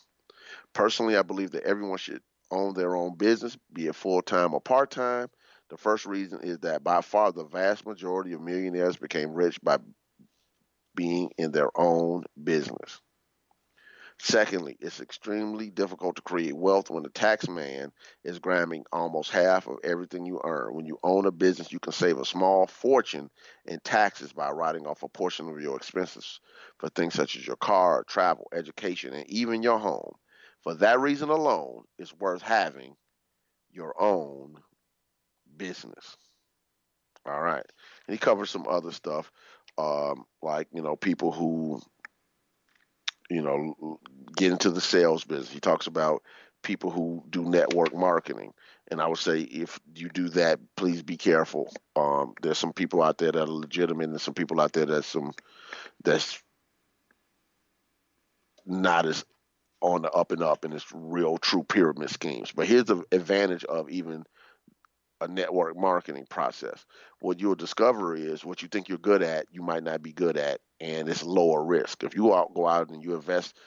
Personally, 0.74 1.16
I 1.16 1.22
believe 1.22 1.52
that 1.52 1.64
everyone 1.64 1.98
should 1.98 2.22
own 2.52 2.74
their 2.74 2.96
own 2.96 3.16
business, 3.16 3.58
be 3.74 3.88
it 3.88 3.96
full 3.96 4.22
time 4.22 4.54
or 4.54 4.62
part 4.62 4.92
time. 4.92 5.30
The 5.70 5.78
first 5.78 6.06
reason 6.06 6.42
is 6.42 6.60
that 6.60 6.84
by 6.84 7.02
far 7.02 7.32
the 7.32 7.46
vast 7.46 7.86
majority 7.86 8.34
of 8.34 8.42
millionaires 8.42 8.98
became 8.98 9.34
rich 9.34 9.60
by 9.62 9.78
being 10.96 11.32
in 11.38 11.52
their 11.52 11.70
own 11.80 12.26
business. 12.42 13.02
Secondly, 14.22 14.76
it's 14.82 15.00
extremely 15.00 15.70
difficult 15.70 16.18
to 16.18 16.22
create 16.22 16.56
wealth 16.56 16.90
when 16.90 17.04
the 17.04 17.10
tax 17.10 17.48
man 17.48 17.90
is 18.26 18.38
grabbing 18.38 18.84
almost 18.92 19.32
half 19.32 19.66
of 19.66 19.78
everything 19.82 20.26
you 20.26 20.42
earn. 20.44 20.76
When 20.76 20.86
you 20.86 21.00
own 21.04 21.26
a 21.26 21.32
business, 21.32 21.72
you 21.72 21.80
can 21.80 21.94
save 21.94 22.18
a 22.18 22.26
small 22.26 22.68
fortune 22.68 23.30
in 23.66 23.80
taxes 23.80 24.34
by 24.34 24.52
writing 24.52 24.86
off 24.88 25.04
a 25.04 25.08
portion 25.08 25.48
of 25.48 25.62
your 25.62 25.78
expenses 25.78 26.42
for 26.80 26.90
things 26.90 27.14
such 27.14 27.38
as 27.38 27.48
your 27.48 27.56
car, 27.56 28.04
travel, 28.10 28.50
education, 28.54 29.14
and 29.14 29.30
even 29.30 29.64
your 29.64 29.80
home. 29.80 30.16
For 30.70 30.76
that 30.76 31.00
reason 31.00 31.30
alone, 31.30 31.86
it's 31.98 32.14
worth 32.14 32.44
having 32.44 32.96
your 33.72 34.00
own 34.00 34.54
business. 35.58 36.16
All 37.26 37.42
right. 37.42 37.66
And 38.08 38.14
he 38.14 38.20
covers 38.20 38.52
some 38.52 38.68
other 38.68 38.92
stuff, 38.92 39.32
um, 39.80 40.26
like, 40.44 40.68
you 40.72 40.84
know, 40.84 40.96
people 40.96 41.32
who 41.32 41.82
you 43.32 43.42
know, 43.42 44.00
get 44.36 44.52
into 44.52 44.70
the 44.70 44.80
sales 44.80 45.24
business. 45.24 45.52
He 45.52 45.60
talks 45.60 45.88
about 45.88 46.22
people 46.62 46.92
who 46.92 47.24
do 47.32 47.44
network 47.44 47.96
marketing. 47.96 48.54
And 48.92 49.02
I 49.02 49.08
would 49.08 49.18
say 49.18 49.40
if 49.40 49.80
you 49.96 50.10
do 50.10 50.30
that, 50.30 50.60
please 50.78 51.02
be 51.02 51.18
careful. 51.18 51.74
Um, 51.96 52.36
there's 52.44 52.60
some 52.60 52.74
people 52.74 53.02
out 53.02 53.18
there 53.18 53.32
that 53.32 53.42
are 53.42 53.48
legitimate, 53.48 54.10
and 54.10 54.22
some 54.22 54.36
people 54.36 54.62
out 54.62 54.74
there 54.74 54.86
that's 54.86 55.08
some 55.08 55.32
that's 56.04 56.44
not 58.68 59.08
as 59.08 59.26
on 59.82 60.02
the 60.02 60.12
up 60.12 60.32
and 60.32 60.44
up, 60.44 60.66
and 60.66 60.74
it's 60.74 60.86
real 60.94 61.38
true 61.38 61.64
pyramid 61.64 62.10
schemes. 62.10 62.52
But 62.52 62.68
here's 62.68 62.86
the 62.86 63.04
advantage 63.12 63.64
of 63.66 63.90
even 63.90 64.26
a 65.22 65.28
network 65.28 65.78
marketing 65.78 66.26
process. 66.30 66.86
What 67.20 67.40
you'll 67.40 67.56
discover 67.56 68.16
is 68.16 68.46
what 68.46 68.62
you 68.62 68.68
think 68.70 68.88
you're 68.88 68.98
good 68.98 69.22
at, 69.22 69.48
you 69.52 69.62
might 69.62 69.84
not 69.84 70.02
be 70.02 70.14
good 70.14 70.38
at, 70.38 70.62
and 70.80 71.10
it's 71.10 71.24
lower 71.24 71.64
risk. 71.64 72.04
If 72.04 72.16
you 72.16 72.34
out, 72.34 72.54
go 72.54 72.68
out 72.68 72.90
and 72.90 73.04
you 73.04 73.16
invest 73.16 73.58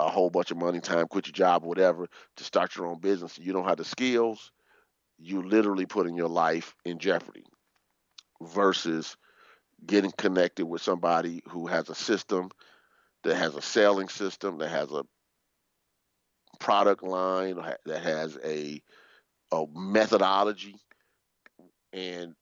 a 0.00 0.08
whole 0.08 0.30
bunch 0.30 0.50
of 0.50 0.56
money, 0.56 0.80
time, 0.80 1.06
quit 1.08 1.26
your 1.26 1.32
job, 1.32 1.64
whatever, 1.64 2.08
to 2.36 2.44
start 2.44 2.76
your 2.76 2.86
own 2.86 3.00
business, 3.00 3.38
you 3.38 3.52
don't 3.52 3.66
have 3.66 3.78
the 3.78 3.84
skills, 3.84 4.52
you 5.18 5.42
literally 5.42 5.86
putting 5.86 6.16
your 6.16 6.28
life 6.28 6.74
in 6.84 6.98
jeopardy. 6.98 7.44
Versus 8.40 9.16
getting 9.84 10.12
connected 10.16 10.66
with 10.66 10.80
somebody 10.80 11.42
who 11.48 11.66
has 11.66 11.88
a 11.88 11.94
system, 11.94 12.50
that 13.24 13.36
has 13.36 13.56
a 13.56 13.62
selling 13.62 14.08
system, 14.08 14.58
that 14.58 14.68
has 14.68 14.90
a 14.92 15.04
product 16.58 17.02
line, 17.02 17.56
that 17.86 18.02
has 18.02 18.38
a, 18.44 18.80
a 19.52 19.64
methodology 19.74 20.76
and 21.92 22.34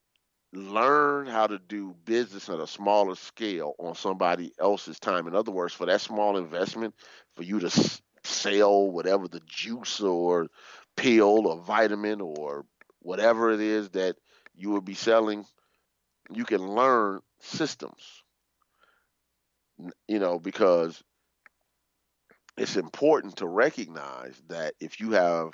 learn 0.53 1.27
how 1.27 1.47
to 1.47 1.59
do 1.59 1.95
business 2.05 2.49
at 2.49 2.61
a 2.61 2.67
smaller 2.67 3.15
scale 3.15 3.75
on 3.79 3.95
somebody 3.95 4.53
else's 4.59 4.99
time. 4.99 5.27
In 5.27 5.35
other 5.35 5.53
words, 5.53 5.75
for 5.75 5.87
that 5.87 6.01
small 6.01 6.37
investment, 6.37 6.95
for 7.35 7.43
you 7.43 7.61
to 7.61 7.71
sell 8.25 8.91
whatever 8.91 9.29
the 9.29 9.41
juice 9.47 10.01
or 10.01 10.49
pill 10.97 11.47
or 11.47 11.61
vitamin 11.61 12.21
or 12.21 12.65
whatever 13.01 13.53
it 13.53 13.61
is 13.61 13.91
that 13.91 14.17
you 14.55 14.71
will 14.71 14.81
be 14.81 14.95
selling, 14.95 15.45
you 16.33 16.45
can 16.45 16.67
learn 16.67 17.21
systems. 17.41 18.23
You 20.09 20.19
know, 20.19 20.39
because 20.39 21.03
it's 22.57 22.77
important 22.77 23.37
to 23.37 23.47
recognize 23.47 24.41
that 24.49 24.75
if 24.81 25.01
you 25.01 25.13
have 25.13 25.51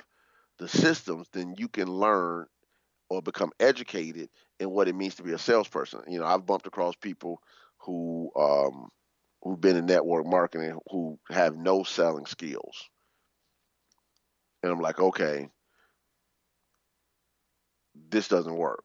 the 0.59 0.67
systems, 0.67 1.27
then 1.33 1.55
you 1.57 1.67
can 1.67 1.87
learn 1.87 2.47
or 3.09 3.21
become 3.21 3.51
educated 3.59 4.29
in 4.59 4.69
what 4.69 4.87
it 4.87 4.95
means 4.95 5.15
to 5.15 5.23
be 5.23 5.33
a 5.33 5.37
salesperson. 5.39 6.01
You 6.07 6.19
know, 6.19 6.25
I've 6.25 6.45
bumped 6.45 6.67
across 6.67 6.95
people 6.95 7.41
who 7.79 8.31
um, 8.37 8.89
who've 9.43 9.59
been 9.61 9.77
in 9.77 9.85
network 9.85 10.25
marketing 10.25 10.79
who 10.89 11.19
have 11.29 11.55
no 11.57 11.83
selling 11.83 12.25
skills, 12.25 12.89
and 14.63 14.71
I'm 14.71 14.79
like, 14.79 14.99
okay, 14.99 15.49
this 18.09 18.27
doesn't 18.27 18.55
work, 18.55 18.83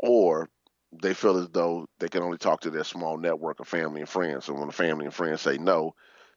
or 0.00 0.48
they 0.92 1.14
feel 1.14 1.38
as 1.38 1.48
though 1.50 1.86
they 1.98 2.08
can 2.08 2.22
only 2.22 2.38
talk 2.38 2.60
to 2.62 2.70
their 2.70 2.84
small 2.84 3.16
network 3.18 3.60
of 3.60 3.68
family 3.68 4.00
and 4.00 4.08
friends. 4.08 4.48
And 4.48 4.58
when 4.58 4.68
the 4.68 4.72
family 4.72 5.06
and 5.06 5.14
friends 5.14 5.40
say 5.40 5.58
no, 5.58 5.94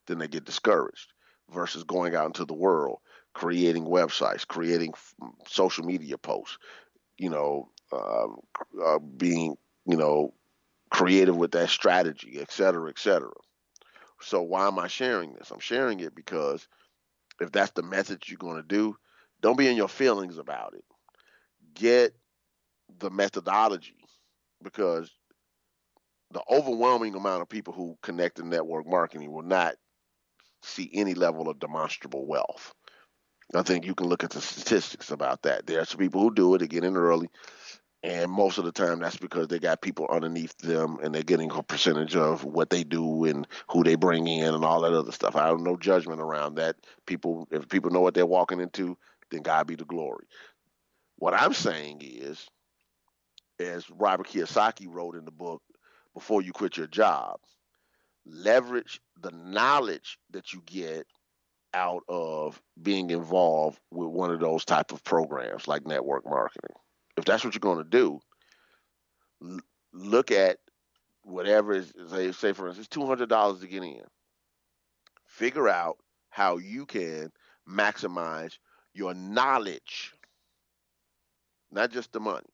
then 0.08 0.18
they 0.18 0.28
get 0.28 0.44
discouraged 0.44 1.12
versus 1.50 1.84
going 1.84 2.14
out 2.14 2.26
into 2.26 2.44
the 2.44 2.54
world, 2.54 2.98
creating 3.34 3.84
websites, 3.84 4.46
creating 4.46 4.92
social 5.46 5.84
media 5.84 6.18
posts, 6.18 6.58
you 7.16 7.30
know, 7.30 7.70
uh, 7.92 8.26
uh, 8.84 8.98
being, 8.98 9.56
you 9.86 9.96
know, 9.96 10.34
creative 10.90 11.36
with 11.36 11.52
that 11.52 11.68
strategy, 11.68 12.38
et 12.40 12.50
cetera, 12.50 12.88
et 12.88 12.98
cetera. 12.98 13.30
So 14.20 14.42
why 14.42 14.66
am 14.66 14.78
I 14.78 14.88
sharing 14.88 15.34
this? 15.34 15.50
I'm 15.50 15.60
sharing 15.60 16.00
it 16.00 16.14
because 16.14 16.66
if 17.40 17.52
that's 17.52 17.70
the 17.72 17.82
message 17.82 18.28
you're 18.28 18.38
going 18.38 18.60
to 18.60 18.66
do, 18.66 18.96
don't 19.40 19.58
be 19.58 19.68
in 19.68 19.76
your 19.76 19.88
feelings 19.88 20.38
about 20.38 20.74
it. 20.74 20.84
Get 21.74 22.14
the 22.98 23.10
methodology 23.10 23.96
because 24.62 25.10
the 26.32 26.42
overwhelming 26.50 27.14
amount 27.14 27.42
of 27.42 27.48
people 27.48 27.72
who 27.72 27.96
connect 28.02 28.36
to 28.36 28.46
network 28.46 28.86
marketing 28.86 29.32
will 29.32 29.44
not 29.44 29.76
see 30.62 30.90
any 30.92 31.14
level 31.14 31.48
of 31.48 31.58
demonstrable 31.58 32.26
wealth. 32.26 32.72
I 33.54 33.62
think 33.62 33.86
you 33.86 33.94
can 33.94 34.08
look 34.08 34.24
at 34.24 34.30
the 34.30 34.40
statistics 34.40 35.10
about 35.10 35.42
that. 35.42 35.66
There 35.66 35.80
are 35.80 35.84
some 35.84 35.98
people 35.98 36.20
who 36.20 36.34
do 36.34 36.54
it, 36.54 36.58
they 36.58 36.66
get 36.66 36.84
in 36.84 36.96
early, 36.96 37.30
and 38.02 38.30
most 38.30 38.58
of 38.58 38.64
the 38.64 38.72
time 38.72 39.00
that's 39.00 39.16
because 39.16 39.48
they 39.48 39.58
got 39.58 39.80
people 39.82 40.06
underneath 40.10 40.56
them 40.58 40.98
and 41.02 41.14
they're 41.14 41.22
getting 41.22 41.50
a 41.50 41.62
percentage 41.62 42.14
of 42.14 42.44
what 42.44 42.70
they 42.70 42.84
do 42.84 43.24
and 43.24 43.46
who 43.70 43.82
they 43.82 43.96
bring 43.96 44.26
in 44.28 44.54
and 44.54 44.64
all 44.64 44.82
that 44.82 44.92
other 44.92 45.12
stuff. 45.12 45.34
I 45.34 45.48
have 45.48 45.60
no 45.60 45.76
judgment 45.76 46.20
around 46.20 46.56
that. 46.56 46.76
People, 47.06 47.48
if 47.50 47.68
people 47.68 47.90
know 47.90 48.00
what 48.00 48.14
they're 48.14 48.26
walking 48.26 48.60
into, 48.60 48.96
then 49.30 49.42
God 49.42 49.66
be 49.66 49.74
the 49.74 49.84
glory. 49.84 50.26
What 51.16 51.34
I'm 51.34 51.54
saying 51.54 52.02
is, 52.02 52.46
as 53.58 53.90
Robert 53.90 54.28
Kiyosaki 54.28 54.86
wrote 54.88 55.16
in 55.16 55.24
the 55.24 55.32
book, 55.32 55.62
Before 56.14 56.40
You 56.40 56.52
Quit 56.52 56.76
Your 56.76 56.86
Job, 56.86 57.40
leverage 58.28 59.00
the 59.20 59.30
knowledge 59.32 60.18
that 60.30 60.52
you 60.52 60.62
get 60.66 61.06
out 61.74 62.02
of 62.08 62.60
being 62.82 63.10
involved 63.10 63.78
with 63.90 64.08
one 64.08 64.30
of 64.30 64.40
those 64.40 64.64
type 64.64 64.92
of 64.92 65.04
programs 65.04 65.68
like 65.68 65.86
network 65.86 66.24
marketing. 66.26 66.76
If 67.16 67.24
that's 67.24 67.44
what 67.44 67.54
you're 67.54 67.60
going 67.60 67.84
to 67.84 67.84
do, 67.84 68.20
l- 69.42 69.60
look 69.92 70.30
at 70.30 70.58
whatever 71.22 71.74
is 71.74 71.92
say, 72.08 72.32
say 72.32 72.52
for 72.52 72.68
instance 72.68 72.88
two 72.88 73.06
hundred 73.06 73.28
dollars 73.28 73.60
to 73.60 73.66
get 73.66 73.82
in. 73.82 74.02
Figure 75.26 75.68
out 75.68 75.98
how 76.30 76.56
you 76.56 76.86
can 76.86 77.30
maximize 77.68 78.58
your 78.94 79.14
knowledge, 79.14 80.14
not 81.70 81.90
just 81.90 82.12
the 82.12 82.20
money. 82.20 82.46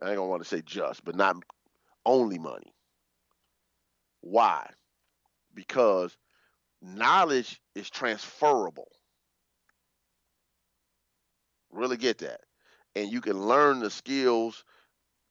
I 0.00 0.08
ain't 0.08 0.16
gonna 0.16 0.28
want 0.28 0.42
to 0.42 0.48
say 0.48 0.62
just, 0.64 1.04
but 1.04 1.16
not 1.16 1.36
only 2.06 2.38
money. 2.38 2.72
Why? 4.22 4.70
Because 5.52 6.16
knowledge 6.80 7.60
is 7.74 7.90
transferable. 7.90 8.88
Really 11.70 11.96
get 11.96 12.18
that. 12.18 12.40
And 12.94 13.10
you 13.10 13.20
can 13.20 13.38
learn 13.46 13.80
the 13.80 13.90
skills, 13.90 14.64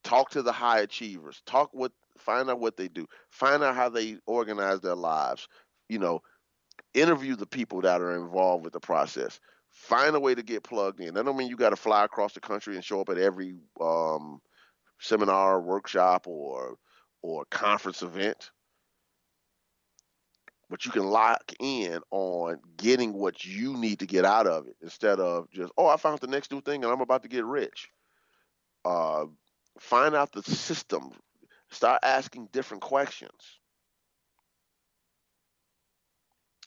talk 0.04 0.30
to 0.30 0.42
the 0.42 0.52
high 0.52 0.80
achievers, 0.80 1.42
talk 1.46 1.70
what 1.72 1.92
find 2.18 2.50
out 2.50 2.60
what 2.60 2.76
they 2.76 2.88
do, 2.88 3.06
find 3.30 3.62
out 3.62 3.74
how 3.74 3.88
they 3.88 4.18
organize 4.26 4.80
their 4.80 4.94
lives, 4.94 5.48
you 5.88 5.98
know, 5.98 6.20
interview 6.94 7.34
the 7.34 7.46
people 7.46 7.80
that 7.80 8.00
are 8.00 8.16
involved 8.16 8.64
with 8.64 8.72
the 8.72 8.80
process. 8.80 9.40
Find 9.70 10.14
a 10.14 10.20
way 10.20 10.34
to 10.34 10.42
get 10.42 10.64
plugged 10.64 11.00
in. 11.00 11.14
That 11.14 11.24
don't 11.24 11.36
mean 11.36 11.48
you 11.48 11.56
got 11.56 11.70
to 11.70 11.76
fly 11.76 12.04
across 12.04 12.34
the 12.34 12.40
country 12.40 12.74
and 12.74 12.84
show 12.84 13.00
up 13.00 13.08
at 13.08 13.16
every 13.16 13.54
um, 13.80 14.40
seminar, 15.00 15.62
workshop, 15.62 16.26
or 16.26 16.76
or 17.22 17.44
conference 17.50 18.02
event 18.02 18.50
but 20.72 20.86
you 20.86 20.90
can 20.90 21.04
lock 21.04 21.52
in 21.60 22.00
on 22.10 22.58
getting 22.78 23.12
what 23.12 23.44
you 23.44 23.76
need 23.76 23.98
to 23.98 24.06
get 24.06 24.24
out 24.24 24.46
of 24.46 24.66
it 24.66 24.74
instead 24.80 25.20
of 25.20 25.50
just, 25.50 25.70
oh, 25.76 25.86
I 25.86 25.98
found 25.98 26.20
the 26.20 26.26
next 26.26 26.50
new 26.50 26.62
thing 26.62 26.82
and 26.82 26.90
I'm 26.90 27.02
about 27.02 27.24
to 27.24 27.28
get 27.28 27.44
rich. 27.44 27.90
Uh, 28.82 29.26
find 29.78 30.14
out 30.14 30.32
the 30.32 30.42
system. 30.42 31.10
Start 31.70 32.00
asking 32.02 32.48
different 32.52 32.82
questions 32.82 33.58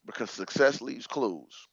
because 0.06 0.30
success 0.30 0.82
leaves 0.82 1.08
clues. 1.08 1.68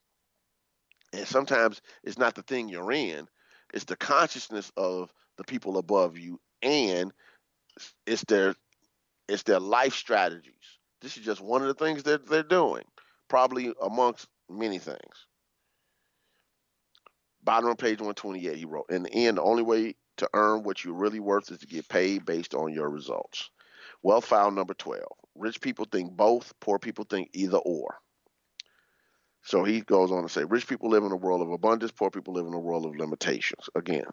And 1.13 1.29
sometimes 1.29 1.83
it's 2.03 2.17
not 2.17 2.35
the 2.35 2.43
thing 2.45 2.71
you're 2.71 2.93
in, 2.93 3.29
it's 3.75 3.85
the 3.85 3.97
consciousness 3.97 4.73
of 4.79 5.13
the 5.37 5.45
people 5.45 5.77
above 5.77 6.17
you, 6.17 6.41
and 6.63 7.13
it's 8.07 8.25
their 8.25 8.55
it's 9.29 9.43
their 9.43 9.61
life 9.61 9.93
strategies. 9.93 10.79
This 11.03 11.17
is 11.17 11.25
just 11.25 11.41
one 11.41 11.63
of 11.63 11.69
the 11.69 11.85
things 11.85 12.05
that 12.05 12.29
they're 12.29 12.43
doing, 12.43 12.85
probably 13.29 13.75
amongst 13.83 14.29
many 14.49 14.79
things. 14.79 15.27
Bottom 17.43 17.71
of 17.71 17.79
page 17.79 17.99
128, 17.99 18.57
he 18.57 18.65
wrote, 18.65 18.87
In 18.89 19.03
the 19.03 19.13
end, 19.13 19.37
the 19.37 19.43
only 19.43 19.65
way 19.65 19.97
to 20.19 20.29
earn 20.33 20.63
what 20.63 20.85
you're 20.85 20.95
really 20.95 21.19
worth 21.19 21.51
is 21.51 21.59
to 21.59 21.67
get 21.67 21.89
paid 21.89 22.25
based 22.25 22.55
on 22.55 22.73
your 22.73 22.89
results. 22.89 23.51
Wealth 24.03 24.27
file 24.27 24.53
number 24.53 24.75
12. 24.75 25.03
Rich 25.35 25.61
people 25.61 25.87
think 25.91 26.13
both, 26.13 26.53
poor 26.61 26.79
people 26.79 27.05
think 27.05 27.31
either 27.33 27.59
or. 27.59 27.99
So 29.43 29.65
he 29.65 29.81
goes 29.81 30.13
on 30.13 30.23
to 30.23 30.29
say, 30.29 30.45
rich 30.45 30.69
people 30.69 30.89
live 30.89 31.03
in 31.03 31.11
a 31.11 31.17
world 31.17 31.43
of 31.43 31.51
abundance, 31.51 31.91
poor 31.91 32.11
people 32.11 32.35
live 32.35 32.47
in 32.47 32.55
a 32.55 32.61
world 32.61 32.87
of 32.87 32.95
limitations. 32.95 33.69
Again, 33.75 34.05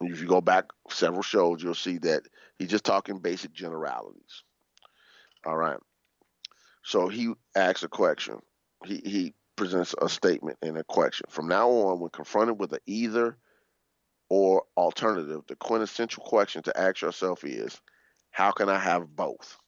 if 0.00 0.20
you 0.20 0.28
go 0.28 0.40
back 0.40 0.66
several 0.90 1.22
shows, 1.22 1.60
you'll 1.60 1.74
see 1.74 1.98
that 1.98 2.22
he's 2.58 2.68
just 2.68 2.84
talking 2.84 3.18
basic 3.18 3.52
generalities. 3.52 4.44
All 5.44 5.56
right. 5.56 5.78
So 6.82 7.08
he 7.08 7.32
asks 7.54 7.82
a 7.82 7.88
question. 7.88 8.40
He 8.84 8.96
he 9.04 9.34
presents 9.56 9.94
a 10.00 10.08
statement 10.08 10.58
and 10.62 10.78
a 10.78 10.84
question. 10.84 11.26
From 11.28 11.48
now 11.48 11.68
on, 11.68 12.00
when 12.00 12.10
confronted 12.10 12.58
with 12.58 12.72
an 12.72 12.78
either 12.86 13.36
or 14.30 14.64
alternative, 14.76 15.42
the 15.48 15.56
quintessential 15.56 16.22
question 16.22 16.62
to 16.62 16.80
ask 16.80 17.02
yourself 17.02 17.44
is, 17.44 17.80
how 18.30 18.52
can 18.52 18.68
I 18.68 18.78
have 18.78 19.14
both? 19.14 19.58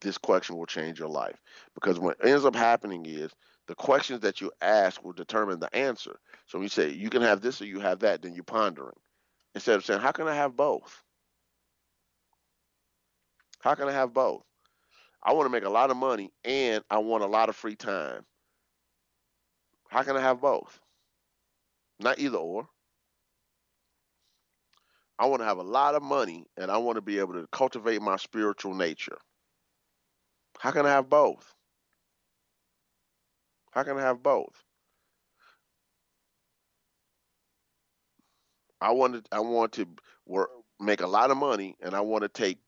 This 0.00 0.18
question 0.18 0.56
will 0.56 0.66
change 0.66 0.98
your 0.98 1.08
life. 1.08 1.40
Because 1.74 1.98
what 1.98 2.24
ends 2.24 2.44
up 2.44 2.56
happening 2.56 3.06
is 3.06 3.30
the 3.68 3.74
questions 3.74 4.20
that 4.20 4.40
you 4.40 4.50
ask 4.60 5.02
will 5.04 5.12
determine 5.12 5.60
the 5.60 5.74
answer. 5.74 6.18
So 6.46 6.58
when 6.58 6.64
you 6.64 6.68
say 6.68 6.90
you 6.90 7.10
can 7.10 7.22
have 7.22 7.40
this 7.40 7.62
or 7.62 7.66
you 7.66 7.80
have 7.80 8.00
that, 8.00 8.22
then 8.22 8.34
you're 8.34 8.44
pondering. 8.44 8.96
Instead 9.54 9.76
of 9.76 9.84
saying, 9.84 10.00
How 10.00 10.12
can 10.12 10.26
I 10.26 10.34
have 10.34 10.56
both? 10.56 11.02
How 13.60 13.74
can 13.74 13.88
I 13.88 13.92
have 13.92 14.12
both? 14.12 14.42
I 15.24 15.32
want 15.32 15.46
to 15.46 15.50
make 15.50 15.64
a 15.64 15.70
lot 15.70 15.90
of 15.90 15.96
money 15.96 16.32
and 16.44 16.84
I 16.90 16.98
want 16.98 17.24
a 17.24 17.28
lot 17.28 17.48
of 17.48 17.56
free 17.56 17.76
time. 17.76 18.24
How 19.88 20.02
can 20.02 20.16
I 20.16 20.20
have 20.20 20.40
both? 20.40 20.78
Not 22.00 22.18
either 22.18 22.38
or. 22.38 22.68
I 25.18 25.26
want 25.26 25.40
to 25.40 25.46
have 25.46 25.58
a 25.58 25.62
lot 25.62 25.94
of 25.94 26.02
money 26.02 26.46
and 26.56 26.70
I 26.70 26.78
want 26.78 26.96
to 26.96 27.02
be 27.02 27.18
able 27.20 27.34
to 27.34 27.46
cultivate 27.52 28.02
my 28.02 28.16
spiritual 28.16 28.74
nature. 28.74 29.16
How 30.58 30.72
can 30.72 30.86
I 30.86 30.90
have 30.90 31.08
both? 31.08 31.54
How 33.70 33.84
can 33.84 33.96
I 33.96 34.02
have 34.02 34.22
both? 34.22 34.62
I 38.80 38.90
want 38.90 39.14
to 39.14 39.22
I 39.32 39.40
want 39.40 39.72
to 39.72 39.86
work 40.26 40.50
make 40.80 41.00
a 41.00 41.06
lot 41.06 41.30
of 41.30 41.36
money 41.36 41.76
and 41.80 41.94
I 41.94 42.00
want 42.00 42.22
to 42.22 42.28
take 42.28 42.58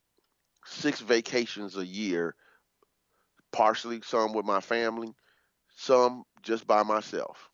six 0.64 1.00
vacations 1.00 1.76
a 1.76 1.84
year, 1.84 2.34
partially 3.56 4.02
some 4.04 4.34
with 4.34 4.44
my 4.44 4.60
family, 4.60 5.14
some 5.76 6.24
just 6.42 6.66
by 6.66 6.82
myself. 6.82 7.48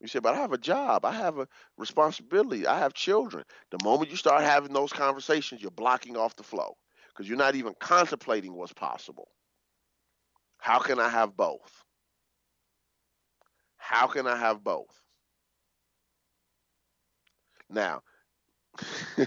You 0.00 0.08
say, 0.08 0.18
but 0.18 0.34
I 0.34 0.38
have 0.38 0.52
a 0.52 0.58
job. 0.58 1.04
I 1.04 1.12
have 1.12 1.38
a 1.38 1.46
responsibility. 1.76 2.66
I 2.66 2.78
have 2.80 2.94
children. 2.94 3.44
The 3.70 3.78
moment 3.84 4.10
you 4.10 4.16
start 4.16 4.42
having 4.42 4.72
those 4.72 4.92
conversations, 4.92 5.62
you're 5.62 5.70
blocking 5.70 6.16
off 6.16 6.34
the 6.34 6.42
flow 6.42 6.76
because 7.08 7.28
you're 7.28 7.38
not 7.38 7.54
even 7.54 7.74
contemplating 7.78 8.54
what's 8.54 8.72
possible. 8.72 9.28
How 10.58 10.80
can 10.80 10.98
I 10.98 11.08
have 11.08 11.36
both? 11.36 11.84
How 13.76 14.08
can 14.08 14.26
I 14.26 14.36
have 14.36 14.64
both? 14.64 15.00
Now, 17.68 18.02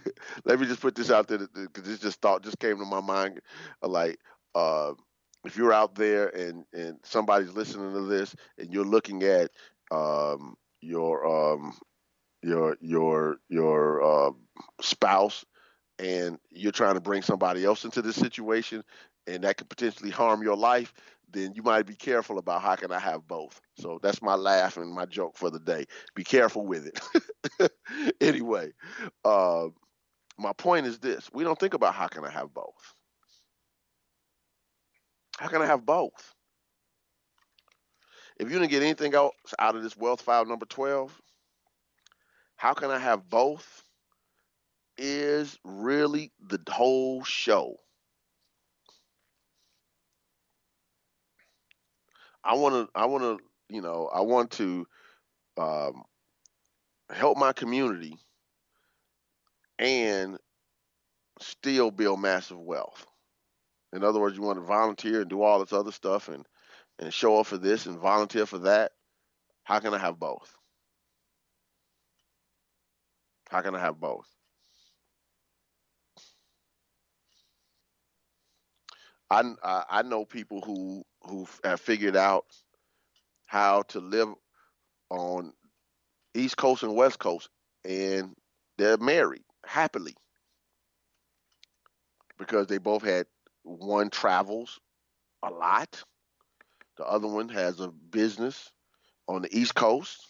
let 0.45 0.59
me 0.59 0.65
just 0.65 0.81
put 0.81 0.95
this 0.95 1.11
out 1.11 1.27
there 1.27 1.37
because 1.39 1.83
this 1.83 1.99
just 1.99 2.21
thought 2.21 2.43
just 2.43 2.59
came 2.59 2.77
to 2.77 2.85
my 2.85 3.01
mind. 3.01 3.41
Like, 3.81 4.19
uh, 4.55 4.93
if 5.45 5.57
you're 5.57 5.73
out 5.73 5.95
there 5.95 6.27
and 6.29 6.65
and 6.73 6.97
somebody's 7.03 7.53
listening 7.53 7.93
to 7.93 8.05
this 8.05 8.35
and 8.57 8.71
you're 8.73 8.85
looking 8.85 9.23
at 9.23 9.51
um, 9.91 10.55
your 10.81 11.25
um, 11.27 11.73
your 12.41 12.77
your 12.81 13.37
your 13.49 14.03
uh, 14.03 14.31
spouse 14.81 15.45
and 15.99 16.39
you're 16.51 16.71
trying 16.71 16.95
to 16.95 17.01
bring 17.01 17.21
somebody 17.21 17.63
else 17.65 17.85
into 17.85 18.01
this 18.01 18.15
situation 18.15 18.83
and 19.27 19.43
that 19.43 19.57
could 19.57 19.69
potentially 19.69 20.09
harm 20.09 20.41
your 20.43 20.57
life 20.57 20.93
then 21.31 21.53
you 21.55 21.63
might 21.63 21.87
be 21.87 21.95
careful 21.95 22.37
about 22.37 22.61
how 22.61 22.75
can 22.75 22.91
i 22.91 22.99
have 22.99 23.27
both. 23.27 23.59
So 23.79 23.99
that's 24.03 24.21
my 24.21 24.35
laugh 24.35 24.77
and 24.77 24.93
my 24.93 25.05
joke 25.07 25.35
for 25.35 25.49
the 25.49 25.59
day. 25.59 25.85
Be 26.15 26.23
careful 26.23 26.65
with 26.65 26.87
it. 26.87 26.99
Anyway 28.21 28.71
uh, 29.25 29.67
my 30.37 30.53
point 30.53 30.87
is 30.87 30.99
this. 30.99 31.29
We 31.33 31.43
don't 31.43 31.59
think 31.59 31.73
about 31.73 31.93
how 31.93 32.07
can 32.07 32.25
i 32.25 32.29
have 32.31 32.53
both 32.53 32.95
how 35.39 35.47
can 35.47 35.61
I 35.61 35.65
have 35.65 35.85
both? 35.85 36.33
If 38.37 38.49
you 38.49 38.59
didn't 38.59 38.71
get 38.71 38.83
anything 38.83 39.13
else 39.13 39.33
out 39.59 39.75
of 39.75 39.83
this 39.83 39.95
wealth 39.95 40.21
file 40.21 40.45
number 40.45 40.65
12, 40.65 41.21
how 42.55 42.73
can 42.73 42.89
I 42.89 42.99
have 42.99 43.29
both 43.29 43.83
is 44.97 45.57
really 45.63 46.31
the 46.39 46.59
whole 46.69 47.23
show. 47.23 47.75
I 52.43 52.55
want 52.55 52.75
to, 52.75 52.99
I 52.99 53.05
want 53.05 53.23
to, 53.23 53.39
you 53.69 53.81
know, 53.81 54.09
I 54.13 54.21
want 54.21 54.51
to 54.51 54.85
um, 55.57 56.03
help 57.09 57.37
my 57.37 57.53
community 57.53 58.17
and 59.79 60.37
still 61.39 61.89
build 61.89 62.19
massive 62.19 62.59
wealth. 62.59 63.07
In 63.93 64.03
other 64.03 64.19
words, 64.19 64.35
you 64.35 64.41
want 64.41 64.57
to 64.59 64.65
volunteer 64.65 65.21
and 65.21 65.29
do 65.29 65.43
all 65.43 65.59
this 65.59 65.71
other 65.73 65.91
stuff 65.91 66.27
and 66.27 66.45
and 66.99 67.13
show 67.13 67.39
up 67.39 67.47
for 67.47 67.57
this 67.57 67.85
and 67.85 67.99
volunteer 67.99 68.45
for 68.45 68.59
that. 68.59 68.91
How 69.63 69.79
can 69.79 69.93
I 69.93 69.97
have 69.97 70.19
both? 70.19 70.53
How 73.49 73.61
can 73.61 73.75
I 73.75 73.79
have 73.79 73.99
both? 73.99 74.27
I, 79.29 79.43
I 79.63 80.01
know 80.03 80.25
people 80.25 80.61
who 80.61 81.03
who 81.23 81.47
have 81.63 81.79
figured 81.79 82.15
out 82.15 82.45
how 83.45 83.83
to 83.83 83.99
live 83.99 84.29
on 85.09 85.53
East 86.35 86.57
Coast 86.57 86.83
and 86.83 86.95
West 86.95 87.19
Coast, 87.19 87.49
and 87.85 88.35
they're 88.77 88.97
married 88.97 89.43
happily 89.65 90.15
because 92.37 92.67
they 92.67 92.77
both 92.77 93.03
had 93.03 93.25
one 93.63 94.09
travels 94.09 94.79
a 95.43 95.49
lot. 95.49 96.03
The 96.97 97.05
other 97.05 97.27
one 97.27 97.49
has 97.49 97.79
a 97.79 97.89
business 97.89 98.71
on 99.27 99.41
the 99.41 99.57
East 99.57 99.75
Coast. 99.75 100.27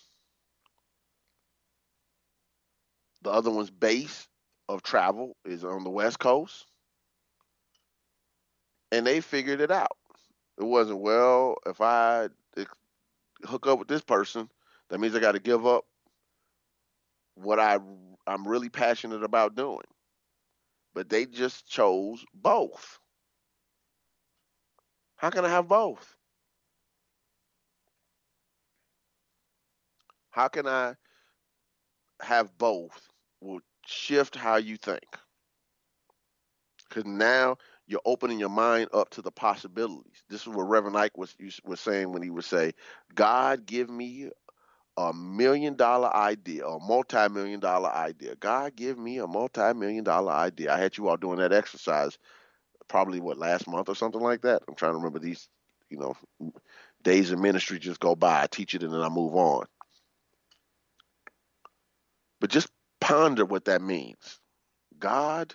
The 3.21 3.31
other 3.31 3.51
one's 3.51 3.69
base 3.69 4.27
of 4.69 4.83
travel 4.83 5.35
is 5.45 5.63
on 5.63 5.83
the 5.83 5.89
West 5.89 6.19
Coast. 6.19 6.65
And 8.91 9.05
they 9.05 9.21
figured 9.21 9.61
it 9.61 9.71
out. 9.71 9.97
It 10.57 10.63
wasn't, 10.63 10.99
well, 10.99 11.55
if 11.65 11.81
I 11.81 12.29
hook 13.45 13.67
up 13.67 13.79
with 13.79 13.87
this 13.87 14.01
person, 14.01 14.49
that 14.89 14.99
means 14.99 15.15
I 15.15 15.19
got 15.19 15.33
to 15.33 15.39
give 15.39 15.65
up 15.65 15.85
what 17.35 17.59
I 17.59 17.79
I'm 18.27 18.47
really 18.47 18.69
passionate 18.69 19.23
about 19.23 19.55
doing. 19.55 19.79
But 20.93 21.09
they 21.09 21.25
just 21.25 21.67
chose 21.67 22.23
both. 22.33 22.99
How 25.23 25.29
can 25.29 25.45
I 25.45 25.49
have 25.49 25.69
both? 25.69 26.17
How 30.31 30.49
can 30.49 30.67
I 30.67 30.95
have 32.21 32.57
both? 32.57 33.07
Will 33.39 33.61
shift 33.85 34.35
how 34.35 34.57
you 34.57 34.75
think. 34.75 35.05
Because 36.89 37.05
now 37.05 37.55
you're 37.87 38.01
opening 38.03 38.37
your 38.37 38.49
mind 38.49 38.89
up 38.91 39.11
to 39.11 39.21
the 39.21 39.31
possibilities. 39.31 40.25
This 40.27 40.41
is 40.41 40.47
what 40.49 40.63
Reverend 40.63 40.97
Ike 40.97 41.17
was 41.17 41.33
was 41.63 41.79
saying 41.79 42.11
when 42.11 42.21
he 42.21 42.29
would 42.29 42.43
say, 42.43 42.73
"God, 43.15 43.65
give 43.65 43.89
me 43.89 44.29
a 44.97 45.13
million 45.13 45.75
dollar 45.75 46.13
idea, 46.13 46.67
a 46.67 46.79
multi 46.79 47.29
million 47.29 47.61
dollar 47.61 47.91
idea. 47.91 48.35
God, 48.35 48.75
give 48.75 48.97
me 48.97 49.19
a 49.19 49.27
multi 49.27 49.73
million 49.73 50.03
dollar 50.03 50.33
idea." 50.33 50.73
I 50.73 50.79
had 50.79 50.97
you 50.97 51.07
all 51.07 51.15
doing 51.15 51.39
that 51.39 51.53
exercise 51.53 52.17
probably 52.87 53.19
what 53.19 53.37
last 53.37 53.67
month 53.67 53.89
or 53.89 53.95
something 53.95 54.21
like 54.21 54.41
that. 54.41 54.63
I'm 54.67 54.75
trying 54.75 54.93
to 54.93 54.97
remember 54.97 55.19
these, 55.19 55.47
you 55.89 55.97
know, 55.97 56.15
days 57.03 57.31
of 57.31 57.39
ministry 57.39 57.79
just 57.79 57.99
go 57.99 58.15
by. 58.15 58.43
I 58.43 58.47
teach 58.47 58.73
it 58.73 58.83
and 58.83 58.93
then 58.93 59.01
I 59.01 59.09
move 59.09 59.35
on. 59.35 59.65
But 62.39 62.49
just 62.49 62.69
ponder 63.01 63.45
what 63.45 63.65
that 63.65 63.81
means. 63.81 64.39
God, 64.99 65.53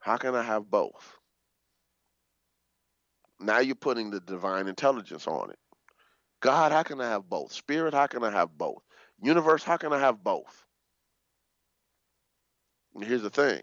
how 0.00 0.16
can 0.16 0.34
I 0.34 0.42
have 0.42 0.70
both? 0.70 1.18
Now 3.40 3.58
you're 3.58 3.74
putting 3.74 4.10
the 4.10 4.20
divine 4.20 4.68
intelligence 4.68 5.26
on 5.26 5.50
it. 5.50 5.58
God, 6.40 6.72
how 6.72 6.82
can 6.82 7.00
I 7.00 7.08
have 7.08 7.28
both? 7.28 7.52
Spirit, 7.52 7.94
how 7.94 8.06
can 8.06 8.24
I 8.24 8.30
have 8.30 8.56
both? 8.56 8.82
Universe, 9.20 9.64
how 9.64 9.76
can 9.76 9.92
I 9.92 9.98
have 9.98 10.22
both? 10.22 10.64
And 12.94 13.04
here's 13.04 13.22
the 13.22 13.30
thing 13.30 13.62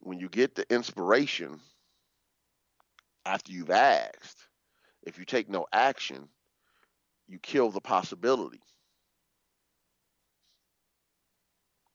when 0.00 0.18
you 0.18 0.28
get 0.28 0.54
the 0.54 0.64
inspiration 0.72 1.60
after 3.24 3.52
you've 3.52 3.70
asked, 3.70 4.48
if 5.02 5.18
you 5.18 5.24
take 5.24 5.48
no 5.48 5.66
action, 5.72 6.28
you 7.28 7.38
kill 7.38 7.70
the 7.70 7.80
possibility. 7.80 8.60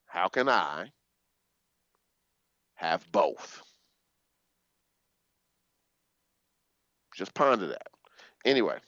How 0.06 0.28
can 0.28 0.48
I 0.48 0.90
have 2.74 3.10
both? 3.10 3.62
Just 7.16 7.34
ponder 7.34 7.68
that. 7.68 7.88
Anyway, 8.44 8.78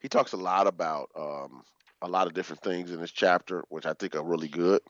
he 0.00 0.08
talks 0.08 0.32
a 0.32 0.36
lot 0.36 0.66
about 0.66 1.10
um, 1.16 1.62
a 2.02 2.08
lot 2.08 2.26
of 2.26 2.34
different 2.34 2.62
things 2.62 2.90
in 2.90 3.00
this 3.00 3.12
chapter, 3.12 3.64
which 3.68 3.86
I 3.86 3.92
think 3.92 4.16
are 4.16 4.24
really 4.24 4.48
good. 4.48 4.80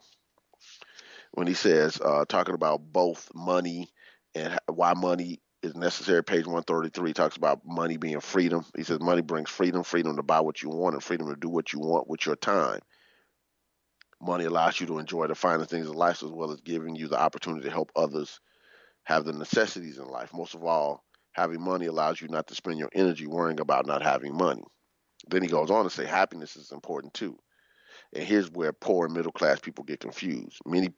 When 1.33 1.47
he 1.47 1.55
says, 1.55 1.99
uh, 1.99 2.25
talking 2.29 2.53
about 2.53 2.81
both 2.91 3.29
money 3.33 3.89
and 4.35 4.57
why 4.67 4.93
money 4.93 5.41
is 5.63 5.75
necessary, 5.75 6.23
page 6.23 6.45
133, 6.45 7.09
he 7.09 7.13
talks 7.13 7.37
about 7.37 7.61
money 7.65 7.97
being 7.97 8.19
freedom. 8.19 8.65
He 8.77 8.83
says, 8.83 8.99
money 8.99 9.21
brings 9.21 9.49
freedom, 9.49 9.83
freedom 9.83 10.15
to 10.15 10.23
buy 10.23 10.41
what 10.41 10.61
you 10.61 10.69
want, 10.69 10.93
and 10.93 11.03
freedom 11.03 11.29
to 11.29 11.35
do 11.35 11.49
what 11.49 11.73
you 11.73 11.79
want 11.79 12.07
with 12.07 12.25
your 12.25 12.35
time. 12.35 12.81
Money 14.21 14.45
allows 14.45 14.79
you 14.79 14.85
to 14.87 14.99
enjoy 14.99 15.27
the 15.27 15.35
finer 15.35 15.65
things 15.65 15.87
in 15.87 15.93
life 15.93 16.21
as 16.21 16.29
well 16.29 16.51
as 16.51 16.61
giving 16.61 16.95
you 16.95 17.07
the 17.07 17.19
opportunity 17.19 17.65
to 17.65 17.71
help 17.71 17.91
others 17.95 18.39
have 19.03 19.25
the 19.25 19.33
necessities 19.33 19.97
in 19.97 20.05
life. 20.05 20.33
Most 20.33 20.53
of 20.53 20.63
all, 20.63 21.03
having 21.31 21.61
money 21.61 21.87
allows 21.87 22.21
you 22.21 22.27
not 22.27 22.47
to 22.47 22.55
spend 22.55 22.77
your 22.77 22.89
energy 22.93 23.25
worrying 23.25 23.59
about 23.59 23.87
not 23.87 24.03
having 24.03 24.37
money. 24.37 24.63
Then 25.29 25.41
he 25.41 25.47
goes 25.47 25.71
on 25.71 25.83
to 25.83 25.89
say 25.89 26.05
happiness 26.05 26.55
is 26.55 26.71
important 26.71 27.13
too. 27.13 27.37
And 28.13 28.23
here's 28.23 28.51
where 28.51 28.73
poor 28.73 29.05
and 29.05 29.15
middle 29.15 29.31
class 29.31 29.59
people 29.59 29.83
get 29.83 29.99
confused. 29.99 30.59
Many 30.65 30.89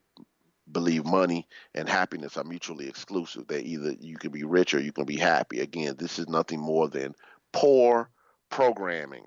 believe 0.72 1.06
money 1.06 1.48
and 1.74 1.88
happiness 1.88 2.38
are 2.38 2.44
mutually 2.44 2.88
exclusive. 2.88 3.48
That 3.48 3.66
either 3.66 3.96
you 4.00 4.18
can 4.18 4.32
be 4.32 4.44
rich 4.44 4.74
or 4.74 4.80
you 4.80 4.92
can 4.92 5.06
be 5.06 5.18
happy. 5.18 5.60
Again, 5.60 5.96
this 5.98 6.20
is 6.20 6.28
nothing 6.28 6.60
more 6.60 6.88
than 6.88 7.14
poor 7.54 8.10
programming. 8.50 9.26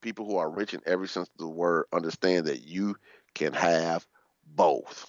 People 0.00 0.26
who 0.26 0.36
are 0.36 0.50
rich 0.50 0.74
in 0.74 0.80
every 0.86 1.08
sense 1.08 1.28
of 1.28 1.38
the 1.38 1.48
word 1.48 1.86
understand 1.92 2.46
that 2.46 2.62
you 2.62 2.96
can 3.34 3.52
have 3.52 4.06
both. 4.44 5.06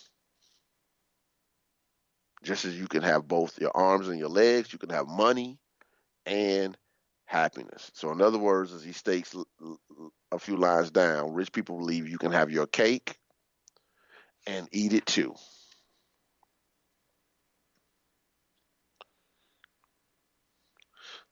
Just 2.43 2.65
as 2.65 2.77
you 2.77 2.87
can 2.87 3.01
have 3.01 3.27
both 3.27 3.59
your 3.59 3.75
arms 3.75 4.07
and 4.09 4.19
your 4.19 4.29
legs, 4.29 4.71
you 4.71 4.79
can 4.79 4.89
have 4.89 5.07
money 5.07 5.57
and 6.25 6.77
happiness. 7.25 7.89
So, 7.93 8.11
in 8.11 8.21
other 8.21 8.37
words, 8.37 8.73
as 8.73 8.83
he 8.83 8.91
states 8.91 9.35
a 10.31 10.39
few 10.39 10.57
lines 10.57 10.91
down, 10.91 11.33
rich 11.33 11.51
people 11.51 11.77
believe 11.77 12.07
you 12.07 12.17
can 12.17 12.31
have 12.31 12.51
your 12.51 12.67
cake 12.67 13.17
and 14.47 14.67
eat 14.71 14.93
it 14.93 15.05
too. 15.05 15.35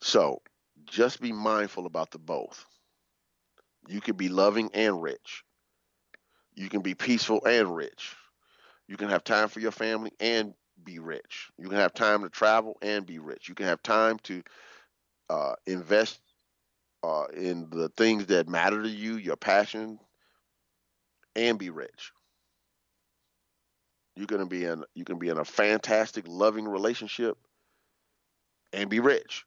So, 0.02 0.42
just 0.86 1.22
be 1.22 1.32
mindful 1.32 1.86
about 1.86 2.12
the 2.12 2.20
both. 2.20 2.66
You 3.88 4.02
can 4.02 4.16
be 4.16 4.30
loving 4.30 4.72
and 4.74 5.02
rich. 5.02 5.44
You 6.56 6.70
can 6.70 6.82
be 6.82 6.96
peaceful 6.96 7.46
and 7.46 7.76
rich. 7.76 8.16
You 8.88 8.98
can 8.98 9.10
have 9.10 9.24
time 9.24 9.50
for 9.50 9.60
your 9.60 9.72
family 9.72 10.12
and 10.20 10.54
be 10.84 11.00
rich. 11.00 11.50
You 11.58 11.70
can 11.70 11.78
have 11.78 11.94
time 11.94 12.24
to 12.24 12.30
travel 12.30 12.78
and 12.82 13.06
be 13.06 13.20
rich. 13.20 13.50
You 13.50 13.56
can 13.56 13.68
have 13.68 13.82
time 13.84 14.20
to 14.24 14.44
uh, 15.30 15.56
invest 15.66 16.22
uh, 17.04 17.26
in 17.36 17.70
the 17.70 17.90
things 17.90 18.28
that 18.28 18.50
matter 18.50 18.82
to 18.84 18.90
you, 18.90 19.18
your 19.18 19.38
passion, 19.38 20.00
and 21.36 21.58
be 21.60 21.70
rich. 21.70 22.12
You're 24.16 24.28
gonna 24.28 24.46
be 24.46 24.66
in 24.66 24.84
you 24.94 25.06
can 25.06 25.20
be 25.20 25.30
in 25.30 25.38
a 25.38 25.46
fantastic, 25.46 26.26
loving 26.28 26.68
relationship 26.68 27.38
and 28.74 28.90
be 28.90 29.00
rich. 29.00 29.46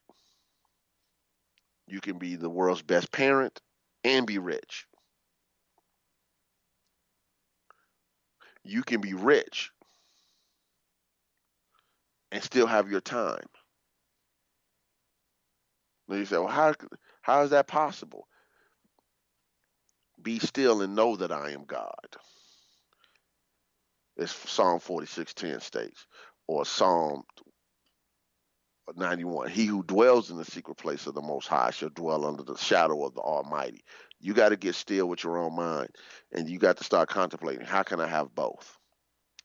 You 1.86 2.00
can 2.00 2.18
be 2.18 2.36
the 2.36 2.50
world's 2.50 2.82
best 2.82 3.12
parent 3.12 3.60
and 4.04 4.26
be 4.26 4.38
rich. 4.38 4.86
You 8.64 8.82
can 8.82 9.00
be 9.00 9.12
rich 9.12 9.70
and 12.32 12.42
still 12.42 12.66
have 12.66 12.90
your 12.90 13.00
time. 13.00 13.46
And 16.08 16.18
you 16.18 16.24
say, 16.24 16.38
well, 16.38 16.48
how, 16.48 16.74
how 17.22 17.42
is 17.42 17.50
that 17.50 17.66
possible? 17.66 18.26
Be 20.22 20.38
still 20.38 20.82
and 20.82 20.94
know 20.94 21.16
that 21.16 21.32
I 21.32 21.50
am 21.50 21.64
God. 21.64 21.90
As 24.18 24.30
Psalm 24.30 24.80
46:10 24.80 25.60
states, 25.60 26.06
or 26.46 26.64
Psalm 26.64 27.24
91. 28.96 29.48
He 29.48 29.66
who 29.66 29.82
dwells 29.82 30.30
in 30.30 30.36
the 30.36 30.44
secret 30.44 30.76
place 30.76 31.06
of 31.06 31.14
the 31.14 31.22
Most 31.22 31.48
High 31.48 31.70
shall 31.70 31.88
dwell 31.88 32.26
under 32.26 32.42
the 32.42 32.56
shadow 32.56 33.04
of 33.04 33.14
the 33.14 33.20
Almighty. 33.20 33.82
You 34.20 34.34
got 34.34 34.50
to 34.50 34.56
get 34.56 34.74
still 34.74 35.06
with 35.06 35.24
your 35.24 35.38
own 35.38 35.56
mind, 35.56 35.90
and 36.32 36.48
you 36.48 36.58
got 36.58 36.76
to 36.78 36.84
start 36.84 37.08
contemplating: 37.08 37.64
How 37.64 37.82
can 37.82 38.00
I 38.00 38.06
have 38.06 38.34
both? 38.34 38.78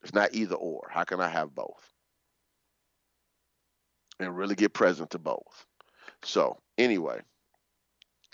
It's 0.03 0.13
not 0.13 0.34
either 0.34 0.55
or. 0.55 0.88
How 0.91 1.03
can 1.03 1.20
I 1.20 1.28
have 1.28 1.53
both? 1.53 1.93
And 4.20 4.36
really 4.36 4.55
get 4.55 4.74
present 4.74 5.11
to 5.11 5.20
both. 5.20 5.65
So 6.24 6.57
anyway, 6.78 7.22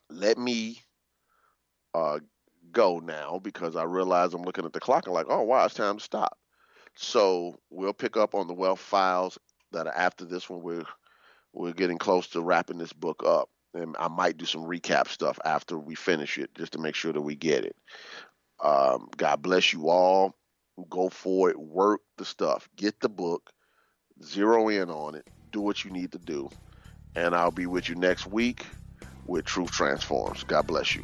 let 0.09 0.38
me 0.38 0.81
uh, 1.93 2.19
go 2.72 2.99
now 2.99 3.39
because 3.43 3.76
I 3.76 3.84
realize 3.84 4.34
I'm 4.34 4.43
looking 4.43 4.66
at 4.66 4.74
the 4.74 4.80
clock 4.80 5.05
and 5.07 5.13
like, 5.13 5.28
oh 5.30 5.43
wow, 5.43 5.66
it's 5.66 5.76
time 5.76 5.97
to 5.97 6.03
stop. 6.03 6.38
So 6.95 7.59
we'll 7.70 7.93
pick 7.93 8.18
up 8.18 8.36
on 8.36 8.47
the 8.47 8.53
wealth 8.53 8.80
files 8.80 9.38
that 9.72 9.88
are 9.88 9.95
after 9.95 10.26
this 10.26 10.49
one. 10.49 10.61
We're 10.61 10.86
we're 11.53 11.74
getting 11.74 11.97
close 11.97 12.28
to 12.30 12.41
wrapping 12.41 12.78
this 12.80 12.93
book 12.93 13.24
up, 13.26 13.49
and 13.74 13.95
I 13.99 14.09
might 14.09 14.38
do 14.38 14.45
some 14.45 14.63
recap 14.63 15.07
stuff 15.09 15.39
after 15.45 15.78
we 15.78 15.95
finish 15.95 16.38
it, 16.38 16.53
just 16.55 16.74
to 16.74 16.80
make 16.80 16.95
sure 16.95 17.13
that 17.13 17.22
we 17.22 17.36
get 17.36 17.66
it. 17.66 17.76
Um, 18.63 19.09
God 19.18 19.41
bless 19.41 19.74
you 19.74 19.89
all. 19.89 20.36
Go 20.89 21.09
for 21.09 21.49
it. 21.49 21.59
Work 21.59 22.01
the 22.18 22.26
stuff. 22.26 22.70
Get 22.76 22.99
the 23.01 23.09
book. 23.09 23.51
Zero 24.24 24.70
in 24.70 24.89
on 24.89 25.16
it. 25.16 25.26
Do 25.51 25.61
what 25.61 25.86
you 25.86 25.91
need 25.91 26.13
to 26.13 26.20
do 26.20 26.49
and 27.16 27.36
I'll 27.36 27.51
be 27.51 27.68
with 27.68 27.89
you 27.89 27.95
next 27.95 28.28
week 28.28 28.66
with 29.26 29.45
Truth 29.45 29.72
Transforms. 29.72 30.43
God 30.45 30.68
bless 30.68 30.95
you. 30.95 31.03